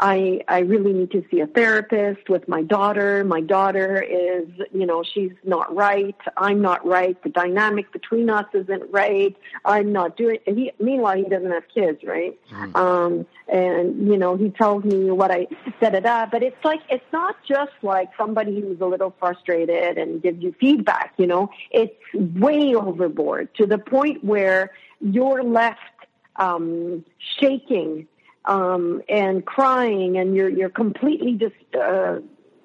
I 0.00 0.40
I 0.48 0.60
really 0.60 0.94
need 0.94 1.10
to 1.10 1.22
see 1.30 1.40
a 1.40 1.46
therapist 1.46 2.30
with 2.30 2.48
my 2.48 2.62
daughter. 2.62 3.22
My 3.22 3.42
daughter 3.42 4.00
is, 4.00 4.48
you 4.72 4.86
know, 4.86 5.02
she's 5.02 5.32
not 5.44 5.74
right. 5.76 6.16
I'm 6.38 6.62
not 6.62 6.84
right. 6.86 7.22
The 7.22 7.28
dynamic 7.28 7.92
between 7.92 8.30
us 8.30 8.46
isn't 8.54 8.90
right. 8.90 9.36
I'm 9.66 9.92
not 9.92 10.16
doing. 10.16 10.38
He 10.46 10.72
meanwhile 10.80 11.18
he 11.18 11.24
doesn't 11.24 11.50
have 11.50 11.68
kids, 11.68 12.02
right? 12.02 12.38
Mm. 12.50 12.76
Um, 12.76 13.26
and 13.46 14.08
you 14.08 14.16
know 14.16 14.36
he 14.38 14.48
tells 14.48 14.84
me 14.84 15.10
what 15.10 15.30
I 15.30 15.46
da 15.82 15.90
da 15.90 16.00
da. 16.00 16.26
But 16.26 16.42
it's 16.42 16.64
like 16.64 16.80
it's 16.88 17.12
not 17.12 17.36
just 17.46 17.72
like 17.82 18.08
somebody 18.16 18.58
who's 18.58 18.80
a 18.80 18.86
little 18.86 19.14
frustrated 19.20 19.98
and 19.98 20.22
gives 20.22 20.42
you 20.42 20.54
feedback. 20.58 21.12
You 21.18 21.26
know, 21.26 21.50
it's 21.70 21.94
way 22.14 22.74
overboard 22.74 23.54
to 23.56 23.66
the 23.66 23.76
point 23.76 24.24
where 24.24 24.70
you're 25.02 25.44
left 25.44 25.80
um, 26.36 27.04
shaking 27.38 28.08
um, 28.44 29.02
and 29.08 29.44
crying, 29.44 30.16
and 30.18 30.34
you're 30.34 30.48
you're 30.48 30.70
completely 30.70 31.34
just. 31.34 31.54
uh, 31.74 32.20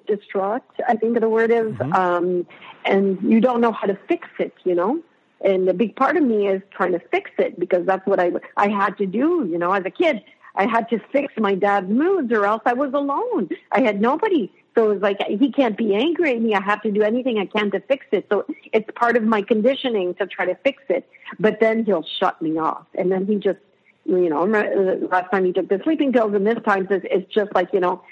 distraught. 0.06 0.62
I 0.88 0.94
think 0.94 1.18
the 1.18 1.28
word 1.28 1.50
is, 1.50 1.72
mm-hmm. 1.72 1.92
um, 1.92 2.46
and 2.84 3.18
you 3.22 3.40
don't 3.40 3.60
know 3.60 3.72
how 3.72 3.88
to 3.88 3.98
fix 4.08 4.28
it. 4.38 4.54
You 4.64 4.76
know, 4.76 5.02
and 5.40 5.68
a 5.68 5.74
big 5.74 5.96
part 5.96 6.16
of 6.16 6.22
me 6.22 6.46
is 6.46 6.62
trying 6.70 6.92
to 6.92 7.00
fix 7.10 7.30
it 7.38 7.58
because 7.58 7.84
that's 7.86 8.06
what 8.06 8.20
I 8.20 8.30
I 8.56 8.68
had 8.68 8.96
to 8.98 9.06
do. 9.06 9.48
You 9.50 9.58
know, 9.58 9.72
as 9.72 9.84
a 9.84 9.90
kid, 9.90 10.22
I 10.54 10.66
had 10.66 10.88
to 10.90 11.00
fix 11.12 11.34
my 11.38 11.56
dad's 11.56 11.88
moods, 11.90 12.32
or 12.32 12.46
else 12.46 12.62
I 12.64 12.72
was 12.72 12.92
alone. 12.92 13.48
I 13.72 13.80
had 13.80 14.00
nobody. 14.00 14.52
So 14.76 14.90
it 14.90 14.94
was 14.94 15.02
like 15.02 15.18
he 15.26 15.50
can't 15.50 15.76
be 15.76 15.94
angry 15.94 16.36
at 16.36 16.40
me. 16.40 16.54
I 16.54 16.62
have 16.62 16.82
to 16.82 16.92
do 16.92 17.02
anything 17.02 17.38
I 17.38 17.46
can 17.46 17.70
to 17.72 17.80
fix 17.80 18.06
it. 18.12 18.26
So 18.30 18.44
it's 18.72 18.88
part 18.94 19.16
of 19.16 19.24
my 19.24 19.42
conditioning 19.42 20.14
to 20.16 20.26
try 20.26 20.44
to 20.46 20.54
fix 20.62 20.82
it. 20.88 21.08
But 21.40 21.58
then 21.58 21.84
he'll 21.84 22.06
shut 22.20 22.40
me 22.40 22.58
off, 22.58 22.86
and 22.94 23.10
then 23.10 23.26
he 23.26 23.36
just 23.36 23.58
you 24.06 24.28
know, 24.28 24.44
last 24.44 25.30
time 25.30 25.44
he 25.44 25.52
took 25.52 25.68
the 25.68 25.80
sleeping 25.84 26.12
pills, 26.12 26.34
and 26.34 26.46
this 26.46 26.58
time 26.64 26.86
it's, 26.90 27.04
it's 27.10 27.32
just 27.32 27.54
like, 27.54 27.72
you 27.72 27.80
know, 27.80 28.02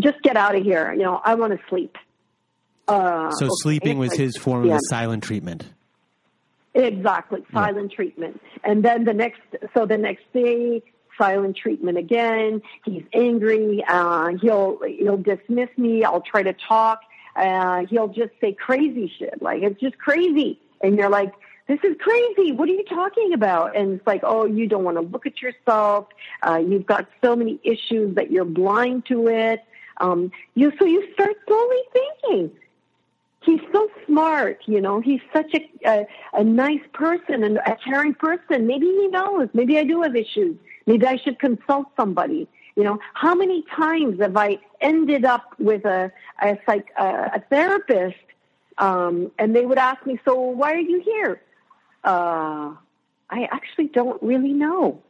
just 0.00 0.20
get 0.22 0.36
out 0.36 0.56
of 0.56 0.62
here. 0.62 0.92
You 0.92 1.02
know, 1.02 1.20
I 1.24 1.34
want 1.34 1.52
to 1.52 1.58
sleep. 1.68 1.96
Uh, 2.88 3.30
so 3.32 3.46
okay. 3.46 3.52
sleeping 3.62 3.98
was 3.98 4.12
his 4.14 4.36
form 4.36 4.66
yeah. 4.66 4.74
of 4.74 4.80
silent 4.88 5.22
treatment. 5.22 5.66
Exactly, 6.74 7.44
silent 7.52 7.90
yeah. 7.90 7.96
treatment. 7.96 8.40
And 8.64 8.84
then 8.84 9.04
the 9.04 9.14
next, 9.14 9.40
so 9.74 9.86
the 9.86 9.98
next 9.98 10.24
day, 10.32 10.82
silent 11.20 11.56
treatment 11.56 11.98
again. 11.98 12.62
He's 12.84 13.04
angry. 13.12 13.84
Uh, 13.86 14.30
he'll 14.40 14.80
he'll 14.86 15.18
dismiss 15.18 15.68
me. 15.76 16.04
I'll 16.04 16.22
try 16.22 16.42
to 16.42 16.52
talk. 16.52 17.00
Uh, 17.36 17.86
he'll 17.88 18.08
just 18.08 18.32
say 18.40 18.52
crazy 18.52 19.12
shit. 19.18 19.40
Like 19.40 19.62
it's 19.62 19.80
just 19.80 19.98
crazy. 19.98 20.58
And 20.80 20.96
you're 20.96 21.10
like, 21.10 21.32
this 21.70 21.78
is 21.84 21.96
crazy. 22.00 22.50
What 22.50 22.68
are 22.68 22.72
you 22.72 22.84
talking 22.84 23.32
about? 23.32 23.76
And 23.76 23.92
it's 23.92 24.06
like, 24.06 24.22
oh, 24.24 24.44
you 24.44 24.66
don't 24.66 24.82
want 24.82 24.96
to 24.96 25.02
look 25.02 25.24
at 25.24 25.40
yourself. 25.40 26.08
Uh, 26.42 26.56
you've 26.56 26.84
got 26.84 27.06
so 27.22 27.36
many 27.36 27.60
issues 27.62 28.16
that 28.16 28.32
you're 28.32 28.44
blind 28.44 29.06
to 29.06 29.28
it. 29.28 29.64
Um, 29.98 30.32
you 30.56 30.72
so 30.80 30.84
you 30.84 31.12
start 31.14 31.36
slowly 31.46 31.82
thinking. 31.92 32.50
He's 33.42 33.60
so 33.72 33.88
smart, 34.04 34.62
you 34.66 34.80
know. 34.80 34.98
He's 35.00 35.20
such 35.32 35.54
a, 35.54 35.70
a 35.86 36.06
a 36.32 36.42
nice 36.42 36.82
person 36.92 37.44
and 37.44 37.58
a 37.58 37.76
caring 37.76 38.14
person. 38.14 38.66
Maybe 38.66 38.86
he 38.86 39.06
knows. 39.06 39.48
Maybe 39.54 39.78
I 39.78 39.84
do 39.84 40.02
have 40.02 40.16
issues. 40.16 40.56
Maybe 40.86 41.06
I 41.06 41.18
should 41.18 41.38
consult 41.38 41.86
somebody. 41.96 42.48
You 42.74 42.82
know, 42.82 42.98
how 43.14 43.34
many 43.34 43.62
times 43.76 44.20
have 44.20 44.36
I 44.36 44.58
ended 44.80 45.24
up 45.24 45.54
with 45.60 45.84
a 45.84 46.10
a 46.42 46.58
psych 46.66 46.90
a, 46.98 47.30
a 47.34 47.44
therapist, 47.48 48.26
um, 48.78 49.30
and 49.38 49.54
they 49.54 49.66
would 49.66 49.78
ask 49.78 50.04
me, 50.04 50.18
"So 50.24 50.34
why 50.34 50.72
are 50.72 50.86
you 50.94 51.00
here?" 51.02 51.40
Uh, 52.04 52.74
I 53.28 53.48
actually 53.50 53.86
don't 53.88 54.20
really 54.22 54.52
know. 54.52 55.02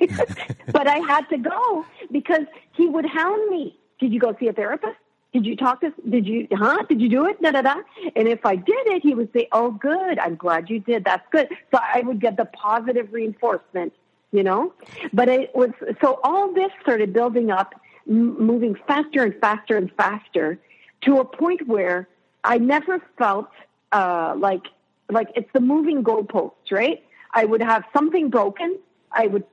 but 0.71 0.87
I 0.87 0.99
had 0.99 1.27
to 1.29 1.37
go 1.37 1.85
because 2.11 2.45
he 2.73 2.87
would 2.87 3.05
hound 3.05 3.49
me. 3.49 3.77
Did 3.99 4.13
you 4.13 4.19
go 4.19 4.35
see 4.39 4.47
a 4.47 4.53
therapist? 4.53 4.97
Did 5.33 5.45
you 5.45 5.55
talk 5.55 5.81
to, 5.81 5.93
did 6.09 6.25
you, 6.25 6.47
huh? 6.51 6.83
Did 6.89 7.01
you 7.01 7.09
do 7.09 7.25
it? 7.27 7.41
Da, 7.41 7.51
da, 7.51 7.61
da. 7.61 7.75
And 8.15 8.27
if 8.27 8.45
I 8.45 8.55
did 8.55 8.87
it, 8.87 9.03
he 9.03 9.13
would 9.13 9.31
say, 9.31 9.47
oh, 9.51 9.71
good. 9.71 10.17
I'm 10.17 10.35
glad 10.35 10.69
you 10.69 10.79
did. 10.79 11.03
That's 11.05 11.25
good. 11.31 11.49
So 11.71 11.79
I 11.81 12.01
would 12.01 12.19
get 12.19 12.35
the 12.35 12.45
positive 12.45 13.13
reinforcement, 13.13 13.93
you 14.31 14.41
know? 14.43 14.73
But 15.13 15.29
it 15.29 15.55
was, 15.55 15.69
so 16.01 16.19
all 16.23 16.51
this 16.53 16.71
started 16.81 17.13
building 17.13 17.51
up, 17.51 17.75
m- 18.07 18.43
moving 18.43 18.75
faster 18.87 19.23
and 19.23 19.35
faster 19.39 19.77
and 19.77 19.91
faster 19.93 20.57
to 21.01 21.19
a 21.19 21.25
point 21.25 21.67
where 21.67 22.07
I 22.43 22.57
never 22.57 22.99
felt, 23.17 23.49
uh, 23.91 24.33
like 24.35 24.65
like 25.09 25.29
it's 25.35 25.49
the 25.53 25.59
moving 25.59 26.03
goalposts, 26.03 26.71
right? 26.71 27.03
I 27.33 27.45
would 27.45 27.61
have 27.61 27.83
something 27.93 28.29
broken, 28.29 28.77
I 29.11 29.27
would 29.27 29.43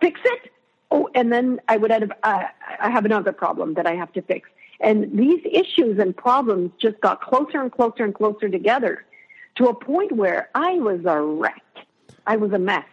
fix 0.00 0.20
it, 0.24 0.52
oh, 0.90 1.08
and 1.14 1.32
then 1.32 1.60
I 1.68 1.76
would 1.76 1.90
have 1.90 2.10
uh, 2.22 2.44
I 2.80 2.90
have 2.90 3.04
another 3.04 3.32
problem 3.32 3.74
that 3.74 3.86
I 3.86 3.94
have 3.94 4.12
to 4.14 4.22
fix. 4.22 4.48
And 4.80 5.18
these 5.18 5.40
issues 5.44 5.98
and 5.98 6.14
problems 6.14 6.70
just 6.78 7.00
got 7.00 7.22
closer 7.22 7.60
and 7.60 7.72
closer 7.72 8.04
and 8.04 8.14
closer 8.14 8.48
together 8.48 9.04
to 9.56 9.68
a 9.68 9.74
point 9.74 10.12
where 10.12 10.50
I 10.54 10.74
was 10.74 11.00
a 11.06 11.20
wreck. 11.20 11.62
I 12.26 12.36
was 12.36 12.52
a 12.52 12.58
mess. 12.58 12.84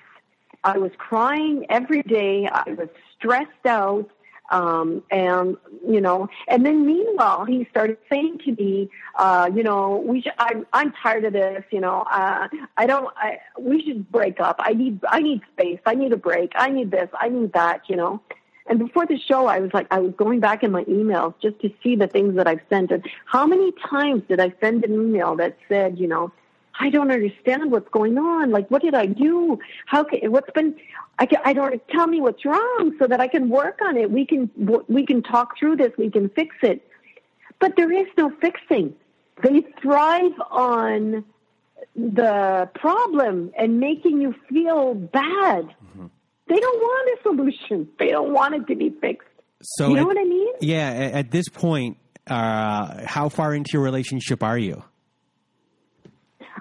I 0.63 0.77
was 0.77 0.91
crying 0.97 1.65
every 1.69 2.03
day. 2.03 2.47
I 2.47 2.71
was 2.71 2.87
stressed 3.17 3.65
out. 3.65 4.09
Um, 4.49 5.03
and 5.09 5.57
you 5.87 6.01
know, 6.01 6.29
and 6.47 6.65
then 6.65 6.85
meanwhile, 6.85 7.45
he 7.45 7.65
started 7.71 7.97
saying 8.09 8.39
to 8.45 8.51
me, 8.51 8.89
uh, 9.17 9.49
you 9.53 9.63
know, 9.63 10.03
we 10.05 10.21
should, 10.21 10.33
I'm 10.37 10.65
I'm 10.73 10.91
tired 10.91 11.25
of 11.25 11.33
this. 11.33 11.63
You 11.71 11.79
know, 11.81 12.01
uh, 12.11 12.47
I 12.77 12.85
don't. 12.85 13.11
I, 13.17 13.39
we 13.57 13.83
should 13.83 14.11
break 14.11 14.39
up. 14.39 14.57
I 14.59 14.73
need 14.73 14.99
I 15.07 15.21
need 15.21 15.41
space. 15.53 15.79
I 15.85 15.95
need 15.95 16.13
a 16.13 16.17
break. 16.17 16.51
I 16.55 16.69
need 16.69 16.91
this. 16.91 17.09
I 17.19 17.29
need 17.29 17.53
that. 17.53 17.89
You 17.89 17.95
know. 17.95 18.21
And 18.67 18.79
before 18.79 19.05
the 19.05 19.19
show, 19.19 19.47
I 19.47 19.59
was 19.59 19.73
like, 19.73 19.87
I 19.91 19.99
was 19.99 20.13
going 20.15 20.39
back 20.39 20.63
in 20.63 20.71
my 20.71 20.85
emails 20.85 21.33
just 21.41 21.59
to 21.61 21.71
see 21.83 21.97
the 21.97 22.07
things 22.07 22.35
that 22.35 22.47
I've 22.47 22.61
sent. 22.69 22.91
And 22.91 23.05
how 23.25 23.45
many 23.45 23.73
times 23.73 24.23
did 24.29 24.39
I 24.39 24.53
send 24.61 24.85
an 24.85 24.93
email 24.93 25.35
that 25.35 25.57
said, 25.67 25.99
you 25.99 26.07
know, 26.07 26.31
I 26.79 26.89
don't 26.89 27.11
understand 27.11 27.71
what's 27.71 27.89
going 27.89 28.17
on. 28.17 28.51
Like, 28.51 28.69
what 28.69 28.81
did 28.81 28.95
I 28.95 29.05
do? 29.05 29.59
How 29.85 30.03
can, 30.03 30.31
what's 30.31 30.49
been, 30.51 30.75
I, 31.19 31.25
can, 31.25 31.39
I 31.45 31.53
don't, 31.53 31.81
tell 31.89 32.07
me 32.07 32.19
what's 32.19 32.43
wrong 32.45 32.95
so 32.99 33.07
that 33.07 33.21
I 33.21 33.27
can 33.27 33.49
work 33.49 33.79
on 33.85 33.97
it. 33.97 34.09
We 34.09 34.25
can, 34.25 34.49
we 34.87 35.05
can 35.05 35.21
talk 35.21 35.57
through 35.59 35.77
this. 35.77 35.91
We 35.97 36.09
can 36.09 36.29
fix 36.29 36.55
it. 36.63 36.87
But 37.59 37.75
there 37.77 37.91
is 37.91 38.07
no 38.17 38.31
fixing. 38.41 38.95
They 39.43 39.65
thrive 39.81 40.33
on 40.49 41.23
the 41.95 42.69
problem 42.75 43.51
and 43.57 43.79
making 43.79 44.21
you 44.21 44.33
feel 44.49 44.95
bad. 44.95 45.65
Mm-hmm. 45.65 46.07
They 46.47 46.59
don't 46.59 46.79
want 46.79 47.19
a 47.19 47.23
solution. 47.23 47.87
They 47.99 48.07
don't 48.07 48.33
want 48.33 48.55
it 48.55 48.67
to 48.67 48.75
be 48.75 48.89
fixed. 48.89 49.27
So 49.61 49.89
you 49.89 49.95
know 49.95 50.01
at, 50.01 50.07
what 50.07 50.17
I 50.17 50.23
mean? 50.23 50.53
Yeah. 50.59 50.89
At 51.13 51.31
this 51.31 51.47
point, 51.49 51.97
uh, 52.27 53.05
how 53.05 53.29
far 53.29 53.53
into 53.53 53.71
your 53.73 53.83
relationship 53.83 54.43
are 54.43 54.57
you? 54.57 54.83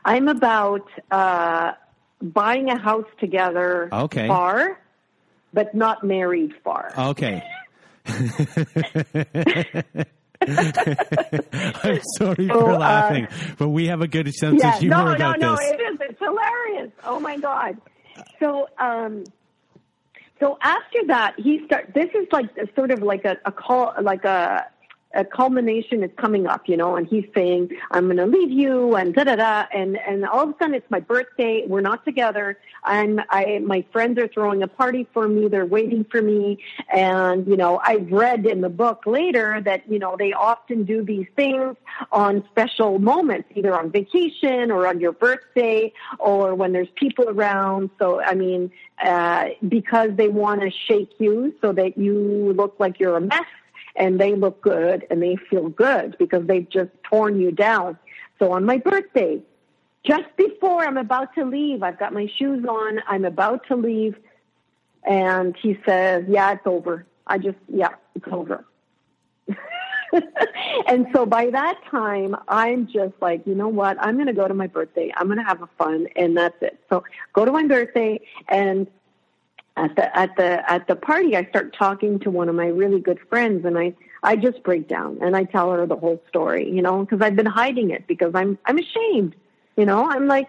I'm 0.05 0.29
about 0.29 0.89
uh, 1.11 1.73
buying 2.21 2.69
a 2.69 2.79
house 2.79 3.09
together. 3.19 3.89
Okay. 3.93 4.29
Far, 4.29 4.81
but 5.53 5.75
not 5.75 6.05
married 6.05 6.53
far. 6.65 6.93
Okay. 6.97 7.43
I'm 10.45 12.01
sorry 12.19 12.49
so, 12.49 12.61
for 12.61 12.71
uh, 12.71 12.79
laughing, 12.79 13.27
uh, 13.27 13.55
but 13.59 13.69
we 13.69 13.87
have 13.87 14.01
a 14.01 14.09
good 14.09 14.33
sense 14.35 14.61
yeah, 14.61 14.75
of 14.75 14.81
humor 14.81 15.05
no, 15.05 15.13
about 15.13 15.41
no, 15.41 15.57
this. 15.57 15.61
No, 15.61 15.75
it 15.75 15.81
is. 15.81 15.99
It's 16.01 16.19
hilarious. 16.19 16.91
Oh 17.05 17.21
my 17.21 17.39
god. 17.39 17.81
So, 18.41 18.69
um, 18.79 19.25
so 20.41 20.59
after 20.61 20.99
that, 21.09 21.35
he 21.39 21.65
start. 21.67 21.93
This 21.95 22.09
is 22.15 22.27
like 22.33 22.51
sort 22.75 22.91
of 22.91 23.03
like 23.03 23.25
a, 23.25 23.37
a 23.45 23.53
call, 23.53 23.95
like 24.03 24.25
a 24.25 24.67
a 25.15 25.25
culmination 25.25 26.03
is 26.03 26.11
coming 26.17 26.47
up, 26.47 26.69
you 26.69 26.77
know, 26.77 26.97
and 26.97 27.07
he's 27.07 27.27
saying, 27.35 27.71
I'm 27.91 28.05
going 28.07 28.17
to 28.17 28.27
leave 28.27 28.51
you 28.51 28.95
and 28.97 29.15
da 29.15 29.25
da 29.25 29.37
da. 29.37 29.67
And, 29.73 29.99
and 29.99 30.27
all 30.27 30.45
of 30.45 30.51
a 30.51 30.55
sudden 30.59 30.75
it's 30.75 30.91
my 30.91 31.01
birthday. 31.01 31.65
We're 31.67 31.81
not 31.81 32.05
together. 32.05 32.59
I'm, 32.85 33.21
I, 33.31 33.59
my 33.61 33.85
friends 33.93 34.19
are 34.19 34.29
throwing 34.29 34.63
a 34.63 34.69
party 34.69 35.07
for 35.13 35.29
me. 35.29 35.49
They're 35.49 35.67
waiting 35.67 36.05
for 36.05 36.23
me. 36.23 36.59
And, 36.93 37.47
you 37.47 37.57
know, 37.57 37.81
I've 37.85 38.11
read 38.11 38.47
in 38.47 38.61
the 38.61 38.69
book 38.69 39.03
later 39.07 39.61
that, 39.61 39.91
you 39.91 39.99
know, 39.99 40.17
they 40.19 40.33
often 40.33 40.85
do 40.85 41.05
these 41.05 41.27
things 41.37 41.77
on 42.11 42.45
special 42.51 42.99
moments, 42.99 43.49
either 43.55 43.75
on 43.79 43.91
vacation 43.91 44.71
or 44.71 44.87
on 44.87 45.01
your 45.01 45.13
birthday 45.13 45.93
or 46.19 46.55
when 46.55 46.73
there's 46.73 46.91
people 46.95 47.29
around. 47.29 47.91
So, 47.99 48.21
I 48.21 48.35
mean, 48.35 48.71
uh, 49.03 49.49
because 49.69 50.11
they 50.17 50.29
want 50.29 50.61
to 50.63 50.71
shake 50.71 51.13
you 51.19 51.55
so 51.61 51.73
that 51.73 51.99
you 51.99 52.53
look 52.57 52.77
like 52.79 52.99
you're 53.01 53.17
a 53.17 53.21
mess 53.21 53.47
and 53.97 54.21
they 54.21 54.35
look 54.35 54.61
good 54.63 55.07
and 55.11 55.23
they 55.23 55.37
feel 55.37 55.69
good 55.69 56.17
because 56.19 56.47
they've 56.47 56.69
just 56.69 56.91
torn 57.05 57.41
you 57.41 57.51
down. 57.51 57.99
So 58.39 58.53
on 58.53 58.65
my 58.65 58.79
birthday, 58.79 59.41
just 60.05 60.35
before 60.37 60.85
I'm 60.85 60.97
about 60.97 61.35
to 61.35 61.45
leave, 61.45 61.83
I've 61.83 61.99
got 61.99 62.13
my 62.13 62.31
shoes 62.39 62.65
on, 62.65 63.01
I'm 63.07 63.25
about 63.25 63.67
to 63.69 63.77
leave, 63.77 64.17
and 65.05 65.57
he 65.57 65.79
says, 65.87 66.25
Yeah, 66.29 66.53
it's 66.53 66.67
over. 66.67 67.07
I 67.27 67.39
just, 67.39 67.59
yeah, 67.69 67.91
it's 68.15 68.27
over. 68.31 68.65
and 70.87 71.07
so 71.15 71.25
by 71.25 71.51
that 71.51 71.81
time, 71.91 72.37
I'm 72.49 72.87
just 72.87 73.15
like, 73.21 73.47
you 73.47 73.55
know 73.55 73.69
what? 73.69 73.97
I'm 74.01 74.15
going 74.15 74.27
to 74.27 74.33
go 74.33 74.49
to 74.49 74.55
my 74.55 74.67
birthday. 74.67 75.13
I'm 75.17 75.27
going 75.27 75.39
to 75.39 75.45
have 75.45 75.63
a 75.63 75.69
fun, 75.79 76.09
and 76.17 76.37
that's 76.37 76.61
it. 76.63 76.81
So 76.91 77.05
go 77.33 77.45
to 77.45 77.53
my 77.53 77.67
birthday, 77.67 78.21
and 78.49 78.87
at 79.77 79.97
the 79.97 80.17
at 80.17 80.37
the 80.37 80.71
at 80.71 80.87
the 80.87 80.97
party 80.97 81.37
I 81.37 81.45
start 81.47 81.75
talking 81.75 82.19
to 82.21 82.31
one 82.31 82.49
of 82.49 82.55
my 82.55 82.67
really 82.67 83.01
good 83.01 83.19
friends 83.29 83.65
and 83.65 83.79
I 83.79 83.95
I 84.23 84.37
just 84.37 84.63
break 84.63 84.89
down 84.89 85.19
and 85.21 85.37
I 85.37 85.45
tell 85.45 85.73
her 85.73 85.87
the 85.87 85.97
whole 85.97 86.23
story, 86.29 86.71
you 86.71 86.83
know, 86.83 87.01
because 87.01 87.21
I've 87.21 87.37
been 87.37 87.47
hiding 87.47 87.91
it 87.91 88.07
because 88.07 88.33
I'm 88.35 88.59
I'm 88.67 88.79
ashamed. 88.79 89.35
You 89.77 89.87
know, 89.87 90.09
I'm 90.09 90.27
like 90.27 90.49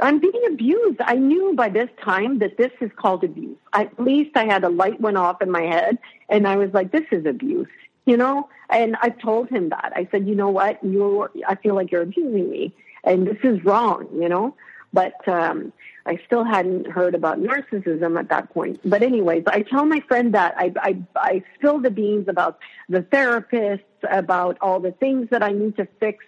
I'm 0.00 0.20
being 0.20 0.42
abused. 0.46 1.00
I 1.00 1.14
knew 1.14 1.54
by 1.54 1.68
this 1.70 1.90
time 2.02 2.38
that 2.38 2.56
this 2.56 2.70
is 2.80 2.90
called 2.96 3.24
abuse. 3.24 3.56
At 3.72 3.98
least 3.98 4.36
I 4.36 4.44
had 4.44 4.62
a 4.62 4.68
light 4.68 5.00
went 5.00 5.16
off 5.16 5.42
in 5.42 5.50
my 5.50 5.62
head 5.62 5.98
and 6.28 6.46
I 6.46 6.56
was 6.56 6.72
like 6.72 6.92
this 6.92 7.06
is 7.10 7.26
abuse, 7.26 7.68
you 8.04 8.16
know? 8.16 8.48
And 8.70 8.96
I 9.00 9.10
told 9.10 9.48
him 9.48 9.68
that. 9.70 9.92
I 9.94 10.08
said, 10.10 10.26
"You 10.26 10.34
know 10.34 10.50
what? 10.50 10.82
You're 10.84 11.30
I 11.48 11.56
feel 11.56 11.74
like 11.74 11.90
you're 11.90 12.02
abusing 12.02 12.50
me 12.50 12.72
and 13.04 13.26
this 13.26 13.38
is 13.42 13.64
wrong, 13.64 14.08
you 14.14 14.28
know?" 14.28 14.54
But 14.92 15.26
um 15.28 15.72
I 16.06 16.20
still 16.24 16.44
hadn't 16.44 16.86
heard 16.86 17.14
about 17.14 17.40
narcissism 17.40 18.18
at 18.18 18.28
that 18.28 18.52
point. 18.54 18.80
But 18.84 19.02
anyways, 19.02 19.44
I 19.46 19.62
tell 19.62 19.84
my 19.84 20.00
friend 20.00 20.32
that 20.34 20.54
I, 20.56 20.72
I, 20.80 20.96
I 21.16 21.44
spill 21.56 21.80
the 21.80 21.90
beans 21.90 22.28
about 22.28 22.58
the 22.88 23.00
therapists, 23.00 23.82
about 24.08 24.56
all 24.60 24.78
the 24.78 24.92
things 24.92 25.28
that 25.30 25.42
I 25.42 25.50
need 25.50 25.76
to 25.76 25.88
fix 25.98 26.24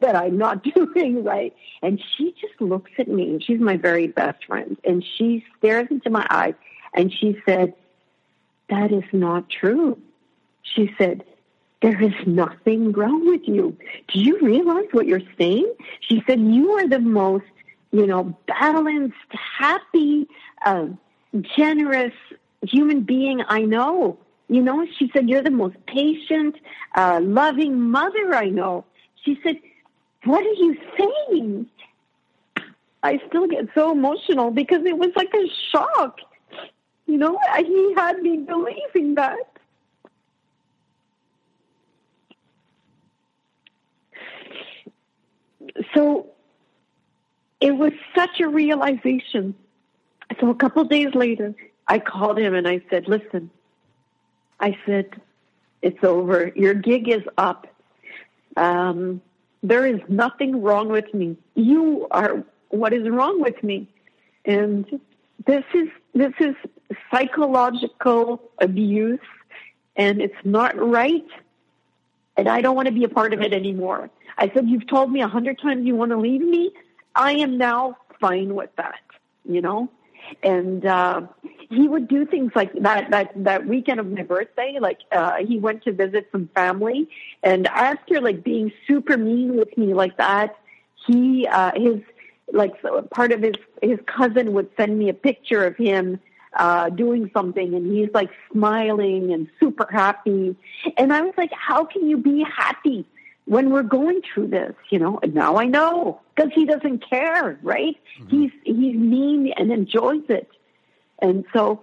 that 0.00 0.14
I'm 0.14 0.36
not 0.36 0.62
doing 0.74 1.24
right. 1.24 1.54
And 1.80 2.00
she 2.16 2.34
just 2.40 2.60
looks 2.60 2.90
at 2.98 3.08
me. 3.08 3.40
She's 3.44 3.60
my 3.60 3.76
very 3.76 4.08
best 4.08 4.44
friend. 4.44 4.76
And 4.84 5.04
she 5.16 5.44
stares 5.58 5.88
into 5.90 6.10
my 6.10 6.26
eyes 6.28 6.54
and 6.92 7.12
she 7.12 7.40
said, 7.46 7.74
that 8.68 8.92
is 8.92 9.04
not 9.12 9.48
true. 9.48 9.98
She 10.62 10.94
said, 10.98 11.24
there 11.80 12.00
is 12.00 12.14
nothing 12.26 12.92
wrong 12.92 13.26
with 13.26 13.42
you. 13.44 13.76
Do 14.12 14.20
you 14.20 14.38
realize 14.40 14.86
what 14.92 15.06
you're 15.06 15.20
saying? 15.36 15.72
She 16.00 16.22
said, 16.26 16.40
you 16.40 16.70
are 16.72 16.88
the 16.88 17.00
most 17.00 17.44
you 17.92 18.06
know, 18.06 18.36
balanced, 18.46 19.16
happy, 19.30 20.26
uh, 20.64 20.86
generous 21.56 22.14
human 22.62 23.02
being 23.02 23.42
I 23.48 23.60
know. 23.60 24.18
You 24.48 24.62
know, 24.62 24.86
she 24.98 25.10
said, 25.12 25.28
You're 25.28 25.42
the 25.42 25.50
most 25.50 25.76
patient, 25.86 26.56
uh, 26.94 27.20
loving 27.22 27.80
mother 27.80 28.34
I 28.34 28.48
know. 28.48 28.84
She 29.24 29.38
said, 29.42 29.56
What 30.24 30.44
are 30.44 30.54
you 30.54 30.76
saying? 30.98 31.68
I 33.02 33.20
still 33.28 33.46
get 33.46 33.68
so 33.74 33.92
emotional 33.92 34.50
because 34.50 34.84
it 34.84 34.96
was 34.96 35.10
like 35.16 35.32
a 35.34 35.48
shock. 35.70 36.18
You 37.06 37.18
know, 37.18 37.38
he 37.58 37.94
had 37.96 38.20
me 38.22 38.38
believing 38.38 39.16
that. 39.16 39.38
So 45.94 46.26
it 47.62 47.76
was 47.76 47.92
such 48.14 48.40
a 48.40 48.48
realization. 48.48 49.54
So 50.40 50.50
a 50.50 50.54
couple 50.54 50.84
days 50.84 51.14
later, 51.14 51.54
I 51.86 52.00
called 52.00 52.38
him 52.38 52.54
and 52.54 52.66
I 52.66 52.82
said, 52.90 53.06
listen, 53.06 53.50
I 54.58 54.76
said, 54.84 55.20
it's 55.80 56.02
over. 56.02 56.52
Your 56.56 56.74
gig 56.74 57.08
is 57.08 57.22
up. 57.38 57.66
Um, 58.56 59.22
there 59.62 59.86
is 59.86 60.00
nothing 60.08 60.60
wrong 60.60 60.88
with 60.88 61.12
me. 61.14 61.36
You 61.54 62.08
are 62.10 62.44
what 62.70 62.92
is 62.92 63.08
wrong 63.08 63.40
with 63.40 63.62
me. 63.62 63.88
And 64.44 65.00
this 65.46 65.64
is, 65.72 65.88
this 66.14 66.32
is 66.40 66.56
psychological 67.12 68.42
abuse 68.60 69.20
and 69.94 70.20
it's 70.20 70.34
not 70.44 70.76
right. 70.78 71.26
And 72.36 72.48
I 72.48 72.60
don't 72.60 72.74
want 72.74 72.86
to 72.86 72.94
be 72.94 73.04
a 73.04 73.08
part 73.08 73.32
of 73.32 73.40
it 73.40 73.52
anymore. 73.52 74.10
I 74.38 74.50
said, 74.52 74.68
you've 74.68 74.88
told 74.88 75.12
me 75.12 75.20
a 75.20 75.28
hundred 75.28 75.60
times 75.60 75.86
you 75.86 75.94
want 75.94 76.10
to 76.10 76.16
leave 76.16 76.40
me. 76.40 76.72
I 77.14 77.32
am 77.32 77.58
now 77.58 77.96
fine 78.20 78.54
with 78.54 78.70
that, 78.76 79.00
you 79.44 79.60
know? 79.60 79.88
And 80.42 80.86
uh, 80.86 81.22
he 81.68 81.88
would 81.88 82.08
do 82.08 82.24
things 82.24 82.52
like 82.54 82.72
that. 82.74 83.10
That 83.10 83.32
that 83.44 83.66
weekend 83.66 83.98
of 83.98 84.06
my 84.06 84.22
birthday, 84.22 84.78
like 84.80 85.00
uh, 85.10 85.38
he 85.46 85.58
went 85.58 85.82
to 85.82 85.92
visit 85.92 86.28
some 86.30 86.48
family, 86.54 87.08
and 87.42 87.66
after 87.66 88.20
like 88.20 88.44
being 88.44 88.70
super 88.86 89.18
mean 89.18 89.56
with 89.56 89.76
me 89.76 89.92
like 89.92 90.16
that, 90.18 90.56
he 91.06 91.46
uh, 91.48 91.72
his 91.74 92.00
like 92.52 92.72
part 93.10 93.32
of 93.32 93.42
his 93.42 93.56
his 93.82 93.98
cousin 94.06 94.52
would 94.52 94.70
send 94.76 94.96
me 94.96 95.08
a 95.08 95.14
picture 95.14 95.64
of 95.64 95.76
him 95.76 96.20
uh, 96.56 96.90
doing 96.90 97.30
something 97.32 97.74
and 97.74 97.90
he's 97.92 98.10
like 98.12 98.30
smiling 98.52 99.32
and 99.32 99.48
super 99.58 99.88
happy. 99.90 100.54
And 100.96 101.12
I 101.12 101.22
was 101.22 101.34
like, 101.36 101.52
how 101.52 101.84
can 101.84 102.08
you 102.08 102.16
be 102.16 102.44
happy 102.44 103.06
when 103.46 103.70
we're 103.70 103.82
going 103.82 104.22
through 104.22 104.48
this, 104.48 104.74
you 104.90 104.98
know, 104.98 105.18
and 105.22 105.34
now 105.34 105.56
I 105.56 105.66
know 105.66 106.20
because 106.34 106.52
he 106.54 106.64
doesn't 106.64 107.08
care, 107.08 107.58
right? 107.62 107.96
Mm-hmm. 108.20 108.28
He's 108.28 108.50
he's 108.64 108.96
mean 108.96 109.52
and 109.56 109.72
enjoys 109.72 110.22
it, 110.28 110.48
and 111.20 111.44
so 111.52 111.82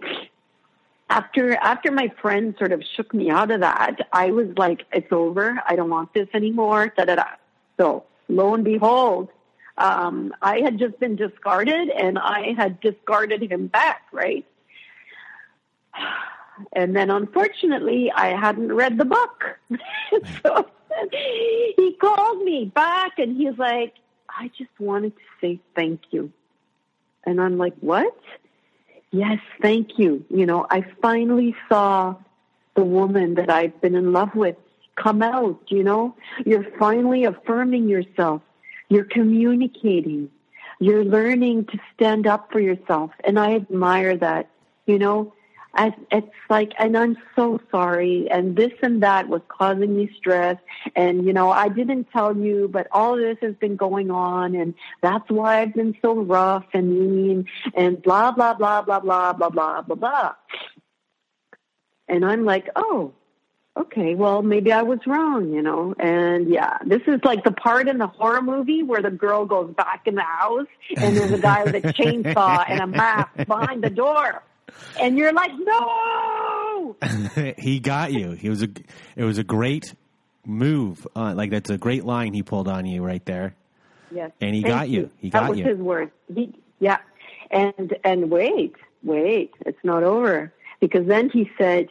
after 1.10 1.56
after 1.56 1.92
my 1.92 2.12
friend 2.22 2.56
sort 2.58 2.72
of 2.72 2.84
shook 2.96 3.14
me 3.14 3.30
out 3.30 3.52
of 3.52 3.62
that, 3.62 4.08
I 4.14 4.32
was 4.32 4.48
like, 4.58 4.86
it's 4.94 5.12
over. 5.12 5.62
I 5.68 5.76
don't 5.76 5.90
want 5.90 6.14
this 6.14 6.28
anymore. 6.34 6.94
Da 6.96 7.06
da 7.06 7.16
da. 7.16 7.26
So 7.78 8.06
lo 8.28 8.54
and 8.54 8.64
behold, 8.64 9.30
um, 9.78 10.34
I 10.42 10.60
had 10.60 10.78
just 10.78 11.00
been 11.00 11.16
discarded, 11.16 11.90
and 11.90 12.20
I 12.20 12.54
had 12.54 12.80
discarded 12.80 13.44
him 13.44 13.68
back, 13.68 14.04
right? 14.12 14.46
And 16.74 16.94
then, 16.94 17.10
unfortunately, 17.10 18.12
I 18.12 18.38
hadn't 18.38 18.74
read 18.74 18.98
the 18.98 19.06
book, 19.06 19.58
so 20.44 20.70
he 21.12 21.96
called 22.00 22.44
me 22.44 22.66
back 22.66 23.20
and 23.20 23.36
he's 23.36 23.58
like, 23.58 23.96
I 24.30 24.50
just 24.58 24.72
wanted 24.80 25.14
to 25.16 25.24
say 25.42 25.60
thank 25.76 26.02
you. 26.12 26.32
And 27.26 27.42
I'm 27.42 27.58
like, 27.58 27.76
what? 27.82 28.18
Yes, 29.12 29.40
thank 29.62 29.98
you. 29.98 30.26
You 30.30 30.46
know, 30.46 30.66
I 30.70 30.86
finally 31.02 31.56
saw 31.68 32.16
the 32.76 32.84
woman 32.84 33.36
that 33.36 33.50
I've 33.50 33.80
been 33.82 33.96
in 33.96 34.14
love 34.14 34.36
with 34.36 34.56
come 34.96 35.22
out, 35.22 35.60
you 35.68 35.84
know? 35.84 36.16
You're 36.46 36.66
finally 36.78 37.24
affirming 37.24 37.88
yourself. 37.88 38.42
You're 38.90 39.06
communicating. 39.06 40.30
You're 40.80 41.04
learning 41.04 41.66
to 41.66 41.80
stand 41.94 42.28
up 42.28 42.52
for 42.52 42.60
yourself. 42.60 43.12
And 43.24 43.40
I 43.40 43.56
admire 43.56 44.18
that. 44.18 44.50
You 44.86 44.98
know, 44.98 45.34
I, 45.74 45.94
it's 46.12 46.28
like, 46.50 46.72
and 46.80 46.98
I'm 46.98 47.18
so 47.36 47.60
sorry, 47.70 48.28
and 48.30 48.56
this 48.56 48.72
and 48.82 49.04
that 49.04 49.30
was 49.30 49.42
causing 49.48 49.96
me 49.96 50.10
stress, 50.18 50.58
and 50.96 51.26
you 51.26 51.34
know, 51.34 51.52
I 51.52 51.70
didn't 51.70 52.08
tell 52.12 52.36
you, 52.36 52.68
but 52.72 52.88
all 52.92 53.16
this 53.16 53.38
has 53.42 53.56
been 53.56 53.76
going 53.76 54.10
on, 54.10 54.56
and 54.56 54.74
that's 55.02 55.30
why 55.30 55.62
I've 55.62 55.74
been 55.74 55.96
so 56.02 56.16
rough 56.22 56.66
and 56.74 56.90
mean, 56.90 57.46
and 57.76 58.02
blah 58.02 58.32
blah 58.32 58.56
blah 58.56 58.82
blah 58.82 59.00
blah 59.00 59.34
blah 59.34 59.50
blah 59.50 59.82
blah 59.82 59.96
blah. 59.96 60.34
And 62.08 62.26
I'm 62.26 62.44
like, 62.44 62.70
oh, 62.76 63.14
okay, 63.78 64.16
well, 64.16 64.42
maybe 64.42 64.72
I 64.72 64.82
was 64.82 65.00
wrong, 65.06 65.54
you 65.54 65.62
know. 65.62 65.94
And 66.00 66.50
yeah, 66.50 66.80
this 66.86 67.02
is 67.08 67.20
like 67.24 67.44
the 67.44 67.52
part 67.52 67.88
in 67.88 68.00
the 68.00 68.08
horror 68.08 68.42
movie 68.42 68.84
where 68.84 69.02
the 69.02 69.12
girl 69.12 69.46
goes 69.46 69.74
back 69.76 70.02
in 70.06 70.16
the 70.16 70.24
house 70.24 70.68
and 70.98 71.16
there's 71.16 71.32
a 71.32 71.38
guy 71.38 71.64
with 71.64 71.76
a 71.76 71.94
chainsaw 71.94 72.66
and 72.68 72.82
a 72.82 72.88
mask 72.88 73.48
behind 73.48 73.84
the 73.84 73.90
door. 73.90 74.44
And 75.00 75.18
you're 75.18 75.34
like, 75.34 75.52
no! 75.58 76.96
he 77.58 77.80
got 77.80 78.14
you. 78.14 78.32
He 78.32 78.50
was 78.50 78.64
a, 78.64 78.70
it 79.16 79.24
was 79.24 79.38
a 79.38 79.44
great 79.44 79.94
move. 80.46 81.08
Uh, 81.16 81.34
like 81.36 81.52
that's 81.52 81.70
a 81.70 81.78
great 81.78 82.06
line 82.06 82.34
he 82.34 82.44
pulled 82.44 82.68
on 82.68 82.86
you 82.86 83.04
right 83.04 83.26
there. 83.26 83.56
Yes. 84.12 84.32
And 84.42 84.56
he 84.56 84.62
Thank 84.62 84.74
got 84.74 84.90
you. 84.90 85.10
He 85.18 85.30
that 85.30 85.42
got 85.42 85.50
was 85.50 85.60
you. 85.60 85.66
his 85.66 85.78
word. 85.78 86.12
He, 86.34 86.54
yeah. 86.80 86.98
And, 87.52 87.96
and 88.04 88.30
wait, 88.30 88.76
wait, 89.04 89.54
it's 89.66 89.84
not 89.84 90.04
over. 90.04 90.54
Because 90.80 91.08
then 91.08 91.30
he 91.30 91.50
said, 91.58 91.90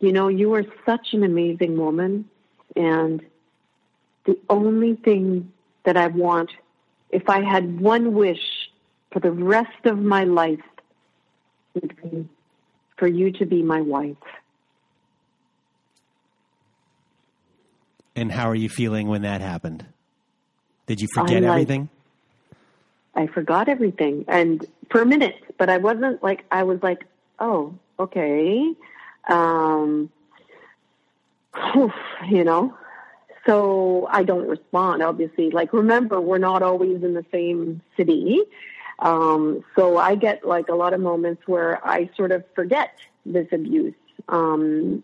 you 0.00 0.12
know, 0.12 0.28
you 0.28 0.52
are 0.54 0.64
such 0.84 1.12
an 1.12 1.24
amazing 1.24 1.78
woman, 1.78 2.28
and 2.74 3.24
the 4.24 4.38
only 4.50 4.96
thing 4.96 5.52
that 5.84 5.96
I 5.96 6.08
want, 6.08 6.50
if 7.10 7.30
I 7.30 7.42
had 7.42 7.80
one 7.80 8.14
wish 8.14 8.70
for 9.10 9.20
the 9.20 9.30
rest 9.30 9.86
of 9.86 9.98
my 9.98 10.24
life, 10.24 10.60
for 12.96 13.06
you 13.06 13.32
to 13.32 13.46
be 13.46 13.62
my 13.62 13.80
wife. 13.80 14.16
And 18.14 18.32
how 18.32 18.48
are 18.48 18.54
you 18.54 18.68
feeling 18.68 19.08
when 19.08 19.22
that 19.22 19.40
happened? 19.42 19.84
Did 20.86 21.00
you 21.00 21.08
forget 21.14 21.42
like- 21.42 21.50
everything? 21.50 21.88
I 23.14 23.26
forgot 23.28 23.70
everything, 23.70 24.26
and 24.28 24.62
for 24.90 25.00
a 25.00 25.06
minute, 25.06 25.36
but 25.56 25.70
I 25.70 25.78
wasn't 25.78 26.22
like 26.22 26.44
I 26.50 26.64
was 26.64 26.82
like, 26.82 27.06
oh, 27.38 27.74
okay, 27.98 28.74
um, 29.28 30.10
whew, 31.72 31.92
you 32.28 32.44
know. 32.44 32.76
So 33.46 34.06
I 34.10 34.22
don't 34.22 34.46
respond, 34.46 35.02
obviously. 35.02 35.50
Like, 35.50 35.72
remember, 35.72 36.20
we're 36.20 36.38
not 36.38 36.62
always 36.62 37.02
in 37.02 37.14
the 37.14 37.24
same 37.32 37.80
city. 37.96 38.42
Um, 38.98 39.64
so 39.76 39.98
I 39.98 40.14
get 40.14 40.46
like 40.46 40.68
a 40.68 40.74
lot 40.74 40.94
of 40.94 41.00
moments 41.00 41.42
where 41.46 41.86
I 41.86 42.10
sort 42.16 42.32
of 42.32 42.44
forget 42.54 42.98
this 43.24 43.46
abuse. 43.52 43.94
Um, 44.28 45.02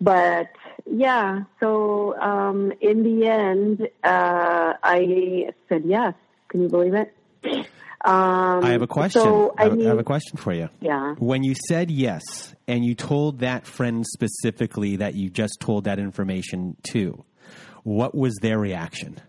but 0.00 0.50
yeah, 0.90 1.44
so 1.60 2.18
um, 2.20 2.72
in 2.80 3.02
the 3.02 3.26
end, 3.26 3.88
uh, 4.02 4.74
I 4.82 5.50
said 5.68 5.84
yes. 5.86 6.14
Can 6.48 6.62
you 6.62 6.68
believe 6.68 6.94
it? 6.94 7.14
Um, 8.04 8.62
I 8.62 8.72
have 8.72 8.82
a 8.82 8.86
question. 8.86 9.22
So, 9.22 9.54
I, 9.56 9.70
mean, 9.70 9.86
I 9.86 9.88
have 9.88 9.98
a 9.98 10.04
question 10.04 10.36
for 10.36 10.52
you. 10.52 10.68
yeah. 10.80 11.14
When 11.18 11.42
you 11.42 11.54
said 11.68 11.90
yes, 11.90 12.54
and 12.68 12.84
you 12.84 12.94
told 12.94 13.38
that 13.40 13.66
friend 13.66 14.04
specifically 14.06 14.96
that 14.96 15.14
you 15.14 15.30
just 15.30 15.58
told 15.58 15.84
that 15.84 15.98
information 15.98 16.76
to, 16.90 17.24
what 17.82 18.14
was 18.14 18.36
their 18.42 18.58
reaction? 18.58 19.20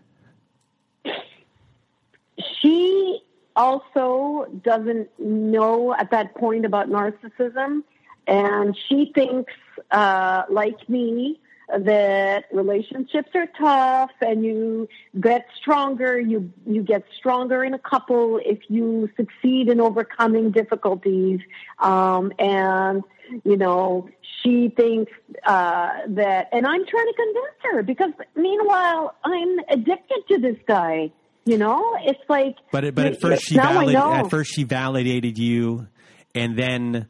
Also 3.56 4.46
doesn't 4.62 5.08
know 5.18 5.94
at 5.94 6.10
that 6.10 6.34
point 6.34 6.66
about 6.66 6.90
narcissism, 6.90 7.82
and 8.26 8.76
she 8.88 9.12
thinks, 9.14 9.52
uh, 9.90 10.42
like 10.50 10.88
me, 10.88 11.40
that 11.68 12.44
relationships 12.52 13.30
are 13.34 13.48
tough, 13.58 14.10
and 14.20 14.44
you 14.44 14.88
get 15.20 15.46
stronger. 15.58 16.20
You 16.20 16.52
you 16.66 16.82
get 16.82 17.04
stronger 17.16 17.64
in 17.64 17.74
a 17.74 17.78
couple 17.78 18.40
if 18.44 18.58
you 18.68 19.10
succeed 19.16 19.68
in 19.68 19.80
overcoming 19.80 20.50
difficulties, 20.50 21.40
um, 21.78 22.32
and 22.38 23.02
you 23.44 23.56
know 23.56 24.08
she 24.42 24.68
thinks 24.68 25.12
uh, 25.44 25.88
that, 26.08 26.48
and 26.52 26.66
I'm 26.66 26.86
trying 26.86 27.06
to 27.06 27.14
convince 27.16 27.56
her 27.72 27.82
because 27.82 28.12
meanwhile 28.36 29.14
I'm 29.24 29.58
addicted 29.68 30.28
to 30.28 30.38
this 30.38 30.58
guy. 30.66 31.10
You 31.46 31.58
know, 31.58 31.96
it's 32.02 32.20
like. 32.28 32.56
But 32.72 32.84
it, 32.84 32.94
but 32.94 33.06
at 33.06 33.20
first 33.20 33.44
she 33.46 33.54
valid, 33.54 33.94
at 33.94 34.28
first 34.28 34.52
she 34.52 34.64
validated 34.64 35.38
you, 35.38 35.86
and 36.34 36.58
then 36.58 37.06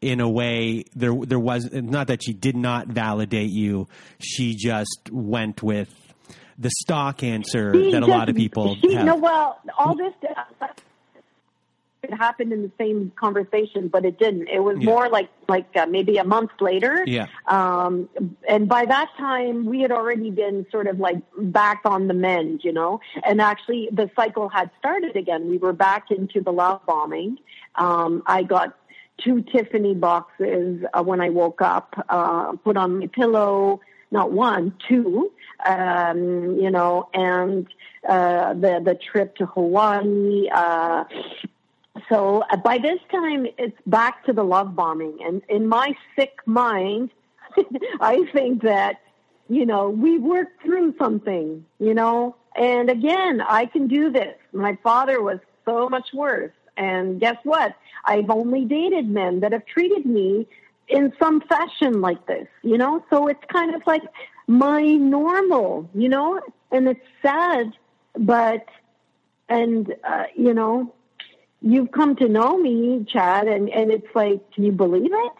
in 0.00 0.20
a 0.20 0.28
way 0.28 0.84
there 0.96 1.14
there 1.14 1.38
was 1.38 1.68
not 1.72 2.08
that 2.08 2.24
she 2.24 2.32
did 2.32 2.56
not 2.56 2.88
validate 2.88 3.50
you. 3.50 3.86
She 4.18 4.54
just 4.54 5.10
went 5.12 5.62
with 5.62 5.94
the 6.58 6.70
stock 6.80 7.22
answer 7.22 7.74
She 7.74 7.92
that 7.92 8.02
a 8.02 8.06
lot 8.06 8.28
of 8.28 8.36
people 8.36 8.76
She, 8.80 8.94
have. 8.94 9.04
no, 9.04 9.16
well, 9.16 9.60
all 9.78 9.94
this 9.96 10.12
it 12.04 12.14
happened 12.14 12.52
in 12.52 12.62
the 12.62 12.70
same 12.78 13.12
conversation, 13.16 13.88
but 13.88 14.04
it 14.04 14.18
didn't. 14.18 14.48
It 14.48 14.62
was 14.68 14.76
Yeah. 14.78 14.84
more 14.92 15.08
like 15.08 15.28
like 15.48 15.66
uh, 15.76 15.86
maybe 15.86 16.16
a 16.16 16.24
month 16.24 16.52
later. 16.60 17.04
Yeah. 17.06 17.26
Um, 17.48 18.08
and 18.48 18.62
by 18.68 18.86
that 18.86 19.08
time, 19.18 19.66
we 19.66 19.80
had 19.84 19.92
already 19.92 20.30
been 20.30 20.66
sort 20.70 20.86
of 20.86 20.98
like 20.98 21.20
back 21.38 21.80
on 21.84 22.06
the 22.08 22.14
mend, 22.14 22.60
you 22.64 22.72
know. 22.72 23.00
And 23.28 23.40
actually, 23.40 23.88
the 23.92 24.10
cycle 24.16 24.48
had 24.48 24.70
started 24.78 25.16
again. 25.16 25.48
We 25.48 25.58
were 25.58 25.74
back 25.74 26.10
into 26.10 26.40
the 26.40 26.52
love 26.52 26.80
bombing. 26.86 27.38
Um, 27.74 28.22
I 28.26 28.42
got 28.42 28.68
two 29.22 29.42
Tiffany 29.52 29.94
boxes 29.94 30.82
uh, 30.94 31.02
when 31.02 31.20
I 31.20 31.30
woke 31.30 31.60
up, 31.60 31.88
uh, 32.08 32.52
put 32.64 32.76
on 32.76 32.98
my 33.00 33.06
pillow. 33.08 33.80
Not 34.10 34.30
one, 34.30 34.72
two. 34.88 35.32
Um, 35.66 36.56
you 36.60 36.70
know, 36.70 37.08
and 37.14 37.66
uh, 38.08 38.52
the 38.54 38.80
the 38.84 38.94
trip 39.12 39.34
to 39.36 39.46
Hawaii. 39.46 40.48
Uh, 40.54 41.04
so 42.08 42.42
uh, 42.50 42.56
by 42.56 42.78
this 42.78 43.00
time, 43.10 43.46
it's 43.58 43.76
back 43.86 44.24
to 44.26 44.32
the 44.32 44.44
love 44.44 44.74
bombing. 44.74 45.18
And 45.24 45.42
in 45.48 45.68
my 45.68 45.94
sick 46.16 46.38
mind, 46.46 47.10
I 48.00 48.24
think 48.32 48.62
that, 48.62 49.00
you 49.48 49.66
know, 49.66 49.90
we 49.90 50.18
worked 50.18 50.62
through 50.62 50.94
something, 50.98 51.64
you 51.78 51.94
know, 51.94 52.36
and 52.56 52.88
again, 52.88 53.40
I 53.40 53.66
can 53.66 53.88
do 53.88 54.10
this. 54.10 54.36
My 54.52 54.78
father 54.82 55.20
was 55.22 55.38
so 55.64 55.88
much 55.88 56.08
worse. 56.12 56.52
And 56.76 57.20
guess 57.20 57.36
what? 57.44 57.74
I've 58.04 58.30
only 58.30 58.64
dated 58.64 59.08
men 59.08 59.40
that 59.40 59.52
have 59.52 59.64
treated 59.66 60.06
me 60.06 60.46
in 60.88 61.12
some 61.18 61.40
fashion 61.42 62.00
like 62.00 62.26
this, 62.26 62.46
you 62.62 62.78
know? 62.78 63.04
So 63.10 63.28
it's 63.28 63.42
kind 63.52 63.74
of 63.74 63.82
like 63.86 64.02
my 64.46 64.82
normal, 64.82 65.88
you 65.94 66.08
know? 66.08 66.40
And 66.70 66.88
it's 66.88 67.06
sad, 67.22 67.72
but, 68.18 68.66
and, 69.48 69.94
uh, 70.04 70.24
you 70.36 70.52
know, 70.52 70.92
you've 71.64 71.90
come 71.92 72.14
to 72.16 72.28
know 72.28 72.58
me, 72.58 73.06
Chad, 73.08 73.48
and, 73.48 73.70
and 73.70 73.90
it's 73.90 74.06
like, 74.14 74.52
can 74.52 74.64
you 74.64 74.72
believe 74.72 75.10
it? 75.12 75.32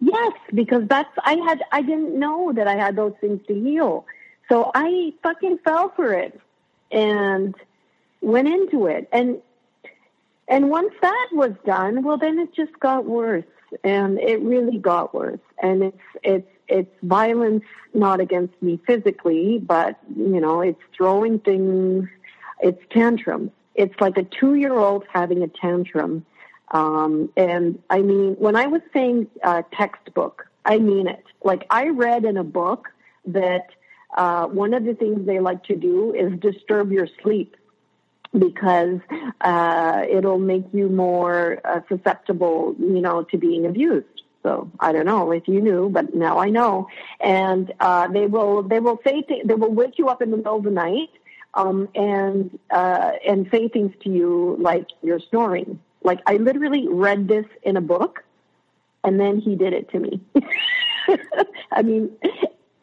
Yes, 0.00 0.32
because 0.54 0.86
that's, 0.86 1.10
I 1.24 1.34
had, 1.34 1.62
I 1.72 1.80
didn't 1.80 2.18
know 2.18 2.52
that 2.52 2.68
I 2.68 2.74
had 2.76 2.96
those 2.96 3.14
things 3.20 3.40
to 3.48 3.54
heal. 3.54 4.04
So 4.50 4.70
I 4.74 5.14
fucking 5.22 5.58
fell 5.64 5.92
for 5.96 6.12
it 6.12 6.38
and 6.90 7.54
went 8.20 8.48
into 8.48 8.86
it. 8.86 9.08
And, 9.10 9.40
and 10.48 10.68
once 10.68 10.92
that 11.00 11.28
was 11.32 11.52
done, 11.64 12.02
well, 12.02 12.18
then 12.18 12.38
it 12.38 12.52
just 12.54 12.78
got 12.78 13.06
worse 13.06 13.44
and 13.82 14.18
it 14.18 14.40
really 14.42 14.78
got 14.78 15.14
worse. 15.14 15.40
And 15.62 15.84
it's, 15.84 16.02
it's, 16.22 16.48
it's 16.68 16.94
violence 17.02 17.64
not 17.94 18.20
against 18.20 18.60
me 18.62 18.80
physically, 18.86 19.58
but, 19.58 19.98
you 20.14 20.40
know, 20.40 20.60
it's 20.60 20.80
throwing 20.94 21.38
things, 21.38 22.06
it's 22.60 22.82
tantrums. 22.90 23.50
It's 23.74 23.94
like 24.00 24.16
a 24.16 24.24
two 24.24 24.54
year 24.54 24.74
old 24.74 25.04
having 25.12 25.42
a 25.42 25.48
tantrum. 25.48 26.24
Um, 26.72 27.30
and 27.36 27.82
I 27.90 28.00
mean, 28.00 28.34
when 28.38 28.56
I 28.56 28.66
was 28.66 28.82
saying 28.92 29.28
uh, 29.42 29.62
textbook, 29.72 30.46
I 30.64 30.78
mean 30.78 31.06
it. 31.08 31.24
Like 31.42 31.66
I 31.70 31.88
read 31.88 32.24
in 32.24 32.36
a 32.36 32.44
book 32.44 32.88
that 33.26 33.68
uh, 34.16 34.46
one 34.46 34.74
of 34.74 34.84
the 34.84 34.94
things 34.94 35.26
they 35.26 35.40
like 35.40 35.64
to 35.64 35.76
do 35.76 36.14
is 36.14 36.38
disturb 36.40 36.92
your 36.92 37.08
sleep 37.22 37.56
because 38.36 39.00
uh, 39.40 40.04
it'll 40.08 40.38
make 40.38 40.64
you 40.72 40.88
more 40.88 41.60
uh, 41.64 41.80
susceptible, 41.88 42.76
you 42.78 43.00
know, 43.00 43.24
to 43.24 43.38
being 43.38 43.66
abused. 43.66 44.06
So 44.42 44.70
I 44.80 44.92
don't 44.92 45.04
know 45.04 45.32
if 45.32 45.46
you 45.48 45.60
knew, 45.60 45.90
but 45.90 46.14
now 46.14 46.38
I 46.38 46.48
know. 46.48 46.88
And 47.20 47.72
uh, 47.80 48.08
they 48.08 48.26
will 48.26 48.62
they 48.62 48.80
will 48.80 48.98
say 49.04 49.22
th- 49.22 49.44
they 49.44 49.54
will 49.54 49.72
wake 49.72 49.98
you 49.98 50.08
up 50.08 50.22
in 50.22 50.30
the 50.30 50.36
middle 50.38 50.56
of 50.56 50.62
the 50.62 50.70
night 50.70 51.10
um, 51.54 51.88
and 51.94 52.58
uh, 52.70 53.12
and 53.26 53.48
say 53.50 53.68
things 53.68 53.92
to 54.02 54.10
you 54.10 54.56
like 54.60 54.86
you're 55.02 55.20
snoring. 55.30 55.80
Like 56.02 56.20
I 56.26 56.36
literally 56.36 56.88
read 56.88 57.28
this 57.28 57.46
in 57.62 57.76
a 57.76 57.80
book, 57.80 58.24
and 59.04 59.18
then 59.20 59.38
he 59.38 59.56
did 59.56 59.72
it 59.72 59.90
to 59.90 59.98
me. 59.98 60.20
I 61.72 61.82
mean, 61.82 62.10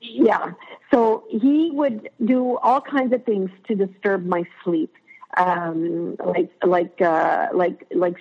yeah. 0.02 0.52
So 0.92 1.24
he 1.30 1.72
would 1.74 2.10
do 2.24 2.58
all 2.58 2.82
kinds 2.82 3.14
of 3.14 3.24
things 3.26 3.50
to 3.68 3.76
disturb 3.76 4.26
my 4.26 4.44
sleep, 4.64 4.94
um, 5.36 6.16
like 6.24 6.52
like 6.64 7.02
uh, 7.02 7.48
like 7.54 7.86
like 7.94 8.16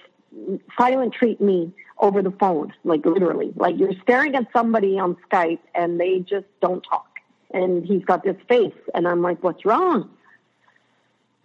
silent 0.76 1.14
treat 1.14 1.40
me, 1.40 1.72
over 1.98 2.22
the 2.22 2.30
phone, 2.32 2.72
like 2.84 3.04
literally. 3.04 3.52
Like 3.56 3.78
you're 3.78 3.94
staring 4.02 4.34
at 4.34 4.46
somebody 4.52 4.98
on 4.98 5.16
Skype 5.28 5.60
and 5.74 5.98
they 5.98 6.20
just 6.20 6.46
don't 6.60 6.82
talk. 6.82 7.06
And 7.52 7.84
he's 7.86 8.04
got 8.04 8.24
this 8.24 8.36
face 8.48 8.74
and 8.94 9.06
I'm 9.08 9.22
like, 9.22 9.42
what's 9.42 9.64
wrong? 9.64 10.10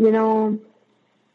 You 0.02 0.12
know, 0.12 0.58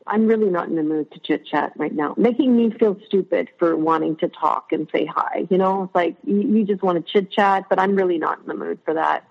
I'm 0.08 0.26
really 0.26 0.50
not 0.50 0.66
in 0.66 0.74
the 0.74 0.82
mood 0.82 1.12
to 1.12 1.20
chit 1.20 1.46
chat 1.46 1.72
right 1.76 1.94
now. 1.94 2.14
Making 2.16 2.56
me 2.56 2.70
feel 2.70 2.98
stupid 3.06 3.48
for 3.60 3.76
wanting 3.76 4.16
to 4.16 4.28
talk 4.28 4.72
and 4.72 4.88
say 4.92 5.06
hi. 5.06 5.46
You 5.48 5.56
know, 5.56 5.84
it's 5.84 5.94
like 5.94 6.16
you, 6.24 6.40
you 6.40 6.64
just 6.64 6.82
want 6.82 6.98
to 6.98 7.12
chit 7.12 7.30
chat, 7.30 7.66
but 7.70 7.78
I'm 7.78 7.94
really 7.94 8.18
not 8.18 8.40
in 8.40 8.46
the 8.46 8.54
mood 8.54 8.80
for 8.84 8.94
that. 8.94 9.22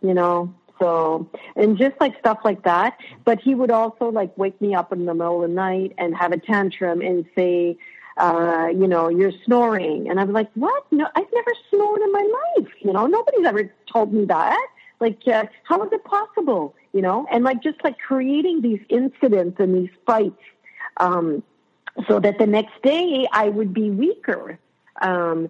You 0.00 0.14
know, 0.14 0.54
so 0.78 1.28
and 1.56 1.76
just 1.76 1.96
like 2.00 2.16
stuff 2.20 2.38
like 2.44 2.62
that. 2.62 2.96
But 3.24 3.40
he 3.40 3.56
would 3.56 3.72
also 3.72 4.12
like 4.12 4.38
wake 4.38 4.60
me 4.60 4.76
up 4.76 4.92
in 4.92 5.06
the 5.06 5.14
middle 5.14 5.42
of 5.42 5.50
the 5.50 5.54
night 5.56 5.94
and 5.98 6.16
have 6.16 6.30
a 6.30 6.38
tantrum 6.38 7.00
and 7.00 7.26
say, 7.34 7.76
uh, 8.16 8.68
you 8.70 8.86
know, 8.86 9.08
you're 9.08 9.32
snoring. 9.44 10.08
And 10.08 10.20
I'm 10.20 10.32
like, 10.32 10.50
what? 10.54 10.84
No, 10.92 11.08
I've 11.16 11.32
never 11.34 11.50
snored 11.68 12.00
in 12.00 12.12
my 12.12 12.54
life. 12.56 12.68
You 12.78 12.92
know, 12.92 13.08
nobody's 13.08 13.44
ever 13.44 13.72
told 13.92 14.12
me 14.12 14.24
that. 14.26 14.68
Like, 15.00 15.18
uh, 15.26 15.46
how 15.64 15.82
is 15.82 15.92
it 15.92 16.04
possible? 16.04 16.76
You 16.98 17.02
know, 17.02 17.28
and 17.30 17.44
like 17.44 17.62
just 17.62 17.78
like 17.84 17.96
creating 18.00 18.60
these 18.60 18.80
incidents 18.88 19.60
and 19.60 19.72
these 19.72 19.94
fights, 20.04 20.42
um, 20.96 21.44
so 22.08 22.18
that 22.18 22.40
the 22.40 22.46
next 22.48 22.74
day 22.82 23.24
I 23.32 23.50
would 23.50 23.72
be 23.72 23.88
weaker. 23.88 24.58
Um, 25.00 25.48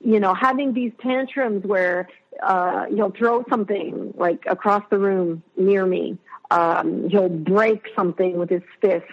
you 0.00 0.20
know, 0.20 0.34
having 0.34 0.74
these 0.74 0.92
tantrums 1.00 1.64
where 1.64 2.10
uh, 2.42 2.84
he'll 2.94 3.10
throw 3.10 3.42
something 3.48 4.12
like 4.18 4.44
across 4.46 4.82
the 4.90 4.98
room 4.98 5.42
near 5.56 5.86
me. 5.86 6.18
Um, 6.50 7.08
he'll 7.08 7.30
break 7.30 7.86
something 7.96 8.36
with 8.36 8.50
his 8.50 8.66
fist 8.82 9.06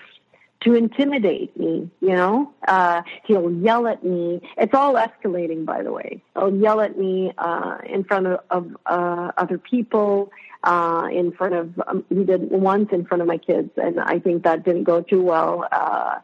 to 0.61 0.73
intimidate 0.73 1.57
me, 1.57 1.89
you 2.01 2.09
know. 2.09 2.51
Uh, 2.67 3.01
he'll 3.25 3.51
yell 3.51 3.87
at 3.87 4.03
me. 4.03 4.41
It's 4.57 4.73
all 4.73 4.95
escalating, 4.95 5.65
by 5.65 5.83
the 5.83 5.91
way. 5.91 6.21
He'll 6.35 6.55
yell 6.55 6.81
at 6.81 6.97
me 6.97 7.31
uh, 7.37 7.77
in 7.87 8.03
front 8.03 8.27
of, 8.27 8.39
of 8.49 8.77
uh, 8.85 9.31
other 9.37 9.57
people, 9.57 10.31
uh, 10.63 11.07
in 11.11 11.31
front 11.31 11.53
of, 11.53 11.81
um, 11.87 12.03
he 12.09 12.25
did 12.25 12.51
once 12.51 12.89
in 12.91 13.05
front 13.05 13.21
of 13.21 13.27
my 13.27 13.37
kids, 13.37 13.71
and 13.77 13.99
I 13.99 14.19
think 14.19 14.43
that 14.43 14.65
didn't 14.65 14.83
go 14.83 15.01
too 15.01 15.21
well. 15.21 15.65
Uh, 15.71 16.19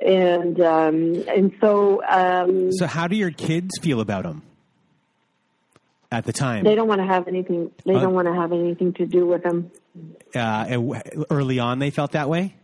and 0.00 0.60
um, 0.60 1.24
and 1.28 1.52
so. 1.60 2.02
Um, 2.08 2.72
so, 2.72 2.86
how 2.86 3.08
do 3.08 3.16
your 3.16 3.32
kids 3.32 3.78
feel 3.80 4.00
about 4.00 4.24
him? 4.24 4.42
At 6.10 6.24
the 6.24 6.32
time, 6.32 6.64
they 6.64 6.74
don't 6.74 6.88
want 6.88 7.02
to 7.02 7.06
have 7.06 7.28
anything. 7.28 7.70
They 7.84 7.94
uh, 7.94 8.00
don't 8.00 8.14
want 8.14 8.28
to 8.28 8.34
have 8.34 8.52
anything 8.52 8.94
to 8.94 9.04
do 9.04 9.26
with 9.26 9.44
him. 9.44 9.70
Uh, 10.34 10.94
early 11.30 11.58
on, 11.58 11.80
they 11.80 11.90
felt 11.90 12.12
that 12.12 12.30
way. 12.30 12.54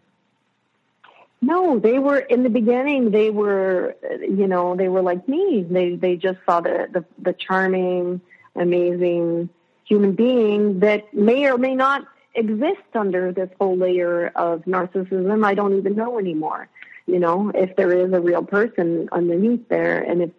No, 1.47 1.79
they 1.79 1.99
were 1.99 2.19
in 2.19 2.43
the 2.43 2.49
beginning. 2.49 3.11
They 3.11 3.31
were, 3.31 3.97
you 4.21 4.47
know, 4.47 4.77
they 4.77 4.89
were 4.89 5.03
like 5.03 5.29
me. 5.29 5.67
They 5.69 5.97
they 5.97 6.17
just 6.17 6.39
saw 6.47 6.61
the 6.61 6.89
the, 6.91 7.05
the 7.19 7.35
charming, 7.35 8.23
amazing 8.57 9.51
human 9.85 10.13
being 10.13 10.81
that 10.81 11.13
may 11.13 11.45
or 11.47 11.59
may 11.59 11.75
not 11.75 12.07
exist 12.35 12.89
under 12.95 13.31
this 13.31 13.51
whole 13.61 13.77
layer 13.77 14.29
of 14.35 14.63
narcissism. 14.65 15.45
I 15.45 15.55
don't 15.55 15.77
even 15.77 15.95
know 15.95 16.19
anymore. 16.19 16.69
You 17.07 17.19
know, 17.19 17.51
if 17.55 17.77
there 17.77 17.93
is 17.93 18.11
a 18.15 18.21
real 18.21 18.43
person 18.43 19.09
underneath 19.13 19.69
there, 19.69 20.01
and 20.01 20.23
if 20.23 20.31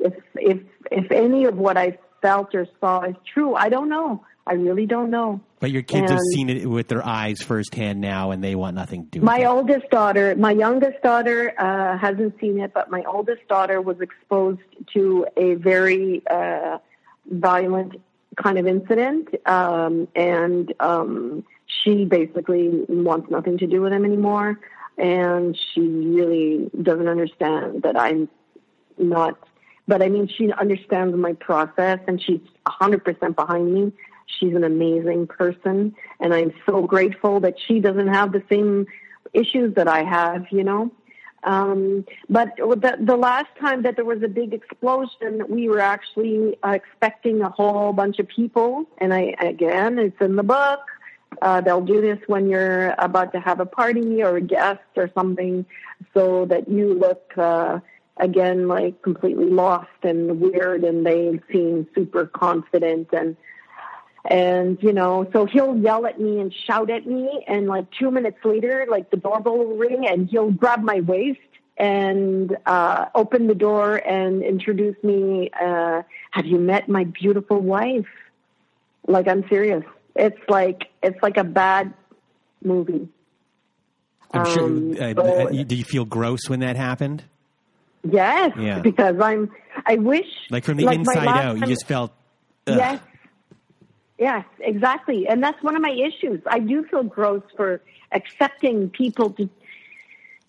if 0.00 0.14
if 0.34 0.58
if 0.90 1.10
any 1.12 1.44
of 1.44 1.56
what 1.56 1.76
I 1.76 1.98
felt 2.20 2.52
or 2.56 2.66
saw 2.80 3.02
is 3.02 3.14
true, 3.32 3.54
I 3.54 3.68
don't 3.68 3.88
know. 3.88 4.24
I 4.44 4.54
really 4.54 4.86
don't 4.86 5.10
know. 5.10 5.40
But 5.60 5.72
your 5.72 5.82
kids 5.82 6.02
and 6.02 6.10
have 6.10 6.20
seen 6.32 6.50
it 6.50 6.66
with 6.66 6.88
their 6.88 7.04
eyes 7.04 7.42
firsthand 7.42 8.00
now, 8.00 8.30
and 8.30 8.42
they 8.42 8.54
want 8.54 8.76
nothing 8.76 9.04
to 9.06 9.10
do. 9.10 9.20
My 9.20 9.38
it. 9.38 9.40
My 9.40 9.44
oldest 9.46 9.90
daughter, 9.90 10.36
my 10.36 10.52
youngest 10.52 11.02
daughter, 11.02 11.52
uh, 11.58 11.98
hasn't 11.98 12.38
seen 12.40 12.60
it, 12.60 12.72
but 12.72 12.90
my 12.90 13.02
oldest 13.04 13.46
daughter 13.48 13.80
was 13.80 14.00
exposed 14.00 14.60
to 14.94 15.26
a 15.36 15.54
very 15.54 16.22
uh, 16.28 16.78
violent 17.26 18.00
kind 18.36 18.58
of 18.58 18.66
incident, 18.66 19.28
um, 19.46 20.06
and 20.14 20.72
um, 20.78 21.44
she 21.66 22.04
basically 22.04 22.84
wants 22.88 23.30
nothing 23.30 23.58
to 23.58 23.66
do 23.66 23.80
with 23.80 23.92
him 23.92 24.04
anymore. 24.04 24.60
And 24.96 25.56
she 25.56 25.80
really 25.80 26.70
doesn't 26.82 27.06
understand 27.06 27.82
that 27.82 27.96
I'm 27.96 28.28
not. 28.96 29.38
But 29.86 30.02
I 30.02 30.08
mean, 30.08 30.28
she 30.28 30.52
understands 30.52 31.16
my 31.16 31.34
process, 31.34 32.00
and 32.06 32.20
she's 32.22 32.40
100% 32.66 33.34
behind 33.36 33.72
me 33.72 33.92
She's 34.28 34.54
an 34.54 34.62
amazing 34.62 35.26
person, 35.26 35.94
and 36.20 36.34
I'm 36.34 36.52
so 36.66 36.82
grateful 36.82 37.40
that 37.40 37.54
she 37.66 37.80
doesn't 37.80 38.08
have 38.08 38.32
the 38.32 38.42
same 38.50 38.86
issues 39.32 39.74
that 39.74 39.88
I 39.88 40.04
have, 40.04 40.46
you 40.50 40.64
know. 40.64 40.92
Um, 41.44 42.04
but 42.28 42.56
the, 42.56 42.98
the 43.00 43.16
last 43.16 43.48
time 43.60 43.82
that 43.82 43.96
there 43.96 44.04
was 44.04 44.22
a 44.22 44.28
big 44.28 44.52
explosion, 44.52 45.44
we 45.48 45.68
were 45.68 45.80
actually 45.80 46.58
uh, 46.62 46.70
expecting 46.70 47.40
a 47.40 47.48
whole 47.48 47.92
bunch 47.92 48.18
of 48.18 48.28
people. 48.28 48.86
And 48.98 49.14
I, 49.14 49.34
again, 49.40 49.98
it's 49.98 50.20
in 50.20 50.36
the 50.36 50.42
book. 50.42 50.80
Uh, 51.40 51.60
they'll 51.60 51.80
do 51.80 52.00
this 52.00 52.18
when 52.26 52.48
you're 52.48 52.94
about 52.98 53.32
to 53.32 53.40
have 53.40 53.60
a 53.60 53.66
party 53.66 54.22
or 54.22 54.36
a 54.36 54.40
guest 54.40 54.80
or 54.96 55.10
something 55.14 55.64
so 56.12 56.44
that 56.46 56.68
you 56.68 56.94
look, 56.94 57.32
uh, 57.36 57.78
again, 58.16 58.66
like 58.66 59.00
completely 59.02 59.46
lost 59.46 59.88
and 60.02 60.40
weird 60.40 60.84
and 60.84 61.06
they 61.06 61.40
seem 61.52 61.86
super 61.94 62.26
confident 62.26 63.08
and, 63.12 63.36
and, 64.28 64.78
you 64.82 64.92
know, 64.92 65.28
so 65.32 65.46
he'll 65.46 65.76
yell 65.76 66.04
at 66.06 66.20
me 66.20 66.38
and 66.38 66.54
shout 66.66 66.90
at 66.90 67.06
me. 67.06 67.44
And 67.48 67.66
like 67.66 67.86
two 67.98 68.10
minutes 68.10 68.38
later, 68.44 68.86
like 68.88 69.10
the 69.10 69.16
doorbell 69.16 69.56
will 69.56 69.76
ring 69.76 70.06
and 70.06 70.28
he'll 70.28 70.50
grab 70.50 70.82
my 70.82 71.00
waist 71.00 71.40
and 71.78 72.54
uh, 72.66 73.06
open 73.14 73.46
the 73.46 73.54
door 73.54 73.96
and 73.96 74.42
introduce 74.42 75.02
me. 75.02 75.50
Uh, 75.58 76.02
have 76.30 76.44
you 76.44 76.58
met 76.58 76.88
my 76.88 77.04
beautiful 77.04 77.58
wife? 77.58 78.06
Like, 79.06 79.26
I'm 79.26 79.48
serious. 79.48 79.82
It's 80.14 80.38
like, 80.48 80.90
it's 81.02 81.20
like 81.22 81.38
a 81.38 81.44
bad 81.44 81.94
movie. 82.62 83.08
I'm 84.32 84.44
sure. 84.44 84.64
Um, 84.64 84.96
uh, 85.00 85.14
so, 85.14 85.64
do 85.64 85.74
you 85.74 85.84
feel 85.84 86.04
gross 86.04 86.48
when 86.48 86.60
that 86.60 86.76
happened? 86.76 87.24
Yes, 88.04 88.52
yeah. 88.58 88.80
because 88.80 89.16
I'm. 89.20 89.50
I 89.86 89.96
wish, 89.96 90.26
like 90.50 90.64
from 90.64 90.76
the 90.76 90.84
like 90.84 90.98
inside 90.98 91.26
out, 91.26 91.58
you 91.58 91.66
just 91.66 91.86
felt. 91.86 92.12
Ugh. 92.66 92.76
Yes, 92.76 93.00
Yes, 94.18 94.44
exactly. 94.58 95.28
And 95.28 95.42
that's 95.42 95.62
one 95.62 95.76
of 95.76 95.82
my 95.82 95.92
issues. 95.92 96.40
I 96.46 96.58
do 96.58 96.84
feel 96.84 97.04
gross 97.04 97.42
for 97.56 97.80
accepting 98.12 98.90
people 98.90 99.30
to 99.30 99.48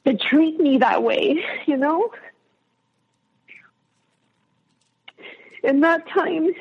to 0.06 0.16
treat 0.18 0.60
me 0.60 0.78
that 0.78 1.04
way, 1.04 1.44
you 1.66 1.78
know? 1.78 2.12
In 5.64 5.82
that 5.82 6.08
time, 6.08 6.52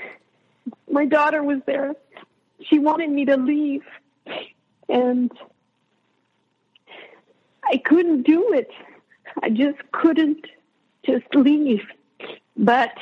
my 0.91 1.07
daughter 1.07 1.43
was 1.43 1.61
there. 1.67 1.95
She 2.63 2.79
wanted 2.79 3.11
me 3.11 3.25
to 3.27 3.37
leave. 3.37 3.85
And 4.89 5.31
I 7.65 7.77
couldn't 7.79 8.23
do 8.23 8.53
it. 8.53 8.71
I 9.43 9.51
just 9.51 9.79
couldn't 9.93 10.47
just 11.05 11.33
leave. 11.35 11.87
But 12.57 12.93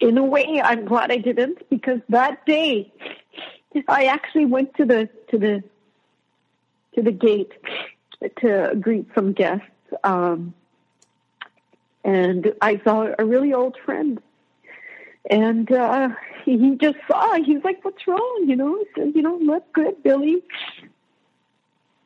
in 0.00 0.16
a 0.16 0.24
way, 0.24 0.60
I'm 0.62 0.86
glad 0.86 1.12
I 1.12 1.18
didn't 1.18 1.68
because 1.68 2.00
that 2.08 2.44
day 2.46 2.92
I 3.86 4.04
actually 4.04 4.46
went 4.46 4.74
to 4.76 4.84
the 4.84 5.08
to 5.30 5.38
the 5.38 5.62
to 6.94 7.02
the 7.02 7.12
gate 7.12 7.52
to 8.40 8.74
greet 8.80 9.06
some 9.14 9.32
guests, 9.32 9.66
um, 10.02 10.54
and 12.02 12.52
I 12.60 12.80
saw 12.82 13.08
a 13.18 13.24
really 13.24 13.52
old 13.52 13.76
friend, 13.84 14.20
and 15.30 15.70
uh, 15.70 16.08
he 16.44 16.76
just 16.80 16.98
saw. 17.06 17.34
He's 17.34 17.62
like, 17.62 17.84
"What's 17.84 18.06
wrong?" 18.06 18.44
You 18.46 18.56
know, 18.56 18.78
he 18.78 18.84
said, 18.96 19.12
"You 19.14 19.22
don't 19.22 19.44
look 19.44 19.70
good, 19.72 20.02
Billy." 20.02 20.42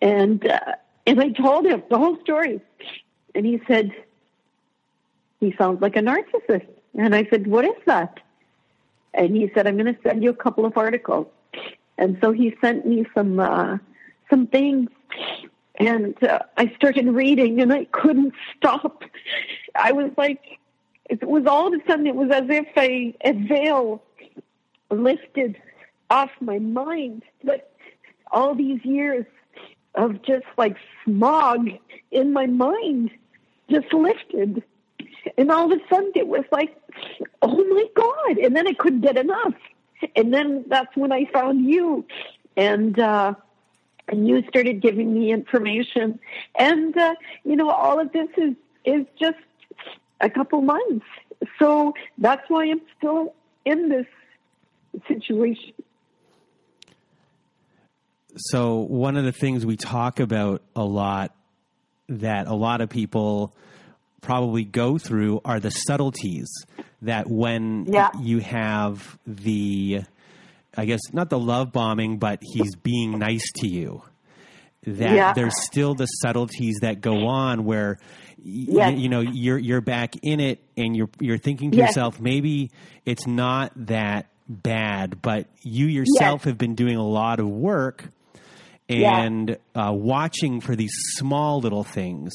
And 0.02 0.46
uh, 0.46 0.74
and 1.06 1.20
I 1.20 1.30
told 1.30 1.66
him 1.66 1.82
the 1.88 1.98
whole 1.98 2.18
story, 2.20 2.60
and 3.34 3.46
he 3.46 3.60
said, 3.66 3.92
"He 5.40 5.54
sounds 5.56 5.80
like 5.80 5.96
a 5.96 6.00
narcissist." 6.00 6.66
And 6.98 7.14
I 7.14 7.26
said, 7.30 7.46
What 7.46 7.64
is 7.64 7.76
that? 7.86 8.20
And 9.14 9.36
he 9.36 9.50
said, 9.54 9.66
I'm 9.66 9.76
going 9.76 9.94
to 9.94 10.00
send 10.02 10.22
you 10.22 10.30
a 10.30 10.34
couple 10.34 10.64
of 10.64 10.76
articles. 10.76 11.26
And 11.98 12.18
so 12.20 12.32
he 12.32 12.54
sent 12.60 12.86
me 12.86 13.06
some 13.14 13.38
uh, 13.38 13.78
some 14.28 14.46
things, 14.48 14.90
and 15.76 16.20
uh, 16.22 16.40
I 16.56 16.72
started 16.76 17.06
reading, 17.06 17.60
and 17.60 17.72
I 17.72 17.84
couldn't 17.86 18.34
stop. 18.56 19.04
I 19.74 19.92
was 19.92 20.10
like, 20.16 20.58
it 21.10 21.22
was 21.26 21.44
all 21.46 21.68
of 21.68 21.74
a 21.74 21.86
sudden, 21.86 22.06
it 22.06 22.14
was 22.14 22.30
as 22.30 22.44
if 22.48 22.66
a, 22.76 23.14
a 23.24 23.32
veil 23.32 24.02
lifted 24.90 25.60
off 26.10 26.30
my 26.40 26.58
mind. 26.58 27.22
But 27.42 27.72
all 28.30 28.54
these 28.54 28.84
years 28.84 29.26
of 29.94 30.22
just 30.22 30.46
like 30.56 30.76
smog 31.04 31.68
in 32.10 32.32
my 32.32 32.46
mind 32.46 33.10
just 33.70 33.92
lifted. 33.92 34.62
And 35.38 35.50
all 35.50 35.70
of 35.70 35.78
a 35.78 35.82
sudden 35.88 36.12
it 36.14 36.26
was 36.26 36.44
like, 36.50 36.76
oh 37.42 37.64
my 37.64 37.86
God. 37.94 38.38
And 38.38 38.56
then 38.56 38.66
I 38.66 38.72
couldn't 38.74 39.00
get 39.00 39.16
enough. 39.16 39.54
And 40.16 40.32
then 40.32 40.64
that's 40.68 40.94
when 40.96 41.12
I 41.12 41.26
found 41.32 41.64
you. 41.66 42.04
And, 42.56 42.98
uh, 42.98 43.34
and 44.08 44.28
you 44.28 44.42
started 44.48 44.82
giving 44.82 45.14
me 45.14 45.32
information. 45.32 46.18
And, 46.56 46.96
uh, 46.96 47.14
you 47.44 47.56
know, 47.56 47.70
all 47.70 48.00
of 48.00 48.12
this 48.12 48.28
is, 48.36 48.54
is 48.84 49.06
just, 49.18 49.38
a 50.20 50.30
couple 50.30 50.60
months. 50.62 51.04
So 51.58 51.94
that's 52.18 52.42
why 52.48 52.64
I'm 52.64 52.80
still 52.98 53.34
in 53.64 53.88
this 53.88 54.06
situation. 55.06 55.74
So, 58.36 58.78
one 58.78 59.16
of 59.16 59.24
the 59.24 59.32
things 59.32 59.64
we 59.64 59.76
talk 59.76 60.18
about 60.18 60.62
a 60.74 60.82
lot 60.82 61.32
that 62.08 62.48
a 62.48 62.54
lot 62.54 62.80
of 62.80 62.90
people 62.90 63.54
probably 64.24 64.64
go 64.64 64.98
through 64.98 65.40
are 65.44 65.60
the 65.60 65.70
subtleties 65.70 66.48
that 67.02 67.28
when 67.28 67.84
yeah. 67.86 68.10
you 68.18 68.38
have 68.38 69.18
the, 69.26 70.00
I 70.76 70.86
guess, 70.86 71.00
not 71.12 71.28
the 71.30 71.38
love 71.38 71.72
bombing, 71.72 72.18
but 72.18 72.40
he's 72.42 72.74
being 72.74 73.18
nice 73.18 73.52
to 73.56 73.68
you. 73.68 74.02
That 74.86 75.14
yeah. 75.14 75.32
there's 75.34 75.62
still 75.62 75.94
the 75.94 76.06
subtleties 76.06 76.78
that 76.80 77.00
go 77.00 77.26
on 77.26 77.64
where 77.64 77.98
yes. 78.38 78.92
you, 78.92 79.02
you, 79.02 79.08
know 79.08 79.20
you're 79.20 79.58
you're 79.58 79.80
back 79.80 80.14
in 80.22 80.40
it 80.40 80.60
and 80.76 80.94
you're 80.94 81.08
you're 81.20 81.38
thinking 81.38 81.70
to 81.70 81.78
yes. 81.78 81.90
yourself 81.90 82.20
maybe 82.20 82.70
it's 83.06 83.26
not 83.26 83.72
that 83.86 84.26
bad 84.46 85.22
but 85.22 85.46
you 85.62 85.86
yourself 85.86 86.40
yes. 86.40 86.44
have 86.44 86.58
been 86.58 86.74
doing 86.74 86.96
a 86.96 87.02
lot 87.02 87.40
of 87.40 87.48
work 87.48 88.04
and 88.90 89.56
yeah. 89.74 89.88
uh, 89.88 89.92
watching 89.92 90.60
for 90.60 90.76
these 90.76 90.92
small 91.16 91.60
little 91.60 91.84
things 91.84 92.34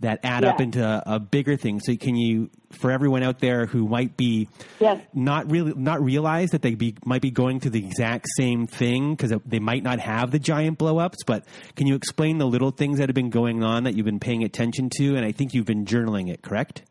that 0.00 0.20
add 0.22 0.44
yeah. 0.44 0.50
up 0.50 0.60
into 0.60 0.84
a, 0.84 1.02
a, 1.14 1.18
bigger 1.18 1.56
thing. 1.56 1.80
So 1.80 1.96
can 1.96 2.14
you, 2.14 2.50
for 2.70 2.90
everyone 2.90 3.22
out 3.22 3.40
there 3.40 3.66
who 3.66 3.88
might 3.88 4.16
be 4.16 4.48
yes. 4.78 5.02
not 5.12 5.50
really 5.50 5.74
not 5.74 6.02
realize 6.02 6.50
that 6.50 6.62
they 6.62 6.74
be 6.74 6.94
might 7.04 7.22
be 7.22 7.30
going 7.30 7.58
through 7.58 7.72
the 7.72 7.84
exact 7.84 8.26
same 8.36 8.66
thing 8.66 9.14
because 9.14 9.32
they 9.44 9.58
might 9.58 9.82
not 9.82 9.98
have 9.98 10.30
the 10.30 10.38
giant 10.38 10.78
blowups, 10.78 11.26
but 11.26 11.44
can 11.74 11.86
you 11.86 11.94
explain 11.94 12.38
the 12.38 12.46
little 12.46 12.70
things 12.70 12.98
that 12.98 13.08
have 13.08 13.14
been 13.14 13.30
going 13.30 13.64
on 13.64 13.84
that 13.84 13.94
you've 13.94 14.06
been 14.06 14.20
paying 14.20 14.44
attention 14.44 14.88
to? 14.98 15.16
And 15.16 15.24
I 15.24 15.32
think 15.32 15.54
you've 15.54 15.66
been 15.66 15.84
journaling 15.84 16.30
it, 16.30 16.42
correct? 16.42 16.82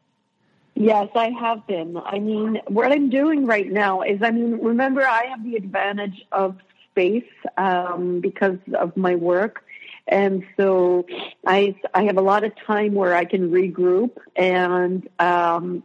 Yes, 0.76 1.08
I 1.16 1.30
have 1.39 1.66
been. 1.66 1.97
I 1.97 2.20
mean, 2.20 2.62
what 2.68 2.91
I'm 2.91 3.10
doing 3.10 3.47
right 3.47 3.72
now 3.72 4.01
is, 4.01 4.22
I 4.22 4.30
mean, 4.30 4.60
remember, 4.62 5.01
I 5.08 5.26
have 5.26 5.43
the 5.43 5.55
advantage 5.55 6.24
of 6.32 6.58
space 6.91 7.24
um, 7.58 8.20
because 8.22 8.58
of 8.80 8.95
my 8.95 9.16
work. 9.16 9.64
And 10.08 10.45
so 10.55 11.05
I, 11.45 11.76
I 11.93 12.03
have 12.03 12.18
a 12.18 12.22
lot 12.22 12.43
of 12.43 12.53
time 12.66 12.93
where 12.93 13.16
I 13.16 13.26
can 13.26 13.51
regroup 13.51 14.12
and, 14.36 15.08
um, 15.20 15.84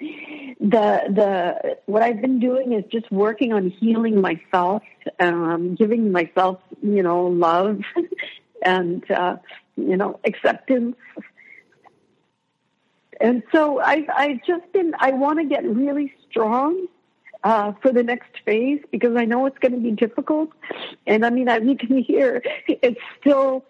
the, 0.00 1.02
the, 1.10 1.78
what 1.86 2.02
I've 2.02 2.20
been 2.20 2.38
doing 2.38 2.72
is 2.72 2.84
just 2.90 3.10
working 3.10 3.52
on 3.52 3.70
healing 3.70 4.20
myself, 4.20 4.82
um, 5.18 5.74
giving 5.74 6.12
myself, 6.12 6.60
you 6.82 7.02
know, 7.02 7.26
love 7.26 7.80
and, 8.62 9.08
uh, 9.10 9.36
you 9.76 9.96
know, 9.96 10.20
acceptance. 10.24 10.96
And 13.20 13.42
so 13.50 13.80
I've, 13.80 14.08
I've 14.14 14.44
just 14.44 14.72
been, 14.72 14.94
I 15.00 15.12
want 15.12 15.40
to 15.40 15.44
get 15.44 15.64
really 15.64 16.12
strong 16.30 16.86
uh, 17.44 17.72
for 17.80 17.92
the 17.92 18.02
next 18.02 18.30
phase 18.44 18.80
because 18.90 19.16
I 19.16 19.24
know 19.24 19.46
it's 19.46 19.58
going 19.58 19.72
to 19.72 19.78
be 19.78 19.92
difficult. 19.92 20.50
And 21.06 21.24
I 21.24 21.30
mean, 21.30 21.48
I, 21.48 21.58
you 21.58 21.76
can 21.76 21.98
hear 21.98 22.42
it's 22.66 23.00
still 23.20 23.64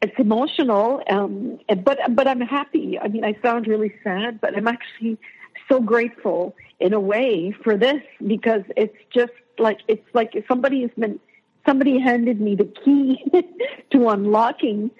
it's 0.00 0.18
emotional, 0.18 1.02
um, 1.08 1.60
but 1.84 1.98
but 2.10 2.26
I'm 2.26 2.40
happy. 2.40 2.98
I 2.98 3.08
mean, 3.08 3.24
I 3.24 3.36
sound 3.40 3.68
really 3.68 3.94
sad, 4.02 4.40
but 4.40 4.56
I'm 4.56 4.66
actually 4.66 5.16
so 5.68 5.80
grateful 5.80 6.56
in 6.80 6.92
a 6.92 7.00
way 7.00 7.54
for 7.62 7.76
this 7.76 8.02
because 8.26 8.62
it's 8.76 8.96
just 9.14 9.32
like 9.58 9.78
it's 9.86 10.06
like 10.12 10.44
somebody 10.48 10.82
has 10.82 10.90
been 10.98 11.20
somebody 11.64 12.00
handed 12.00 12.40
me 12.40 12.56
the 12.56 12.64
key 12.84 13.24
to 13.90 14.08
unlocking, 14.08 14.90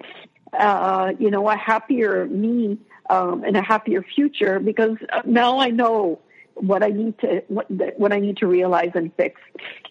uh, 0.53 1.12
you 1.18 1.30
know, 1.30 1.49
a 1.49 1.57
happier 1.57 2.26
me 2.26 2.78
um, 3.11 3.43
and 3.43 3.57
a 3.57 3.62
happier 3.62 4.05
future 4.14 4.61
because 4.61 4.97
now 5.24 5.59
I 5.59 5.70
know 5.70 6.20
what 6.55 6.82
I 6.82 6.88
need 6.88 7.18
to 7.20 7.42
what, 7.48 7.66
what 7.98 8.12
I 8.12 8.20
need 8.20 8.36
to 8.38 8.46
realize 8.46 8.90
and 8.94 9.14
fix. 9.16 9.40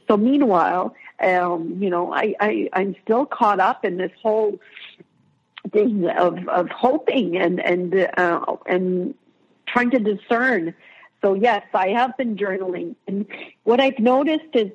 So 0.07 0.17
meanwhile, 0.17 0.95
um, 1.21 1.77
you 1.79 1.89
know, 1.89 2.13
I, 2.13 2.35
I 2.39 2.69
I'm 2.73 2.95
still 3.03 3.25
caught 3.25 3.59
up 3.59 3.85
in 3.85 3.97
this 3.97 4.11
whole 4.21 4.59
thing 5.71 6.07
of 6.09 6.47
of 6.47 6.69
hoping 6.69 7.37
and 7.37 7.59
and 7.59 8.09
uh, 8.17 8.55
and 8.65 9.15
trying 9.67 9.91
to 9.91 9.99
discern. 9.99 10.73
So 11.21 11.35
yes, 11.35 11.63
I 11.73 11.89
have 11.89 12.17
been 12.17 12.35
journaling, 12.35 12.95
and 13.07 13.27
what 13.63 13.79
I've 13.79 13.99
noticed 13.99 14.53
is 14.53 14.71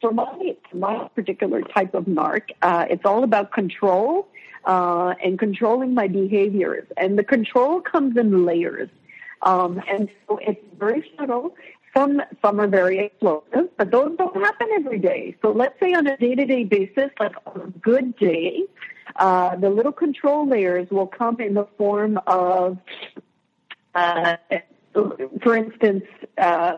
for 0.00 0.12
my 0.12 0.56
my 0.74 1.08
particular 1.14 1.62
type 1.62 1.94
of 1.94 2.04
narc, 2.04 2.50
uh, 2.62 2.86
it's 2.90 3.04
all 3.04 3.22
about 3.22 3.52
control 3.52 4.28
uh, 4.64 5.14
and 5.22 5.38
controlling 5.38 5.94
my 5.94 6.08
behaviors, 6.08 6.86
and 6.96 7.18
the 7.18 7.24
control 7.24 7.80
comes 7.80 8.16
in 8.16 8.44
layers. 8.44 8.90
Um, 9.42 9.82
and 9.88 10.08
so 10.26 10.38
it's 10.40 10.60
very 10.78 11.10
subtle. 11.18 11.54
Some 11.96 12.22
some 12.40 12.58
are 12.60 12.66
very 12.66 12.98
explosive, 13.00 13.68
but 13.76 13.90
those 13.90 14.16
don't 14.16 14.36
happen 14.36 14.68
every 14.74 14.98
day. 14.98 15.36
So 15.42 15.52
let's 15.52 15.78
say 15.78 15.92
on 15.92 16.06
a 16.06 16.16
day 16.16 16.34
to 16.34 16.46
day 16.46 16.64
basis, 16.64 17.10
like 17.20 17.34
on 17.46 17.60
a 17.60 17.78
good 17.80 18.16
day, 18.16 18.62
uh, 19.16 19.56
the 19.56 19.68
little 19.68 19.92
control 19.92 20.46
layers 20.46 20.88
will 20.90 21.06
come 21.06 21.38
in 21.40 21.52
the 21.54 21.66
form 21.76 22.18
of, 22.26 22.78
uh, 23.94 24.36
for 25.42 25.56
instance, 25.56 26.04
uh, 26.38 26.76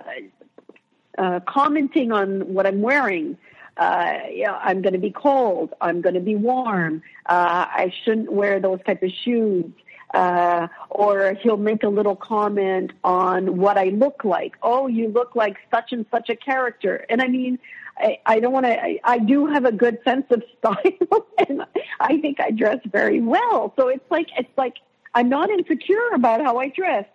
uh 1.17 1.41
commenting 1.47 2.11
on 2.11 2.53
what 2.53 2.67
I'm 2.67 2.83
wearing. 2.83 3.39
Uh, 3.77 4.19
you 4.33 4.47
I'm 4.47 4.83
going 4.83 4.95
to 4.95 5.01
be 5.01 5.12
cold. 5.12 5.75
I'm 5.81 6.01
going 6.01 6.15
to 6.15 6.21
be 6.21 6.35
warm. 6.35 7.03
Uh, 7.27 7.67
I 7.69 7.93
shouldn't 8.05 8.33
wear 8.33 8.59
those 8.59 8.81
type 8.85 9.03
of 9.03 9.11
shoes 9.25 9.71
uh, 10.15 10.69
or 10.91 11.35
he'll 11.43 11.57
make 11.57 11.83
a 11.83 11.89
little 11.89 12.15
comment 12.15 12.93
on 13.03 13.57
what 13.57 13.77
I 13.77 13.87
look 13.87 14.25
like. 14.25 14.55
Oh, 14.62 14.87
you 14.87 15.09
look 15.09 15.35
like 15.35 15.57
such 15.73 15.93
and 15.93 16.07
such 16.11 16.31
a 16.31 16.37
character. 16.37 17.05
And 17.11 17.21
I 17.21 17.27
mean, 17.27 17.59
I, 17.99 18.19
I 18.25 18.41
don't 18.41 18.53
want 18.53 18.67
to, 18.67 18.81
I, 18.81 19.01
I 19.03 19.19
do 19.19 19.47
have 19.47 19.65
a 19.65 19.73
good 19.73 19.99
sense 20.05 20.27
of 20.31 20.43
style 20.59 21.27
and 21.49 21.62
I 22.01 22.19
think 22.19 22.41
I 22.41 22.53
dress 22.53 22.79
very 22.87 23.21
well. 23.21 23.75
So 23.77 23.89
it's 23.89 24.09
like, 24.11 24.29
it's 24.39 24.57
like, 24.57 24.75
I'm 25.15 25.29
not 25.29 25.51
insecure 25.51 26.11
about 26.15 26.41
how 26.43 26.59
I 26.59 26.69
dress. 26.69 27.07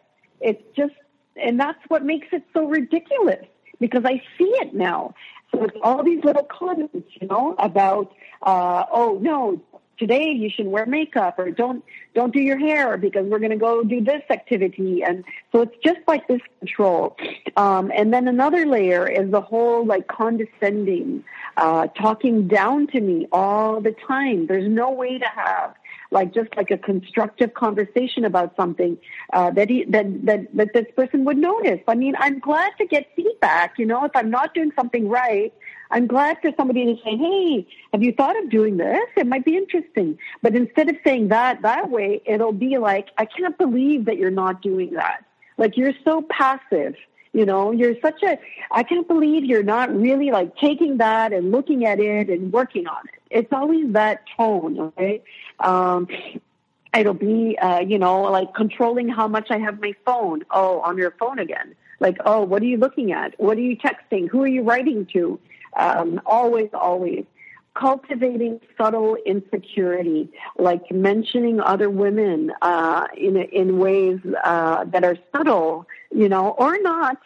It's 0.41 0.62
just, 0.76 0.93
and 1.41 1.60
that's 1.60 1.80
what 1.88 2.04
makes 2.04 2.28
it 2.34 2.43
so 2.54 2.66
ridiculous 2.68 3.45
because 3.80 4.04
I 4.06 4.22
see 4.38 4.52
it 4.62 4.74
now. 4.74 5.16
So 5.54 5.64
it's 5.64 5.78
all 5.84 6.04
these 6.04 6.24
little 6.24 6.43
comments, 6.43 7.08
you 7.20 7.28
know, 7.28 7.56
about, 7.58 8.14
uh, 8.41 8.84
oh 8.91 9.20
no, 9.22 9.62
today 10.00 10.32
you 10.32 10.50
should 10.50 10.66
wear 10.66 10.86
makeup 10.86 11.38
or 11.38 11.52
don't 11.52 11.84
don't 12.16 12.34
do 12.34 12.39
your 12.39 12.58
hair 12.58 12.97
because 12.97 13.26
we're 13.26 13.39
going 13.39 13.52
to 13.52 13.58
go 13.58 13.84
do 13.84 14.02
this 14.02 14.24
activity 14.30 15.04
and 15.04 15.24
so 15.52 15.62
it's 15.62 15.76
just 15.84 16.00
like 16.08 16.28
this 16.28 16.41
control 16.60 17.16
um, 17.58 17.91
and 17.93 18.14
then 18.14 18.28
another 18.28 18.66
layer 18.66 19.08
is 19.08 19.30
the 19.30 19.41
whole 19.41 19.86
like 19.86 20.08
condescending 20.08 21.24
uh, 21.58 21.88
talking 21.88 22.47
down 22.47 22.88
to 22.88 23.02
me 23.02 23.28
all 23.32 23.82
the 23.82 23.95
time 24.08 24.47
there's 24.47 24.70
no 24.70 24.89
way 24.89 25.20
to 25.20 25.28
have 25.28 25.76
like 26.12 26.34
just 26.34 26.50
like 26.58 26.72
a 26.72 26.78
constructive 26.78 27.54
conversation 27.54 28.26
about 28.26 28.56
something 28.56 28.97
uh, 29.34 29.52
that 29.52 29.70
he 29.70 29.84
that, 29.86 30.26
that 30.26 30.56
that 30.56 30.74
this 30.74 30.86
person 30.95 31.24
would 31.26 31.38
notice. 31.38 31.80
I 31.88 31.95
mean, 31.95 32.16
I'm 32.18 32.39
glad 32.39 32.72
to 32.80 32.86
get 32.86 33.08
feedback. 33.16 33.78
You 33.78 33.86
know, 33.86 34.06
if 34.06 34.12
I'm 34.16 34.30
not 34.30 34.54
doing 34.54 34.72
something 34.76 35.08
right, 35.08 35.54
I'm 35.92 36.08
glad 36.08 36.38
for 36.42 36.52
somebody 36.56 36.86
to 36.86 37.02
say, 37.04 37.16
"Hey, 37.16 37.68
have 37.94 38.04
you 38.04 38.12
thought 38.14 38.38
of 38.42 38.50
doing 38.50 38.78
this? 38.78 39.06
It 39.18 39.28
might 39.28 39.46
be 39.46 39.58
interesting." 39.58 40.18
But 40.42 40.56
instead 40.56 40.90
of 40.90 40.98
saying 41.04 41.30
that 41.30 41.62
that 41.64 41.90
way, 41.90 42.22
it'll 42.26 42.54
be 42.54 42.78
like, 42.78 43.10
"I 43.18 43.26
can't 43.26 43.58
believe 43.58 44.06
that 44.06 44.18
you're 44.18 44.32
not 44.32 44.62
doing 44.62 44.92
that. 44.94 45.26
Like 45.58 45.78
you're 45.78 45.94
so 46.04 46.22
passive." 46.24 46.96
You 47.32 47.46
know, 47.46 47.72
you're 47.72 47.94
such 48.02 48.24
a, 48.24 48.40
I 48.72 48.82
can't 48.82 49.08
believe 49.08 49.46
you're 49.46 49.62
not 49.62 49.96
really 49.96 50.32
like 50.32 50.56
taking 50.58 50.98
that 50.98 51.32
and 51.32 51.52
looking 51.52 51.86
at 51.86 52.00
it 52.00 52.28
and 52.28 52.52
working 52.52 52.88
on 52.88 53.08
it. 53.14 53.22
It's 53.30 53.54
always 53.54 53.94
that 53.94 54.24
tone, 54.36 54.80
okay? 54.80 55.22
Um, 55.60 56.08
it'll 56.98 57.14
be, 57.14 57.56
uh, 57.60 57.82
you 57.82 58.00
know, 58.00 58.24
like 58.24 58.56
controlling 58.56 59.10
how 59.10 59.28
much 59.28 59.52
I 59.52 59.60
have 59.60 59.80
my 59.80 59.94
phone. 60.06 60.44
Oh, 60.50 60.80
on 60.82 60.98
your 60.98 61.12
phone 61.12 61.38
again. 61.38 61.76
Like, 62.00 62.18
oh, 62.26 62.42
what 62.42 62.62
are 62.64 62.66
you 62.66 62.78
looking 62.78 63.12
at? 63.12 63.40
What 63.40 63.58
are 63.58 63.62
you 63.62 63.78
texting? 63.78 64.28
Who 64.30 64.42
are 64.42 64.48
you 64.48 64.64
writing 64.64 65.06
to? 65.14 65.40
Um, 65.76 66.22
always, 66.26 66.70
always 66.74 67.26
cultivating 67.80 68.59
subtle 68.78 69.15
insecurity, 69.26 70.30
like 70.57 70.91
mentioning 70.91 71.59
other 71.61 71.89
women 71.89 72.51
uh, 72.61 73.07
in 73.15 73.38
in 73.38 73.80
ways 73.80 74.20
uh, 74.43 74.84
that 74.86 75.03
are 75.03 75.17
subtle, 75.36 75.86
you 76.11 76.28
know, 76.28 76.49
or 76.57 76.78
not, 76.82 77.17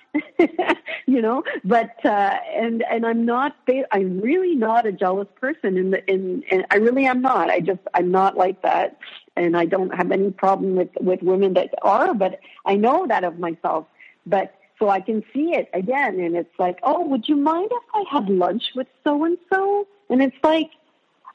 you 1.08 1.22
know. 1.22 1.44
But 1.64 2.06
uh, 2.06 2.38
and 2.56 2.84
and 2.84 3.06
I'm 3.06 3.26
not. 3.26 3.56
I'm 3.92 4.20
really 4.20 4.56
not 4.56 4.86
a 4.86 4.92
jealous 4.92 5.28
person. 5.40 5.78
In 5.78 5.92
the 5.92 6.12
in, 6.12 6.44
in 6.52 6.66
I 6.70 6.76
really 6.76 7.06
am 7.06 7.22
not. 7.22 7.50
I 7.50 7.60
just 7.60 7.82
I'm 7.94 8.12
not 8.12 8.38
like 8.38 8.62
that, 8.62 8.98
and 9.36 9.58
I 9.58 9.66
don't 9.66 9.94
have 9.96 10.12
any 10.12 10.32
problem 10.32 10.76
with 10.76 10.90
with 11.00 11.22
women 11.24 11.54
that 11.56 11.74
are. 11.82 12.14
But 12.14 12.40
I 12.66 12.76
know 12.76 13.08
that 13.08 13.24
of 13.24 13.40
myself. 13.40 13.88
But 14.26 14.56
so 14.84 14.90
I 14.90 15.00
can 15.00 15.24
see 15.34 15.54
it 15.54 15.70
again, 15.74 16.20
and 16.20 16.36
it's 16.36 16.60
like, 16.60 16.78
oh, 16.84 17.06
would 17.08 17.30
you 17.30 17.38
mind 17.38 17.70
if 17.72 17.84
I 17.94 18.04
had 18.12 18.28
lunch 18.28 18.64
with 18.76 18.88
so 19.06 19.24
and 19.24 19.38
so? 19.50 19.88
And 20.10 20.22
it's 20.22 20.36
like, 20.44 20.72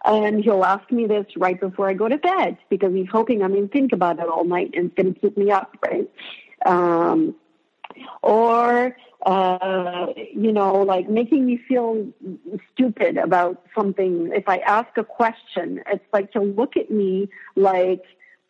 and 0.05 0.45
he'll 0.45 0.65
ask 0.65 0.93
me 0.93 1.07
this 1.07 1.25
right 1.35 1.59
before 1.59 1.89
I 1.89 1.95
go 1.95 2.09
to 2.09 2.19
bed 2.19 2.59
because 2.69 2.93
he's 2.93 3.09
hoping 3.11 3.43
I'm 3.43 3.53
going 3.53 3.67
to 3.67 3.73
think 3.73 3.95
about 3.95 4.19
it 4.19 4.29
all 4.29 4.45
night 4.45 4.75
and 4.75 4.87
it's 4.87 4.95
going 4.97 5.15
to 5.15 5.19
keep 5.19 5.39
me 5.39 5.51
up, 5.51 5.79
right? 5.83 6.11
Um, 6.67 7.35
or 8.21 8.95
uh, 9.25 10.09
you 10.35 10.53
know, 10.53 10.83
like 10.83 11.09
making 11.09 11.47
me 11.47 11.59
feel 11.67 12.07
stupid 12.75 13.17
about 13.17 13.65
something. 13.75 14.31
If 14.35 14.47
I 14.47 14.59
ask 14.59 14.95
a 14.99 15.05
question, 15.05 15.83
it's 15.87 16.05
like 16.13 16.33
to 16.33 16.43
look 16.43 16.77
at 16.77 16.91
me 16.91 17.31
like, 17.57 18.05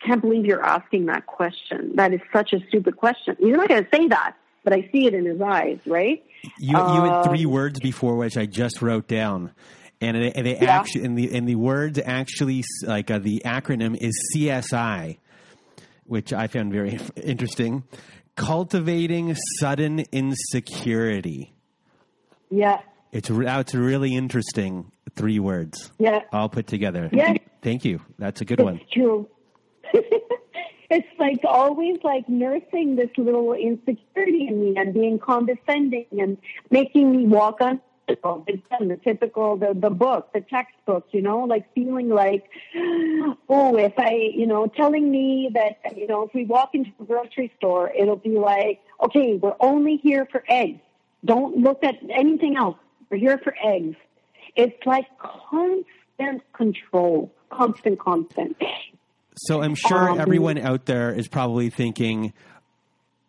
can't 0.05 0.21
believe 0.21 0.45
you're 0.45 0.63
asking 0.63 1.05
that 1.05 1.25
question. 1.25 1.95
That 1.95 2.13
is 2.13 2.19
such 2.33 2.51
a 2.51 2.59
stupid 2.67 2.97
question. 2.97 3.37
He's 3.39 3.55
not 3.55 3.69
going 3.69 3.85
to 3.85 3.89
say 3.95 4.09
that, 4.09 4.35
but 4.69 4.77
I 4.77 4.89
see 4.91 5.07
it 5.07 5.13
in 5.13 5.25
his 5.25 5.41
eyes, 5.41 5.79
right? 5.87 6.23
You, 6.59 6.77
you 6.77 7.03
had 7.03 7.23
three 7.23 7.45
um, 7.45 7.51
words 7.51 7.79
before 7.79 8.15
which 8.15 8.37
I 8.37 8.45
just 8.45 8.81
wrote 8.81 9.07
down. 9.07 9.51
And 9.99 10.15
they, 10.15 10.41
they 10.41 10.59
yeah. 10.61 10.79
actually, 10.79 11.05
and 11.05 11.17
the, 11.17 11.35
and 11.35 11.49
the 11.49 11.55
words 11.55 11.99
actually, 12.03 12.63
like 12.85 13.11
uh, 13.11 13.19
the 13.19 13.41
acronym 13.43 13.97
is 13.99 14.13
CSI, 14.33 15.17
which 16.05 16.31
I 16.31 16.47
found 16.47 16.71
very 16.71 16.99
interesting 17.15 17.83
cultivating 18.35 19.35
sudden 19.59 20.05
insecurity. 20.13 21.53
Yeah. 22.49 22.79
It's 23.11 23.29
it's 23.29 23.75
really 23.75 24.15
interesting. 24.15 24.91
Three 25.15 25.39
words. 25.39 25.91
Yeah. 25.97 26.19
All 26.31 26.47
put 26.47 26.67
together. 26.67 27.09
Yeah. 27.11 27.33
Thank 27.61 27.83
you. 27.83 27.99
That's 28.17 28.39
a 28.41 28.45
good 28.45 28.59
it's 28.59 28.65
one. 28.65 28.81
True. 28.93 29.27
it's 30.89 31.07
like 31.19 31.39
always 31.43 31.97
like 32.03 32.27
nursing 32.27 32.95
this 32.95 33.09
little 33.17 33.53
insecurity 33.53 34.47
in 34.47 34.59
me 34.59 34.73
and 34.75 34.93
being 34.93 35.19
condescending 35.19 36.05
and 36.19 36.37
making 36.71 37.11
me 37.11 37.25
walk 37.25 37.61
on 37.61 37.81
again, 38.09 38.87
the 38.87 38.99
typical, 39.03 39.55
the, 39.57 39.73
the 39.73 39.89
book, 39.89 40.33
the 40.33 40.41
textbook, 40.41 41.07
you 41.11 41.21
know, 41.21 41.41
like 41.41 41.71
feeling 41.73 42.09
like, 42.09 42.49
oh, 43.49 43.77
if 43.77 43.93
I, 43.97 44.31
you 44.33 44.47
know, 44.47 44.67
telling 44.67 45.11
me 45.11 45.51
that, 45.53 45.95
you 45.95 46.07
know, 46.07 46.23
if 46.23 46.33
we 46.33 46.45
walk 46.45 46.73
into 46.73 46.91
the 46.97 47.05
grocery 47.05 47.51
store, 47.57 47.91
it'll 47.95 48.15
be 48.15 48.37
like, 48.37 48.81
okay, 49.03 49.35
we're 49.35 49.55
only 49.59 49.97
here 49.97 50.27
for 50.31 50.43
eggs. 50.47 50.81
Don't 51.25 51.57
look 51.57 51.83
at 51.83 51.95
anything 52.09 52.55
else. 52.55 52.77
We're 53.09 53.17
here 53.17 53.37
for 53.37 53.55
eggs. 53.63 53.95
It's 54.55 54.85
like 54.85 55.05
constant 55.19 56.41
control, 56.53 57.31
constant, 57.49 57.99
constant. 57.99 58.57
So 59.35 59.61
I'm 59.61 59.75
sure 59.75 60.09
um, 60.09 60.19
everyone 60.19 60.57
out 60.57 60.85
there 60.85 61.13
is 61.13 61.27
probably 61.27 61.69
thinking, 61.69 62.33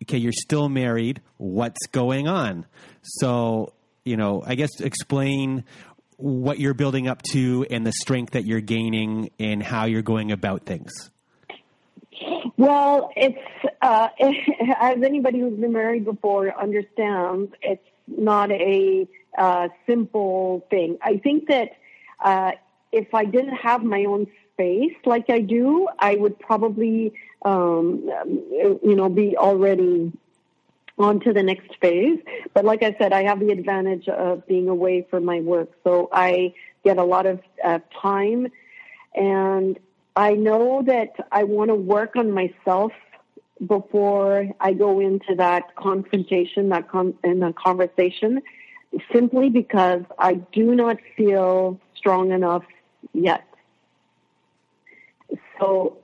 okay, 0.03 0.19
you're 0.19 0.33
still 0.33 0.69
married. 0.69 1.21
What's 1.37 1.87
going 1.93 2.27
on? 2.27 2.67
So 3.03 3.73
you 4.05 4.17
know, 4.17 4.43
I 4.45 4.55
guess 4.55 4.81
explain 4.81 5.65
what 6.17 6.59
you're 6.59 6.75
building 6.75 7.09
up 7.09 7.23
to 7.33 7.67
and 7.71 7.87
the 7.87 7.93
strength 7.93 8.33
that 8.33 8.45
you're 8.45 8.61
gaining 8.61 9.31
and 9.39 9.63
how 9.63 9.87
you're 9.87 10.03
going 10.03 10.33
about 10.33 10.67
things. 10.67 11.11
Well, 12.57 13.11
it's 13.17 13.39
uh, 13.81 14.09
as 14.81 15.03
anybody 15.03 15.41
who's 15.41 15.59
been 15.59 15.73
married 15.73 16.05
before 16.05 16.53
understands, 16.59 17.53
it's 17.63 17.87
not 18.07 18.51
a 18.51 19.09
uh, 19.39 19.69
simple 19.87 20.67
thing. 20.71 20.99
I 21.01 21.17
think 21.19 21.49
that 21.49 21.71
uh, 22.23 22.53
if 22.93 23.15
I 23.15 23.25
didn't 23.25 23.57
have 23.57 23.83
my 23.83 24.05
own 24.05 24.27
like 25.05 25.31
I 25.31 25.41
do, 25.41 25.89
I 25.99 26.17
would 26.17 26.39
probably, 26.39 27.13
um, 27.45 28.09
you 28.83 28.95
know, 28.97 29.09
be 29.09 29.37
already 29.37 30.13
on 30.99 31.21
to 31.21 31.33
the 31.33 31.43
next 31.43 31.77
phase. 31.81 32.19
But 32.53 32.65
like 32.65 32.83
I 32.83 32.95
said, 32.99 33.13
I 33.13 33.23
have 33.25 33.41
the 33.41 33.51
advantage 33.51 34.09
of 34.09 34.47
being 34.47 34.69
away 34.69 35.07
from 35.11 35.25
my 35.25 35.41
work. 35.41 35.71
So 35.85 36.09
I 36.13 36.55
get 36.85 36.99
a 36.99 37.05
lot 37.05 37.27
of 37.27 37.41
uh, 37.65 37.79
time 38.01 38.49
and 39.15 39.79
I 40.17 40.35
know 40.35 40.83
that 40.87 41.13
I 41.33 41.45
want 41.45 41.69
to 41.69 41.75
work 41.75 42.17
on 42.17 42.33
myself 42.33 42.93
before 43.67 44.49
I 44.61 44.73
go 44.73 45.01
into 45.01 45.35
that 45.37 45.75
confrontation, 45.77 46.69
that 46.71 46.89
con- 46.89 47.15
in 47.23 47.41
the 47.41 47.53
conversation, 47.53 48.43
simply 49.13 49.51
because 49.51 50.03
I 50.19 50.35
do 50.35 50.75
not 50.75 50.99
feel 51.17 51.79
strong 51.95 52.33
enough 52.33 52.65
yet. 53.13 53.45
So 55.61 55.99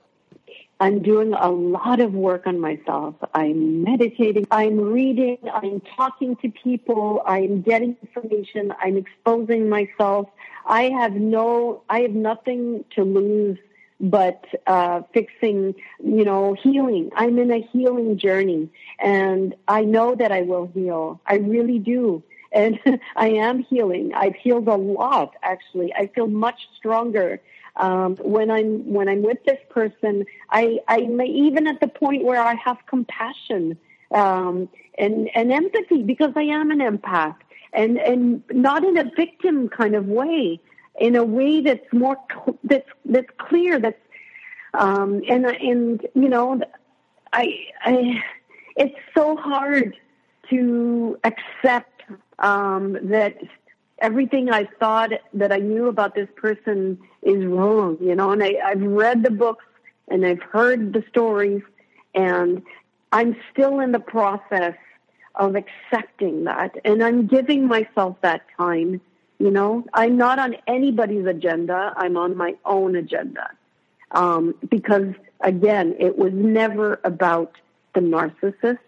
I'm 0.79 1.01
doing 1.01 1.33
a 1.33 1.49
lot 1.49 1.99
of 1.99 2.13
work 2.13 2.45
on 2.45 2.59
myself. 2.59 3.15
I'm 3.33 3.83
meditating. 3.83 4.45
I'm 4.51 4.79
reading. 4.79 5.39
I'm 5.51 5.81
talking 5.95 6.35
to 6.37 6.49
people. 6.51 7.23
I'm 7.25 7.61
getting 7.61 7.97
information. 8.03 8.73
I'm 8.79 8.95
exposing 8.95 9.69
myself. 9.69 10.29
I 10.67 10.83
have 10.83 11.13
no, 11.13 11.81
I 11.89 12.01
have 12.01 12.11
nothing 12.11 12.85
to 12.95 13.03
lose 13.03 13.57
but 13.99 14.45
uh, 14.67 15.01
fixing, 15.11 15.73
you 16.03 16.23
know, 16.23 16.55
healing. 16.61 17.09
I'm 17.15 17.39
in 17.39 17.51
a 17.51 17.67
healing 17.73 18.19
journey 18.19 18.69
and 18.99 19.55
I 19.67 19.81
know 19.81 20.13
that 20.13 20.31
I 20.31 20.41
will 20.43 20.67
heal. 20.67 21.19
I 21.25 21.37
really 21.37 21.79
do. 21.79 22.21
And 22.51 22.79
I 23.15 23.29
am 23.29 23.63
healing. 23.63 24.13
I've 24.13 24.35
healed 24.35 24.67
a 24.67 24.75
lot, 24.75 25.35
actually. 25.41 25.91
I 25.95 26.07
feel 26.07 26.27
much 26.27 26.59
stronger 26.77 27.41
um, 27.77 28.15
when 28.17 28.49
I'm 28.49 28.91
when 28.91 29.07
I'm 29.07 29.21
with 29.21 29.43
this 29.45 29.59
person, 29.69 30.25
I 30.49 30.79
I 30.87 31.01
may 31.01 31.27
even 31.27 31.67
at 31.67 31.79
the 31.79 31.87
point 31.87 32.23
where 32.23 32.41
I 32.41 32.55
have 32.55 32.77
compassion 32.87 33.77
um, 34.11 34.69
and 34.97 35.29
and 35.35 35.51
empathy 35.51 36.03
because 36.03 36.31
I 36.35 36.43
am 36.43 36.71
an 36.71 36.79
empath, 36.79 37.35
and 37.73 37.97
and 37.97 38.43
not 38.51 38.83
in 38.83 38.97
a 38.97 39.05
victim 39.15 39.69
kind 39.69 39.95
of 39.95 40.07
way, 40.07 40.59
in 40.99 41.15
a 41.15 41.23
way 41.23 41.61
that's 41.61 41.93
more 41.93 42.17
that's 42.63 42.89
that's 43.05 43.29
clear. 43.37 43.79
That's 43.79 44.01
um, 44.73 45.21
and 45.29 45.45
and 45.45 46.07
you 46.15 46.29
know, 46.29 46.59
I 47.33 47.67
I 47.81 48.23
it's 48.75 48.97
so 49.15 49.35
hard 49.35 49.95
to 50.49 51.17
accept 51.23 52.03
um, 52.39 52.97
that 53.03 53.37
everything 53.99 54.51
I 54.51 54.67
thought 54.79 55.11
that 55.33 55.51
I 55.51 55.57
knew 55.57 55.87
about 55.87 56.15
this 56.15 56.29
person 56.35 56.97
is 57.21 57.45
wrong, 57.45 57.97
you 58.01 58.15
know, 58.15 58.31
and 58.31 58.43
I, 58.43 58.55
I've 58.63 58.81
read 58.81 59.23
the 59.23 59.31
books 59.31 59.65
and 60.07 60.25
I've 60.25 60.41
heard 60.41 60.93
the 60.93 61.03
stories 61.09 61.61
and 62.13 62.61
I'm 63.11 63.35
still 63.51 63.79
in 63.79 63.91
the 63.91 63.99
process 63.99 64.75
of 65.35 65.55
accepting 65.55 66.45
that 66.45 66.75
and 66.85 67.03
I'm 67.03 67.27
giving 67.27 67.67
myself 67.67 68.17
that 68.21 68.43
time, 68.57 69.01
you 69.39 69.51
know. 69.51 69.85
I'm 69.93 70.17
not 70.17 70.39
on 70.39 70.55
anybody's 70.67 71.25
agenda, 71.25 71.93
I'm 71.97 72.17
on 72.17 72.37
my 72.37 72.55
own 72.65 72.95
agenda. 72.95 73.49
Um, 74.11 74.55
because 74.69 75.13
again, 75.41 75.95
it 75.99 76.17
was 76.17 76.31
never 76.33 76.99
about 77.03 77.53
the 77.93 77.99
narcissist. 78.01 78.79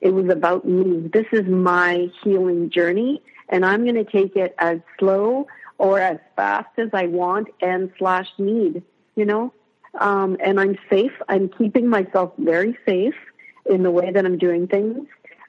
It 0.00 0.10
was 0.10 0.28
about 0.28 0.66
me. 0.66 1.08
This 1.12 1.26
is 1.32 1.46
my 1.46 2.10
healing 2.22 2.70
journey 2.70 3.22
and 3.48 3.64
I'm 3.64 3.82
going 3.84 3.96
to 3.96 4.04
take 4.04 4.36
it 4.36 4.54
as 4.58 4.78
slow 4.98 5.46
or 5.78 6.00
as 6.00 6.18
fast 6.36 6.70
as 6.78 6.88
I 6.92 7.06
want 7.06 7.48
and 7.60 7.90
slash 7.98 8.28
need, 8.38 8.82
you 9.14 9.24
know. 9.24 9.52
Um, 9.98 10.36
and 10.44 10.60
I'm 10.60 10.76
safe. 10.90 11.12
I'm 11.28 11.48
keeping 11.48 11.88
myself 11.88 12.32
very 12.38 12.76
safe 12.86 13.14
in 13.64 13.82
the 13.82 13.90
way 13.90 14.10
that 14.10 14.24
I'm 14.24 14.38
doing 14.38 14.66
things. 14.66 15.06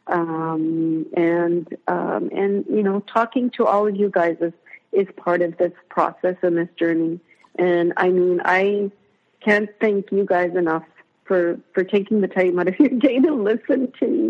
Um, 0.07 1.05
and 1.15 1.67
um, 1.87 2.29
and 2.33 2.65
you 2.69 2.81
know, 2.81 3.01
talking 3.01 3.49
to 3.51 3.65
all 3.65 3.87
of 3.87 3.95
you 3.95 4.09
guys 4.09 4.37
is 4.39 4.53
is 4.93 5.07
part 5.17 5.41
of 5.41 5.57
this 5.57 5.73
process 5.89 6.35
and 6.41 6.57
this 6.57 6.69
journey. 6.79 7.19
And 7.59 7.93
I 7.97 8.09
mean, 8.09 8.41
I 8.45 8.91
can't 9.41 9.69
thank 9.81 10.11
you 10.11 10.25
guys 10.25 10.55
enough 10.55 10.85
for 11.25 11.59
for 11.73 11.83
taking 11.83 12.21
the 12.21 12.27
time 12.27 12.57
out 12.59 12.69
of 12.69 12.79
your 12.79 12.89
day 12.99 13.19
to 13.19 13.33
listen 13.33 13.91
to 13.99 14.07
me. 14.07 14.26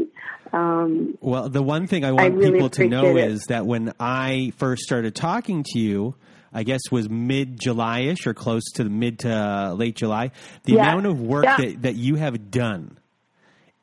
Um, 0.54 1.18
well, 1.22 1.50
the 1.50 1.64
one 1.64 1.88
thing 1.88 2.06
I 2.06 2.12
want 2.12 2.24
I 2.24 2.28
really 2.28 2.54
people 2.54 2.70
to 2.72 2.88
know 2.88 3.18
it. 3.18 3.32
is 3.32 3.45
that 3.48 3.66
when 3.66 3.93
I 4.00 4.54
first 4.58 4.84
started 4.84 5.16
talking 5.16 5.64
to 5.72 5.80
you, 5.80 6.16
I 6.54 6.64
guess 6.64 6.82
was 6.91 7.10
mid 7.10 7.60
July 7.60 8.02
ish 8.02 8.26
or 8.26 8.34
close 8.34 8.64
to 8.76 8.84
the 8.84 8.89
mid 8.89 9.20
to 9.20 9.32
uh, 9.32 9.74
late 9.74 9.95
July. 9.95 10.32
The 10.64 10.74
yeah. 10.74 10.91
amount 10.91 11.06
of 11.06 11.22
work 11.22 11.45
yeah. 11.45 11.58
that, 11.58 11.82
that 11.84 11.95
you 11.95 12.16
have 12.16 12.50
done 12.50 12.98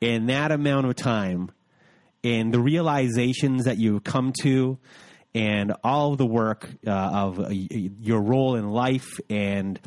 in 0.01 0.27
that 0.27 0.51
amount 0.51 0.87
of 0.87 0.95
time 0.95 1.51
and 2.23 2.53
the 2.53 2.59
realizations 2.59 3.65
that 3.65 3.77
you've 3.77 4.03
come 4.03 4.33
to 4.41 4.77
and 5.35 5.73
all 5.83 6.13
of 6.13 6.17
the 6.17 6.25
work 6.25 6.69
uh, 6.87 6.91
of 6.91 7.39
uh, 7.39 7.49
your 7.49 8.21
role 8.21 8.55
in 8.55 8.69
life 8.69 9.19
and 9.29 9.79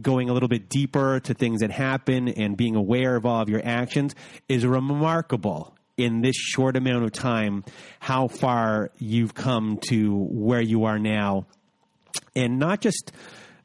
going 0.00 0.30
a 0.30 0.32
little 0.32 0.48
bit 0.48 0.68
deeper 0.68 1.20
to 1.20 1.34
things 1.34 1.60
that 1.60 1.70
happen 1.70 2.28
and 2.28 2.56
being 2.56 2.76
aware 2.76 3.16
of 3.16 3.26
all 3.26 3.42
of 3.42 3.48
your 3.48 3.60
actions 3.64 4.14
is 4.48 4.64
remarkable 4.64 5.76
in 5.96 6.22
this 6.22 6.36
short 6.36 6.76
amount 6.76 7.04
of 7.04 7.12
time 7.12 7.64
how 8.00 8.28
far 8.28 8.90
you've 8.98 9.34
come 9.34 9.78
to 9.88 10.16
where 10.30 10.62
you 10.62 10.84
are 10.84 10.98
now 10.98 11.46
and 12.34 12.58
not 12.58 12.80
just 12.80 13.12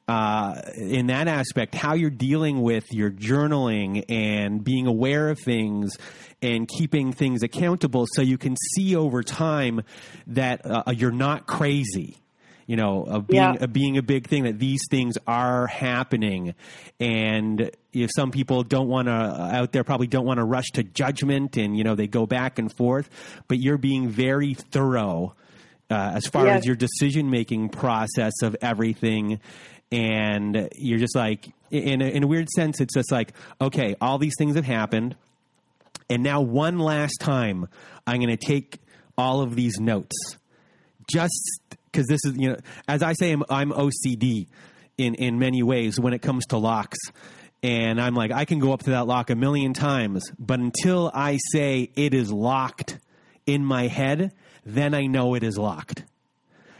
uh, 0.07 0.61
in 0.77 1.07
that 1.07 1.27
aspect, 1.27 1.75
how 1.75 1.93
you're 1.93 2.09
dealing 2.09 2.61
with 2.61 2.93
your 2.93 3.11
journaling 3.11 4.05
and 4.09 4.63
being 4.63 4.87
aware 4.87 5.29
of 5.29 5.39
things 5.39 5.97
and 6.41 6.67
keeping 6.67 7.11
things 7.11 7.43
accountable 7.43 8.05
so 8.13 8.21
you 8.21 8.37
can 8.37 8.55
see 8.75 8.95
over 8.95 9.21
time 9.21 9.81
that 10.27 10.61
uh, 10.65 10.83
you're 10.95 11.11
not 11.11 11.45
crazy 11.45 12.17
you 12.67 12.75
know, 12.75 13.03
of 13.03 13.27
being, 13.27 13.41
yeah. 13.41 13.63
of 13.63 13.71
being 13.71 13.97
a 13.97 14.01
big 14.01 14.27
thing 14.27 14.43
that 14.43 14.59
these 14.59 14.81
things 14.91 15.17
are 15.25 15.67
happening. 15.67 16.53
And 16.99 17.71
if 18.03 18.09
some 18.15 18.31
people 18.31 18.63
don't 18.63 18.87
want 18.87 19.07
to 19.07 19.11
out 19.11 19.71
there 19.71 19.83
probably 19.83 20.07
don't 20.07 20.25
want 20.25 20.39
to 20.39 20.43
rush 20.43 20.67
to 20.73 20.83
judgment 20.83 21.57
and, 21.57 21.77
you 21.77 21.83
know, 21.83 21.95
they 21.95 22.07
go 22.07 22.25
back 22.25 22.59
and 22.59 22.71
forth, 22.71 23.09
but 23.47 23.59
you're 23.59 23.77
being 23.77 24.09
very 24.09 24.53
thorough 24.53 25.35
uh, 25.89 26.11
as 26.15 26.27
far 26.27 26.45
yes. 26.45 26.59
as 26.59 26.65
your 26.65 26.75
decision 26.75 27.29
making 27.29 27.69
process 27.69 28.33
of 28.43 28.55
everything. 28.61 29.39
And 29.91 30.69
you're 30.75 30.99
just 30.99 31.15
like, 31.15 31.49
in 31.71 32.01
a, 32.01 32.05
in 32.05 32.23
a 32.23 32.27
weird 32.27 32.49
sense, 32.49 32.81
it's 32.81 32.93
just 32.93 33.11
like, 33.11 33.33
okay, 33.61 33.95
all 34.01 34.17
these 34.17 34.35
things 34.37 34.55
have 34.55 34.65
happened. 34.65 35.15
And 36.09 36.23
now, 36.23 36.41
one 36.41 36.79
last 36.79 37.17
time, 37.19 37.67
I'm 38.05 38.21
going 38.21 38.35
to 38.35 38.37
take 38.37 38.79
all 39.17 39.41
of 39.41 39.55
these 39.55 39.77
notes 39.79 40.15
just 41.09 41.59
because 41.91 42.07
this 42.07 42.19
is, 42.23 42.37
you 42.37 42.49
know, 42.49 42.57
as 42.87 43.01
I 43.03 43.13
say, 43.13 43.31
I'm, 43.31 43.43
I'm 43.49 43.71
OCD 43.71 44.47
in, 44.97 45.15
in 45.15 45.39
many 45.39 45.63
ways 45.63 45.99
when 45.99 46.13
it 46.13 46.21
comes 46.21 46.45
to 46.47 46.57
locks. 46.57 46.97
And 47.63 47.99
I'm 47.99 48.13
like, 48.13 48.31
I 48.31 48.45
can 48.45 48.59
go 48.59 48.71
up 48.71 48.83
to 48.83 48.91
that 48.91 49.07
lock 49.07 49.29
a 49.29 49.35
million 49.35 49.73
times, 49.73 50.31
but 50.37 50.59
until 50.59 51.11
I 51.13 51.37
say 51.51 51.89
it 51.95 52.13
is 52.13 52.31
locked 52.31 52.99
in 53.45 53.65
my 53.65 53.87
head, 53.87 54.31
then 54.65 54.93
I 54.93 55.07
know 55.07 55.33
it 55.33 55.43
is 55.43 55.57
locked. 55.57 56.03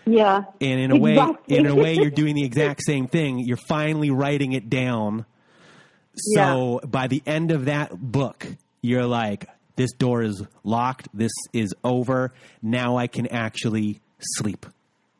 Yeah. 0.05 0.43
And 0.61 0.79
in 0.79 0.91
a 0.91 0.95
exactly. 0.95 1.55
way, 1.55 1.59
in 1.59 1.65
a 1.67 1.75
way, 1.75 1.95
you're 1.95 2.09
doing 2.09 2.35
the 2.35 2.45
exact 2.45 2.83
same 2.83 3.07
thing. 3.07 3.39
You're 3.39 3.57
finally 3.57 4.09
writing 4.11 4.53
it 4.53 4.69
down. 4.69 5.25
So 6.15 6.79
yeah. 6.81 6.87
by 6.87 7.07
the 7.07 7.21
end 7.25 7.51
of 7.51 7.65
that 7.65 7.91
book, 7.99 8.47
you're 8.81 9.05
like, 9.05 9.49
this 9.75 9.91
door 9.93 10.23
is 10.23 10.43
locked. 10.63 11.07
This 11.13 11.33
is 11.53 11.73
over. 11.83 12.33
Now 12.61 12.97
I 12.97 13.07
can 13.07 13.27
actually 13.27 13.99
sleep 14.19 14.65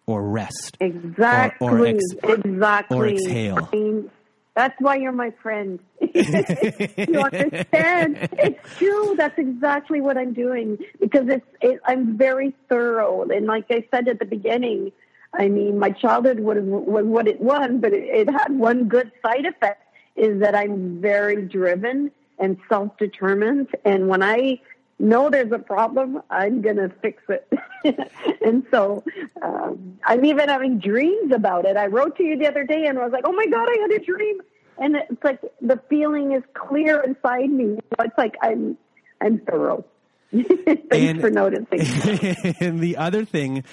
or 0.06 0.24
rest. 0.24 0.78
Exactly. 0.80 1.68
Or, 1.68 1.80
or 1.80 1.86
ex- 1.86 2.04
exactly. 2.24 2.98
Or 2.98 3.08
exhale. 3.08 3.70
I 3.72 3.76
mean, 3.76 4.12
that's 4.58 4.74
why 4.82 4.96
you're 4.96 5.12
my 5.12 5.32
friend. 5.44 5.80
you 6.02 7.22
understand? 7.22 8.18
It's 8.32 8.78
true. 8.78 9.14
That's 9.16 9.38
exactly 9.38 10.02
what 10.02 10.18
I'm 10.18 10.34
doing 10.34 10.80
because 11.00 11.28
it's. 11.28 11.46
It, 11.62 11.80
I'm 11.86 12.18
very 12.18 12.56
thorough, 12.68 13.22
and 13.22 13.46
like 13.46 13.66
I 13.70 13.86
said 13.92 14.08
at 14.08 14.18
the 14.18 14.26
beginning, 14.26 14.92
I 15.32 15.48
mean, 15.48 15.78
my 15.78 15.92
childhood 15.92 16.40
was, 16.40 16.58
was 16.64 17.06
what 17.06 17.28
it 17.28 17.40
was, 17.40 17.70
but 17.76 17.94
it, 17.94 18.06
it 18.06 18.32
had 18.32 18.58
one 18.58 18.86
good 18.86 19.12
side 19.22 19.46
effect 19.46 19.84
is 20.16 20.40
that 20.42 20.56
I'm 20.56 21.00
very 21.00 21.44
driven 21.44 22.10
and 22.40 22.58
self-determined, 22.68 23.68
and 23.86 24.08
when 24.08 24.24
I 24.24 24.60
know 25.00 25.30
there's 25.30 25.52
a 25.52 25.60
problem, 25.60 26.22
I'm 26.30 26.62
going 26.62 26.78
to 26.78 26.90
fix 27.02 27.24
it. 27.30 27.52
and 28.46 28.66
so 28.72 29.04
um, 29.42 30.00
I'm 30.04 30.26
even 30.26 30.50
having 30.50 30.80
dreams 30.80 31.32
about 31.34 31.66
it. 31.66 31.78
I 31.78 31.88
wrote 31.88 32.18
to 32.18 32.24
you 32.24 32.38
the 32.38 32.48
other 32.48 32.64
day 32.64 32.86
and 32.88 32.98
I 32.98 33.04
was 33.04 33.14
like, 33.14 33.24
oh 33.26 33.32
my 33.32 33.46
God, 33.46 33.68
I 33.70 33.78
had 33.82 33.92
a 33.92 34.04
dream. 34.04 34.40
And 34.80 34.96
it's 34.96 35.24
like 35.24 35.42
the 35.62 35.82
feeling 35.90 36.34
is 36.34 36.44
clear 36.54 37.02
inside 37.02 37.50
me. 37.50 37.80
It's 38.00 38.18
like 38.18 38.36
I'm, 38.42 38.78
I'm 39.22 39.40
thorough. 39.40 39.86
Thanks 40.32 40.92
and, 40.92 41.22
for 41.22 41.30
noticing. 41.30 41.80
and 42.60 42.80
the 42.80 42.98
other 42.98 43.24
thing, 43.24 43.64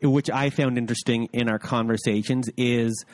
which 0.00 0.30
I 0.30 0.50
found 0.50 0.78
interesting 0.78 1.28
in 1.32 1.48
our 1.48 1.58
conversations, 1.58 2.48
is 2.56 3.04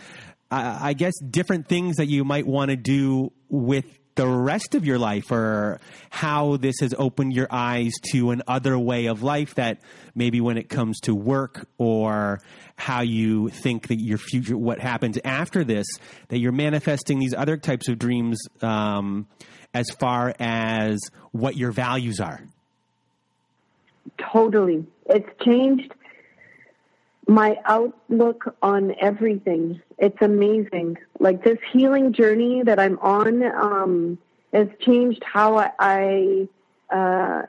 I 0.53 0.95
guess 0.95 1.15
different 1.21 1.69
things 1.69 1.97
that 1.97 2.09
you 2.09 2.25
might 2.25 2.45
want 2.47 2.71
to 2.71 2.77
do 2.77 3.33
with 3.49 4.00
the 4.15 4.27
rest 4.27 4.75
of 4.75 4.85
your 4.85 4.99
life 4.99 5.31
or 5.31 5.81
how 6.11 6.57
this 6.57 6.81
has 6.81 6.95
opened 6.99 7.33
your 7.33 7.47
eyes 7.51 7.93
to 8.13 8.31
an 8.31 8.43
other 8.47 8.79
way 8.79 9.07
of 9.07 9.23
life 9.23 9.55
that 9.55 9.81
maybe 10.15 10.41
when 10.41 10.59
it 10.59 10.69
comes 10.69 11.01
to 11.01 11.15
work 11.15 11.69
or 11.79 12.41
how 12.77 13.01
you 13.03 13.49
think 13.49 13.89
that 13.89 14.01
your 14.01 14.19
future 14.19 14.57
what 14.57 14.79
happens 14.81 15.19
after 15.25 15.65
this 15.65 15.87
that 16.29 16.39
you're 16.39 16.53
manifesting 16.53 17.19
these 17.19 17.35
other 17.35 17.57
types 17.57 17.89
of 17.89 17.99
dreams 17.99 18.41
um, 18.63 19.27
as 19.73 19.91
far 19.91 20.35
as 20.39 20.99
what 21.33 21.57
your 21.57 21.73
values 21.73 22.21
are? 22.21 22.43
Totally. 24.33 24.85
It's 25.07 25.29
changed 25.45 25.93
my 27.31 27.57
outlook 27.65 28.57
on 28.61 28.93
everything. 29.01 29.81
It's 29.99 30.21
amazing. 30.21 30.99
Like 31.21 31.45
this 31.45 31.59
healing 31.73 32.13
journey 32.13 32.65
that 32.65 32.81
I'm 32.81 32.99
on 32.99 33.45
um, 33.45 34.19
has 34.53 34.67
changed 34.81 35.23
how 35.23 35.57
I, 35.57 35.71
I 35.79 36.49
uh, 36.91 37.43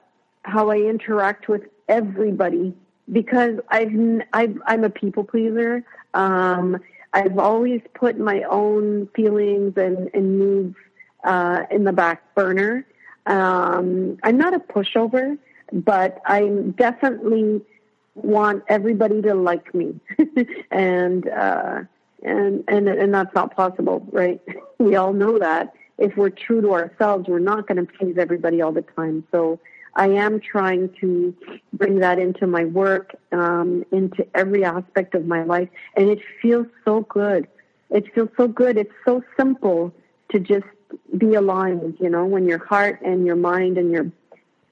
how 0.44 0.70
I 0.70 0.78
interact 0.78 1.48
with 1.48 1.64
everybody 1.90 2.76
because 3.12 3.56
I've, 3.70 3.92
I've 4.34 4.56
I'm 4.68 4.84
a 4.84 4.92
people 4.92 5.24
pleaser. 5.24 5.84
Um, 6.14 6.78
I've 7.14 7.40
always 7.40 7.82
put 7.96 8.20
my 8.20 8.44
own 8.44 9.08
feelings 9.16 9.74
and, 9.78 10.12
and 10.14 10.40
needs 10.40 10.76
uh, 11.24 11.64
in 11.72 11.86
the 11.86 11.92
back 11.92 12.36
burner. 12.36 12.86
Um, 13.26 14.20
I'm 14.22 14.38
not 14.38 14.54
a 14.54 14.60
pushover, 14.60 15.40
but 15.74 16.22
I'm 16.28 16.72
definitely 16.72 17.64
want 18.16 18.64
everybody 18.68 19.22
to 19.22 19.34
like 19.34 19.74
me, 19.74 20.00
and 20.72 21.28
uh, 21.30 21.82
and 22.24 22.64
and 22.68 22.88
and 22.88 23.14
that's 23.14 23.34
not 23.34 23.56
possible, 23.56 24.06
right? 24.12 24.42
we 24.80 24.96
all 24.96 25.14
know 25.14 25.40
that 25.40 25.74
if 25.98 26.18
we're 26.18 26.30
true 26.30 26.62
to 26.62 26.74
ourselves, 26.74 27.28
we're 27.28 27.40
not 27.40 27.68
going 27.68 27.86
to 27.86 27.94
please 27.94 28.18
everybody 28.18 28.62
all 28.62 28.72
the 28.72 28.82
time. 28.82 29.24
So 29.32 29.60
I 29.96 30.08
am 30.08 30.40
trying 30.40 30.90
to 31.00 31.36
bring 31.74 32.00
that 32.00 32.18
into 32.18 32.48
my 32.48 32.66
work, 32.66 33.16
um, 33.32 33.86
into 33.92 34.26
every 34.36 34.64
aspect 34.64 35.16
of 35.16 35.26
my 35.26 35.44
life, 35.44 35.70
and 35.96 36.10
it 36.10 36.20
feels 36.42 36.68
so 36.86 37.02
good. 37.02 37.48
It 37.90 38.14
feels 38.14 38.30
so 38.38 38.48
good. 38.48 38.78
It's 38.78 38.94
so 39.06 39.24
simple 39.38 39.94
to 40.32 40.40
just 40.40 40.66
be 41.18 41.36
aligned. 41.36 41.98
You 42.00 42.10
know, 42.10 42.26
when 42.26 42.48
your 42.48 42.66
heart 42.66 43.02
and 43.02 43.26
your 43.26 43.36
mind 43.36 43.78
and 43.78 43.92
your 43.92 44.10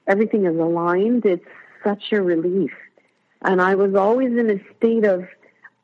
everything 0.06 0.46
is 0.46 0.58
aligned, 0.58 1.24
it's 1.26 1.46
such 1.84 2.12
a 2.12 2.20
relief. 2.22 2.72
And 3.42 3.60
I 3.60 3.74
was 3.74 3.94
always 3.94 4.30
in 4.30 4.50
a 4.50 4.60
state 4.76 5.04
of 5.04 5.26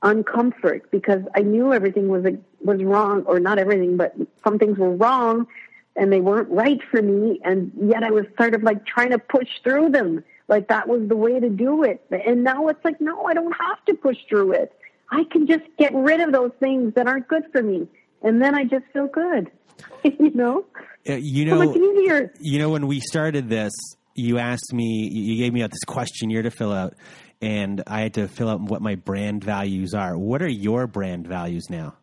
uncomfort 0.03 0.83
because 0.91 1.23
I 1.35 1.41
knew 1.41 1.73
everything 1.73 2.09
was 2.09 2.25
was 2.63 2.83
wrong, 2.83 3.25
or 3.27 3.41
not 3.41 3.59
everything, 3.59 3.97
but 3.97 4.15
some 4.45 4.59
things 4.59 4.79
were 4.79 4.95
wrong, 4.95 5.47
and 5.95 6.13
they 6.13 6.21
weren't 6.21 6.51
right 6.51 6.81
for 6.91 7.01
me. 7.01 7.41
And 7.45 7.73
yet 7.81 8.03
I 8.03 8.11
was 8.11 8.27
sort 8.39 8.55
of 8.55 8.63
like 8.63 8.85
trying 8.87 9.11
to 9.11 9.19
push 9.19 9.49
through 9.63 9.91
them, 9.91 10.25
like 10.49 10.69
that 10.69 10.89
was 10.89 11.09
the 11.09 11.17
way 11.17 11.41
to 11.41 11.49
do 11.49 11.83
it. 11.83 12.05
And 12.11 12.45
now 12.45 12.69
it's 12.69 12.85
like, 12.85 13.01
no, 13.01 13.25
I 13.25 13.35
don't 13.35 13.53
have 13.53 13.85
to 13.87 13.95
push 13.95 14.17
through 14.29 14.53
it. 14.53 14.73
I 15.11 15.25
can 15.31 15.47
just 15.47 15.65
get 15.79 15.95
rid 15.95 16.21
of 16.21 16.33
those 16.33 16.51
things 16.59 16.95
that 16.95 17.07
aren't 17.07 17.29
good 17.29 17.45
for 17.53 17.63
me, 17.63 17.89
and 18.23 18.43
then 18.43 18.55
I 18.55 18.65
just 18.65 18.85
feel 18.93 19.07
good. 19.07 19.51
you 20.05 20.31
know, 20.31 20.65
uh, 21.09 21.15
you 21.15 21.45
know, 21.45 21.61
so 21.61 21.67
much 21.67 21.77
easier. 21.77 22.33
You 22.41 22.59
know, 22.59 22.71
when 22.71 22.87
we 22.87 23.01
started 23.01 23.49
this, 23.49 23.73
you 24.15 24.39
asked 24.39 24.73
me, 24.73 25.09
you 25.13 25.37
gave 25.37 25.53
me 25.53 25.63
out 25.63 25.71
this 25.71 25.85
questionnaire 25.87 26.43
to 26.43 26.51
fill 26.51 26.73
out 26.73 26.95
and 27.41 27.83
I 27.87 28.01
had 28.01 28.15
to 28.15 28.29
fill 28.29 28.49
out 28.49 28.61
what 28.61 28.83
my 28.83 28.95
brand 28.95 29.45
values 29.45 29.95
are. 29.95 30.17
What 30.17 30.43
are 30.43 30.49
your 30.49 30.87
brand 30.87 31.27
values 31.27 31.69
now? 31.71 31.95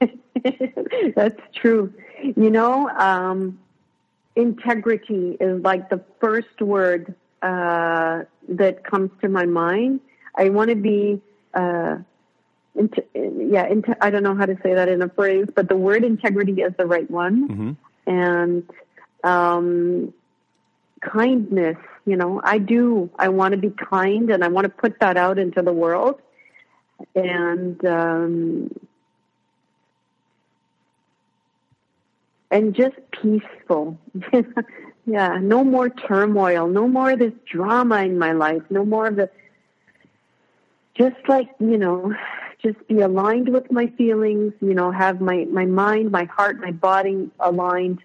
That's 1.16 1.40
true. 1.54 1.92
You 2.22 2.50
know, 2.50 2.88
um, 2.90 3.58
integrity 4.36 5.36
is 5.40 5.62
like 5.62 5.90
the 5.90 6.02
first 6.20 6.60
word 6.60 7.14
uh, 7.42 8.22
that 8.48 8.84
comes 8.84 9.10
to 9.20 9.28
my 9.28 9.44
mind. 9.44 10.00
I 10.36 10.48
want 10.48 10.70
to 10.70 10.76
be, 10.76 11.20
uh, 11.54 11.98
yeah, 13.14 13.68
I 14.00 14.10
don't 14.10 14.22
know 14.22 14.34
how 14.34 14.46
to 14.46 14.58
say 14.62 14.74
that 14.74 14.88
in 14.88 15.02
a 15.02 15.08
phrase, 15.08 15.46
but 15.54 15.68
the 15.68 15.76
word 15.76 16.04
integrity 16.04 16.62
is 16.62 16.72
the 16.76 16.86
right 16.86 17.08
one. 17.10 17.48
Mm-hmm. 17.48 17.72
And 18.06 18.70
um, 19.22 20.12
kindness 21.12 21.76
you 22.06 22.16
know, 22.16 22.40
I 22.44 22.58
do. 22.58 23.10
I 23.18 23.28
want 23.28 23.52
to 23.52 23.58
be 23.58 23.70
kind 23.70 24.30
and 24.30 24.44
I 24.44 24.48
want 24.48 24.66
to 24.66 24.68
put 24.68 25.00
that 25.00 25.16
out 25.16 25.38
into 25.38 25.62
the 25.62 25.72
world. 25.72 26.20
And, 27.14 27.84
um, 27.84 28.70
and 32.50 32.74
just 32.74 32.96
peaceful. 33.10 33.98
yeah, 35.06 35.38
no 35.40 35.64
more 35.64 35.88
turmoil, 35.88 36.68
no 36.68 36.86
more 36.86 37.12
of 37.12 37.18
this 37.18 37.32
drama 37.50 38.02
in 38.02 38.18
my 38.18 38.32
life, 38.32 38.62
no 38.70 38.84
more 38.84 39.06
of 39.06 39.16
the, 39.16 39.30
just 40.94 41.16
like, 41.26 41.48
you 41.58 41.78
know, 41.78 42.14
just 42.62 42.86
be 42.86 43.00
aligned 43.00 43.48
with 43.48 43.70
my 43.72 43.86
feelings, 43.98 44.52
you 44.60 44.74
know, 44.74 44.90
have 44.90 45.20
my, 45.20 45.46
my 45.50 45.64
mind, 45.64 46.12
my 46.12 46.24
heart, 46.24 46.60
my 46.60 46.70
body 46.70 47.30
aligned, 47.40 48.00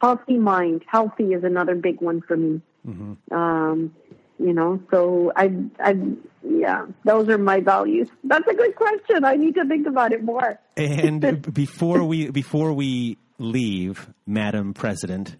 healthy 0.00 0.38
mind. 0.38 0.84
Healthy 0.86 1.32
is 1.34 1.44
another 1.44 1.74
big 1.74 2.00
one 2.00 2.20
for 2.20 2.36
me. 2.36 2.60
Mm-hmm. 2.86 3.34
Um, 3.34 3.94
you 4.38 4.54
know, 4.54 4.80
so 4.90 5.32
I, 5.36 5.52
I, 5.78 5.96
yeah, 6.42 6.86
those 7.04 7.28
are 7.28 7.36
my 7.36 7.60
values. 7.60 8.08
That's 8.24 8.48
a 8.48 8.54
good 8.54 8.74
question. 8.74 9.24
I 9.24 9.36
need 9.36 9.54
to 9.56 9.66
think 9.66 9.86
about 9.86 10.12
it 10.12 10.24
more. 10.24 10.58
and 10.76 11.52
before 11.54 12.02
we 12.04 12.30
before 12.30 12.72
we 12.72 13.18
leave, 13.38 14.08
Madam 14.26 14.72
President, 14.72 15.36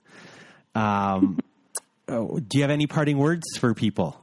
um, 0.74 1.38
oh, 2.08 2.38
do 2.40 2.58
you 2.58 2.62
have 2.62 2.70
any 2.70 2.86
parting 2.86 3.16
words 3.16 3.44
for 3.58 3.72
people? 3.74 4.19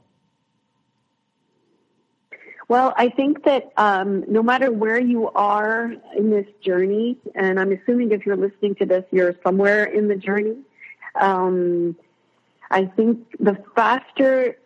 Well, 2.68 2.92
I 2.98 3.08
think 3.08 3.44
that 3.44 3.72
um, 3.78 4.24
no 4.28 4.42
matter 4.42 4.70
where 4.70 5.00
you 5.00 5.30
are 5.30 5.90
in 6.16 6.30
this 6.30 6.46
journey, 6.62 7.16
and 7.34 7.58
I'm 7.58 7.72
assuming 7.72 8.12
if 8.12 8.26
you're 8.26 8.36
listening 8.36 8.74
to 8.76 8.86
this, 8.86 9.04
you're 9.10 9.34
somewhere 9.42 9.84
in 9.84 10.08
the 10.08 10.16
journey. 10.16 10.58
Um, 11.18 11.96
I 12.70 12.84
think 12.84 13.26
the 13.40 13.56
faster 13.74 14.58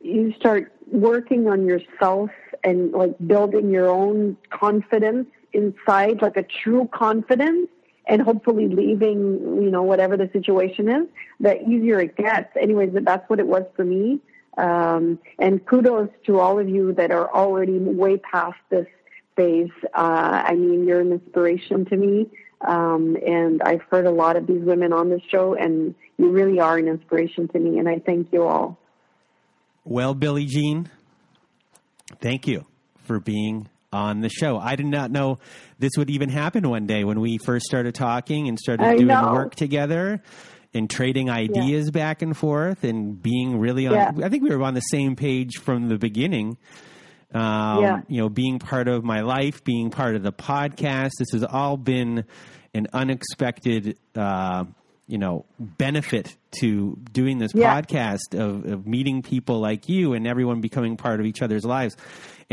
you 0.00 0.32
start 0.32 0.72
working 0.90 1.46
on 1.46 1.66
yourself 1.66 2.30
and 2.64 2.92
like 2.92 3.14
building 3.26 3.70
your 3.70 3.88
own 3.88 4.38
confidence 4.48 5.28
inside, 5.52 6.22
like 6.22 6.38
a 6.38 6.42
true 6.42 6.88
confidence, 6.90 7.68
and 8.06 8.22
hopefully 8.22 8.68
leaving, 8.68 9.62
you 9.62 9.70
know, 9.70 9.82
whatever 9.82 10.16
the 10.16 10.28
situation 10.32 10.88
is, 10.88 11.06
the 11.38 11.62
easier 11.68 12.00
it 12.00 12.16
gets. 12.16 12.48
Anyways, 12.56 12.90
that's 13.02 13.28
what 13.28 13.38
it 13.38 13.46
was 13.46 13.64
for 13.76 13.84
me. 13.84 14.20
Um, 14.58 15.18
and 15.38 15.64
kudos 15.64 16.10
to 16.26 16.38
all 16.38 16.58
of 16.58 16.68
you 16.68 16.92
that 16.94 17.10
are 17.10 17.32
already 17.32 17.78
way 17.78 18.18
past 18.18 18.58
this 18.70 18.86
phase. 19.36 19.70
Uh, 19.94 20.42
I 20.46 20.54
mean, 20.54 20.86
you're 20.86 21.00
an 21.00 21.12
inspiration 21.12 21.84
to 21.86 21.96
me. 21.96 22.28
Um, 22.60 23.16
and 23.26 23.60
I've 23.62 23.82
heard 23.90 24.06
a 24.06 24.10
lot 24.10 24.36
of 24.36 24.46
these 24.46 24.62
women 24.62 24.92
on 24.92 25.08
this 25.08 25.22
show, 25.28 25.54
and 25.54 25.94
you 26.16 26.30
really 26.30 26.60
are 26.60 26.78
an 26.78 26.86
inspiration 26.86 27.48
to 27.48 27.58
me. 27.58 27.78
And 27.78 27.88
I 27.88 27.98
thank 27.98 28.32
you 28.32 28.44
all. 28.44 28.78
Well, 29.84 30.14
Billy 30.14 30.46
Jean, 30.46 30.88
thank 32.20 32.46
you 32.46 32.66
for 32.98 33.18
being 33.18 33.68
on 33.92 34.20
the 34.20 34.28
show. 34.28 34.58
I 34.58 34.76
did 34.76 34.86
not 34.86 35.10
know 35.10 35.38
this 35.78 35.92
would 35.98 36.08
even 36.08 36.28
happen 36.28 36.68
one 36.68 36.86
day 36.86 37.04
when 37.04 37.20
we 37.20 37.38
first 37.38 37.66
started 37.66 37.94
talking 37.94 38.48
and 38.48 38.58
started 38.58 38.84
I 38.84 38.92
doing 38.94 39.08
know. 39.08 39.32
work 39.32 39.54
together 39.54 40.22
and 40.74 40.88
trading 40.88 41.30
ideas 41.30 41.86
yeah. 41.86 41.90
back 41.90 42.22
and 42.22 42.36
forth 42.36 42.84
and 42.84 43.22
being 43.22 43.58
really 43.58 43.86
on. 43.86 43.94
Yeah. 43.94 44.12
I 44.24 44.28
think 44.28 44.42
we 44.42 44.50
were 44.50 44.62
on 44.62 44.74
the 44.74 44.80
same 44.80 45.16
page 45.16 45.58
from 45.58 45.88
the 45.88 45.98
beginning. 45.98 46.56
Um, 47.34 47.82
yeah. 47.82 48.00
You 48.08 48.22
know, 48.22 48.28
being 48.28 48.58
part 48.58 48.88
of 48.88 49.04
my 49.04 49.20
life, 49.20 49.64
being 49.64 49.90
part 49.90 50.16
of 50.16 50.22
the 50.22 50.32
podcast. 50.32 51.10
This 51.18 51.32
has 51.32 51.44
all 51.44 51.76
been 51.76 52.24
an 52.74 52.88
unexpected, 52.92 53.98
uh, 54.14 54.64
you 55.06 55.18
know, 55.18 55.44
benefit 55.58 56.36
to 56.60 56.98
doing 57.12 57.38
this 57.38 57.52
yeah. 57.54 57.80
podcast 57.80 58.38
of, 58.38 58.64
of 58.70 58.86
meeting 58.86 59.22
people 59.22 59.60
like 59.60 59.88
you 59.88 60.14
and 60.14 60.26
everyone 60.26 60.60
becoming 60.60 60.96
part 60.96 61.20
of 61.20 61.26
each 61.26 61.42
other's 61.42 61.64
lives 61.64 61.96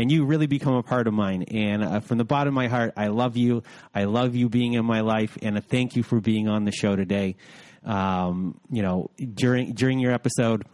and 0.00 0.10
you 0.10 0.24
really 0.24 0.46
become 0.46 0.74
a 0.74 0.82
part 0.82 1.06
of 1.06 1.12
mine. 1.12 1.42
And 1.42 1.84
uh, 1.84 2.00
from 2.00 2.16
the 2.16 2.24
bottom 2.24 2.48
of 2.48 2.54
my 2.54 2.68
heart, 2.68 2.94
I 2.96 3.08
love 3.08 3.36
you. 3.36 3.62
I 3.94 4.04
love 4.04 4.34
you 4.34 4.48
being 4.48 4.72
in 4.72 4.84
my 4.86 5.02
life, 5.02 5.36
and 5.42 5.58
uh, 5.58 5.60
thank 5.60 5.94
you 5.94 6.02
for 6.02 6.20
being 6.20 6.48
on 6.48 6.64
the 6.64 6.72
show 6.72 6.96
today. 6.96 7.36
Um, 7.84 8.60
you 8.70 8.82
know, 8.82 9.10
during 9.34 9.72
during 9.72 9.98
your 9.98 10.12
episode 10.12 10.64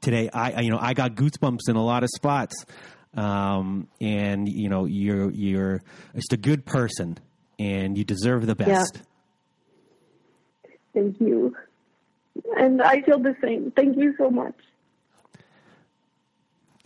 today, 0.00 0.28
I 0.32 0.60
you 0.60 0.70
know 0.70 0.78
I 0.80 0.94
got 0.94 1.14
goosebumps 1.14 1.68
in 1.68 1.76
a 1.76 1.84
lot 1.84 2.02
of 2.02 2.08
spots. 2.14 2.54
Um, 3.14 3.88
and 4.00 4.48
you 4.48 4.68
know 4.68 4.86
you're 4.86 5.30
you're 5.30 5.82
just 6.14 6.32
a 6.32 6.36
good 6.36 6.64
person, 6.64 7.18
and 7.58 7.98
you 7.98 8.04
deserve 8.04 8.46
the 8.46 8.54
best. 8.54 8.96
Yeah. 8.96 10.70
Thank 10.94 11.20
you, 11.20 11.54
and 12.56 12.80
I 12.80 13.02
feel 13.02 13.18
the 13.18 13.36
same. 13.42 13.70
Thank 13.74 13.98
you 13.98 14.14
so 14.16 14.30
much. 14.30 14.54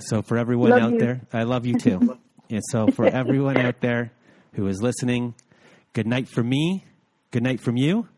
So 0.00 0.22
for 0.22 0.36
everyone 0.36 0.70
love 0.70 0.82
out 0.82 0.92
you. 0.94 0.98
there, 0.98 1.20
I 1.32 1.44
love 1.44 1.64
you 1.64 1.78
too. 1.78 2.18
and 2.50 2.62
so 2.70 2.88
for 2.88 3.06
everyone 3.06 3.56
out 3.56 3.80
there 3.80 4.12
who 4.54 4.66
is 4.66 4.82
listening, 4.82 5.34
good 5.92 6.06
night 6.06 6.28
from 6.28 6.48
me. 6.48 6.84
Good 7.30 7.42
night 7.42 7.60
from 7.60 7.76
you. 7.76 8.08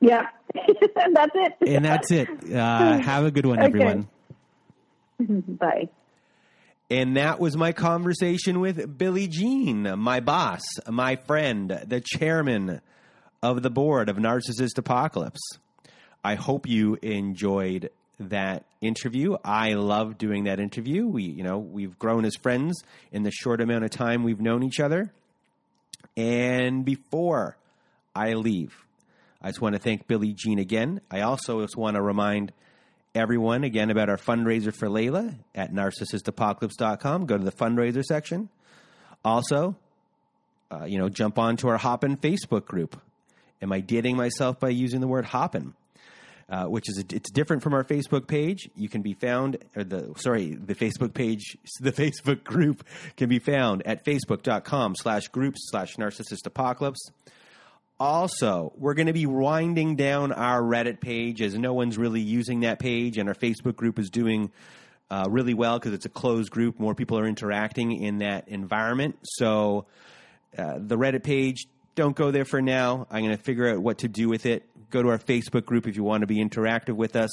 Yeah, 0.00 0.28
that's 0.54 1.34
it. 1.34 1.54
and 1.66 1.84
that's 1.84 2.10
it. 2.10 2.28
Uh, 2.52 2.98
have 3.02 3.24
a 3.24 3.30
good 3.30 3.46
one, 3.46 3.58
okay. 3.58 3.66
everyone. 3.66 4.08
Bye. 5.58 5.88
And 6.88 7.16
that 7.16 7.40
was 7.40 7.56
my 7.56 7.72
conversation 7.72 8.60
with 8.60 8.96
Billy 8.96 9.26
Jean, 9.26 9.98
my 9.98 10.20
boss, 10.20 10.62
my 10.88 11.16
friend, 11.16 11.82
the 11.84 12.00
chairman 12.00 12.80
of 13.42 13.62
the 13.62 13.70
board 13.70 14.08
of 14.08 14.16
Narcissist 14.18 14.78
Apocalypse. 14.78 15.40
I 16.22 16.36
hope 16.36 16.68
you 16.68 16.96
enjoyed 17.02 17.90
that 18.20 18.64
interview. 18.80 19.36
I 19.44 19.74
love 19.74 20.16
doing 20.16 20.44
that 20.44 20.60
interview. 20.60 21.06
We, 21.06 21.24
you 21.24 21.42
know, 21.42 21.58
we've 21.58 21.98
grown 21.98 22.24
as 22.24 22.36
friends 22.36 22.82
in 23.10 23.24
the 23.24 23.30
short 23.30 23.60
amount 23.60 23.84
of 23.84 23.90
time 23.90 24.22
we've 24.22 24.40
known 24.40 24.62
each 24.62 24.80
other. 24.80 25.12
And 26.16 26.84
before 26.84 27.56
I 28.14 28.34
leave, 28.34 28.85
I 29.42 29.48
just 29.48 29.60
want 29.60 29.74
to 29.74 29.78
thank 29.78 30.06
Billy 30.06 30.32
Jean 30.32 30.58
again. 30.58 31.00
I 31.10 31.20
also 31.20 31.62
just 31.62 31.76
want 31.76 31.96
to 31.96 32.02
remind 32.02 32.52
everyone 33.14 33.64
again 33.64 33.90
about 33.90 34.08
our 34.08 34.16
fundraiser 34.16 34.74
for 34.74 34.88
Layla 34.88 35.36
at 35.54 35.72
narcissistapocalypse.com. 35.72 37.26
Go 37.26 37.38
to 37.38 37.44
the 37.44 37.52
fundraiser 37.52 38.02
section. 38.02 38.48
Also, 39.24 39.76
uh, 40.70 40.84
you 40.84 40.98
know, 40.98 41.08
jump 41.08 41.38
onto 41.38 41.68
our 41.68 41.78
Hoppin 41.78 42.16
Facebook 42.16 42.66
group. 42.66 43.00
Am 43.62 43.72
I 43.72 43.80
dating 43.80 44.16
myself 44.16 44.60
by 44.60 44.68
using 44.68 45.00
the 45.00 45.08
word 45.08 45.26
hoppin'? 45.26 45.74
Uh, 46.48 46.66
which 46.66 46.88
is 46.88 46.98
a, 46.98 47.16
it's 47.16 47.28
different 47.32 47.60
from 47.60 47.74
our 47.74 47.82
Facebook 47.82 48.28
page. 48.28 48.70
You 48.76 48.88
can 48.88 49.02
be 49.02 49.14
found, 49.14 49.56
or 49.74 49.82
the 49.82 50.12
sorry, 50.16 50.54
the 50.54 50.76
Facebook 50.76 51.12
page, 51.12 51.58
the 51.80 51.90
Facebook 51.90 52.44
group 52.44 52.84
can 53.16 53.28
be 53.28 53.40
found 53.40 53.84
at 53.84 54.04
facebook.com 54.04 54.94
slash 54.94 55.26
groups 55.26 55.58
slash 55.70 55.96
narcissist 55.96 56.46
apocalypse. 56.46 57.10
Also, 57.98 58.72
we're 58.76 58.94
going 58.94 59.06
to 59.06 59.12
be 59.12 59.26
winding 59.26 59.96
down 59.96 60.32
our 60.32 60.60
Reddit 60.60 61.00
page 61.00 61.40
as 61.40 61.54
no 61.54 61.72
one's 61.72 61.96
really 61.96 62.20
using 62.20 62.60
that 62.60 62.78
page, 62.78 63.16
and 63.16 63.28
our 63.28 63.34
Facebook 63.34 63.76
group 63.76 63.98
is 63.98 64.10
doing 64.10 64.50
uh, 65.10 65.26
really 65.30 65.54
well 65.54 65.78
because 65.78 65.94
it's 65.94 66.04
a 66.04 66.10
closed 66.10 66.50
group. 66.50 66.78
More 66.78 66.94
people 66.94 67.18
are 67.18 67.26
interacting 67.26 67.92
in 67.92 68.18
that 68.18 68.48
environment. 68.48 69.16
So, 69.22 69.86
uh, 70.58 70.74
the 70.78 70.96
Reddit 70.96 71.22
page, 71.22 71.66
don't 71.94 72.14
go 72.14 72.30
there 72.30 72.44
for 72.44 72.60
now. 72.60 73.06
I'm 73.10 73.24
going 73.24 73.36
to 73.36 73.42
figure 73.42 73.68
out 73.68 73.78
what 73.78 73.98
to 73.98 74.08
do 74.08 74.28
with 74.28 74.44
it 74.44 74.64
go 74.90 75.02
to 75.02 75.08
our 75.08 75.18
Facebook 75.18 75.64
group 75.64 75.86
if 75.86 75.96
you 75.96 76.04
want 76.04 76.22
to 76.22 76.26
be 76.26 76.36
interactive 76.36 76.94
with 76.94 77.16
us. 77.16 77.30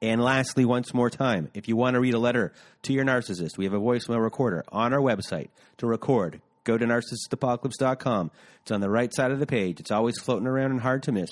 And 0.00 0.22
lastly, 0.22 0.64
once 0.64 0.92
more 0.92 1.10
time, 1.10 1.50
if 1.54 1.68
you 1.68 1.76
want 1.76 1.94
to 1.94 2.00
read 2.00 2.14
a 2.14 2.18
letter 2.18 2.52
to 2.82 2.92
your 2.92 3.04
narcissist, 3.04 3.56
we 3.56 3.64
have 3.64 3.74
a 3.74 3.78
voicemail 3.78 4.20
recorder 4.20 4.64
on 4.72 4.92
our 4.92 5.00
website 5.00 5.48
to 5.78 5.86
record. 5.86 6.40
Go 6.64 6.78
to 6.78 6.86
narcissistapocalypse.com. 6.86 8.30
It's 8.62 8.70
on 8.70 8.80
the 8.80 8.90
right 8.90 9.12
side 9.12 9.30
of 9.30 9.40
the 9.40 9.46
page. 9.46 9.80
It's 9.80 9.90
always 9.90 10.18
floating 10.18 10.46
around 10.46 10.70
and 10.70 10.80
hard 10.80 11.02
to 11.04 11.12
miss. 11.12 11.30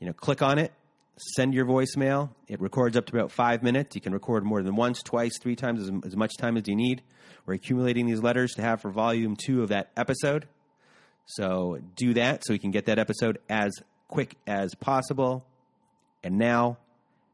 You 0.00 0.06
know, 0.06 0.12
click 0.12 0.42
on 0.42 0.58
it, 0.58 0.72
send 1.36 1.54
your 1.54 1.66
voicemail. 1.66 2.30
It 2.46 2.60
records 2.60 2.96
up 2.96 3.06
to 3.06 3.16
about 3.16 3.30
five 3.30 3.62
minutes. 3.62 3.94
You 3.94 4.00
can 4.00 4.12
record 4.12 4.44
more 4.44 4.62
than 4.62 4.76
once, 4.76 5.02
twice, 5.02 5.38
three 5.38 5.56
times, 5.56 5.82
as, 5.82 5.90
as 6.06 6.16
much 6.16 6.32
time 6.38 6.56
as 6.56 6.66
you 6.66 6.76
need. 6.76 7.02
We're 7.46 7.54
accumulating 7.54 8.06
these 8.06 8.22
letters 8.22 8.52
to 8.52 8.62
have 8.62 8.80
for 8.80 8.90
volume 8.90 9.36
two 9.36 9.62
of 9.62 9.70
that 9.70 9.90
episode. 9.96 10.46
So 11.26 11.78
do 11.96 12.14
that 12.14 12.44
so 12.44 12.54
we 12.54 12.58
can 12.58 12.70
get 12.70 12.86
that 12.86 12.98
episode 12.98 13.38
as 13.48 13.72
quick 14.08 14.36
as 14.46 14.74
possible. 14.74 15.44
And 16.22 16.38
now, 16.38 16.78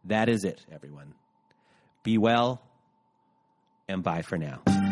that 0.04 0.28
is 0.28 0.44
it, 0.44 0.64
everyone. 0.72 1.14
Be 2.02 2.18
well, 2.18 2.60
and 3.88 4.02
bye 4.02 4.22
for 4.22 4.36
now. 4.36 4.83